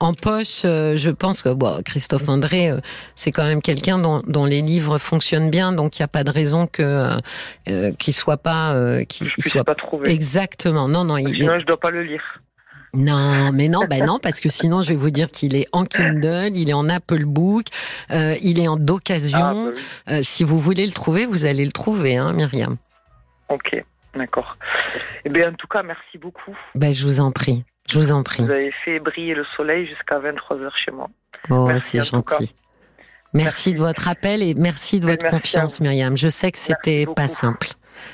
En 0.00 0.12
poche, 0.14 0.62
euh, 0.64 0.96
je 0.96 1.10
pense 1.10 1.42
que 1.42 1.50
bon, 1.50 1.82
Christophe 1.84 2.28
André, 2.28 2.70
euh, 2.70 2.80
c'est 3.14 3.30
quand 3.30 3.44
même 3.44 3.62
quelqu'un 3.62 3.98
dont, 3.98 4.22
dont 4.26 4.44
les 4.44 4.60
livres 4.62 4.98
fonctionnent 4.98 5.50
bien, 5.50 5.72
donc 5.72 5.98
il 5.98 6.02
n'y 6.02 6.04
a 6.04 6.08
pas 6.08 6.24
de 6.24 6.30
raison 6.30 6.66
que 6.66 7.10
euh, 7.68 7.92
qu'il 7.92 8.14
soit 8.14 8.38
pas, 8.38 8.72
euh, 8.74 9.04
qu'il 9.04 9.28
soit 9.28 9.62
pas 9.64 9.74
trouver. 9.76 10.10
exactement. 10.10 10.88
Non, 10.88 11.04
non, 11.04 11.16
il 11.16 11.28
est- 11.28 11.34
Sinon, 11.34 11.60
je 11.60 11.66
dois 11.66 11.78
pas 11.78 11.90
le 11.90 12.02
lire. 12.02 12.22
non, 12.92 13.52
mais 13.52 13.68
non, 13.68 13.82
bah 13.88 13.98
non, 13.98 14.18
parce 14.18 14.40
que 14.40 14.48
sinon 14.48 14.82
je 14.82 14.88
vais 14.90 14.94
vous 14.96 15.10
dire 15.10 15.30
qu'il 15.30 15.54
est 15.54 15.66
en 15.72 15.84
Kindle, 15.84 16.50
il 16.56 16.70
est 16.70 16.74
en 16.74 16.88
Apple 16.88 17.24
Book, 17.24 17.66
il 18.10 18.58
est 18.58 18.68
en 18.68 18.76
Ah, 18.76 18.78
d'occasion. 18.80 19.66
bah 19.66 19.72
oui. 20.08 20.24
Si 20.24 20.42
vous 20.44 20.58
voulez 20.58 20.86
le 20.86 20.92
trouver, 20.92 21.26
vous 21.26 21.44
allez 21.44 21.64
le 21.64 21.72
trouver, 21.72 22.16
hein, 22.16 22.32
Myriam. 22.32 22.76
Ok, 23.48 23.76
d'accord. 24.14 24.56
Eh 25.24 25.28
bien, 25.28 25.50
en 25.50 25.54
tout 25.54 25.66
cas, 25.68 25.82
merci 25.82 26.18
beaucoup. 26.18 26.56
Ben, 26.74 26.92
je 26.94 27.04
vous 27.06 27.20
en 27.20 27.30
prie, 27.32 27.64
je 27.88 27.98
vous 27.98 28.12
en 28.12 28.22
prie. 28.22 28.42
Vous 28.44 28.50
avez 28.50 28.72
fait 28.84 28.98
briller 29.00 29.34
le 29.34 29.44
soleil 29.56 29.86
jusqu'à 29.86 30.18
23h 30.18 30.70
chez 30.84 30.90
moi. 30.90 31.08
Oh, 31.50 31.66
Merci, 31.66 31.98
c'est 31.98 32.04
gentil. 32.04 32.54
Merci, 33.32 33.70
Merci. 33.70 33.74
de 33.74 33.78
votre 33.80 34.08
appel 34.08 34.42
et 34.42 34.54
merci 34.54 35.00
de 35.00 35.06
votre 35.06 35.24
merci 35.24 35.36
confiance. 35.36 35.80
Myriam. 35.80 36.16
Je 36.16 36.28
sais 36.28 36.52
que 36.52 36.58
c'était 36.58 37.06
pas 37.06 37.28
simple. 37.28 37.68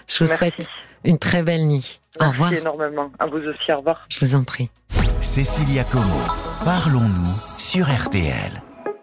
Je 0.08 0.24
vous 0.24 0.30
Merci. 0.30 0.36
souhaite 0.36 0.68
une 1.04 1.18
très 1.18 1.42
belle 1.42 1.66
nuit. 1.66 2.00
Au 2.18 2.24
Merci 2.24 2.32
revoir. 2.32 2.52
énormément. 2.54 3.12
À 3.18 3.26
vous 3.26 3.38
aussi, 3.38 3.72
au 3.72 3.76
revoir. 3.78 4.06
Je 4.08 4.18
vous 4.20 4.34
en 4.34 4.44
prie. 4.44 4.70
Cécilia 5.20 5.84
Como, 5.84 6.04
parlons-nous 6.64 7.58
sur 7.58 7.86
RTL. 7.86 8.62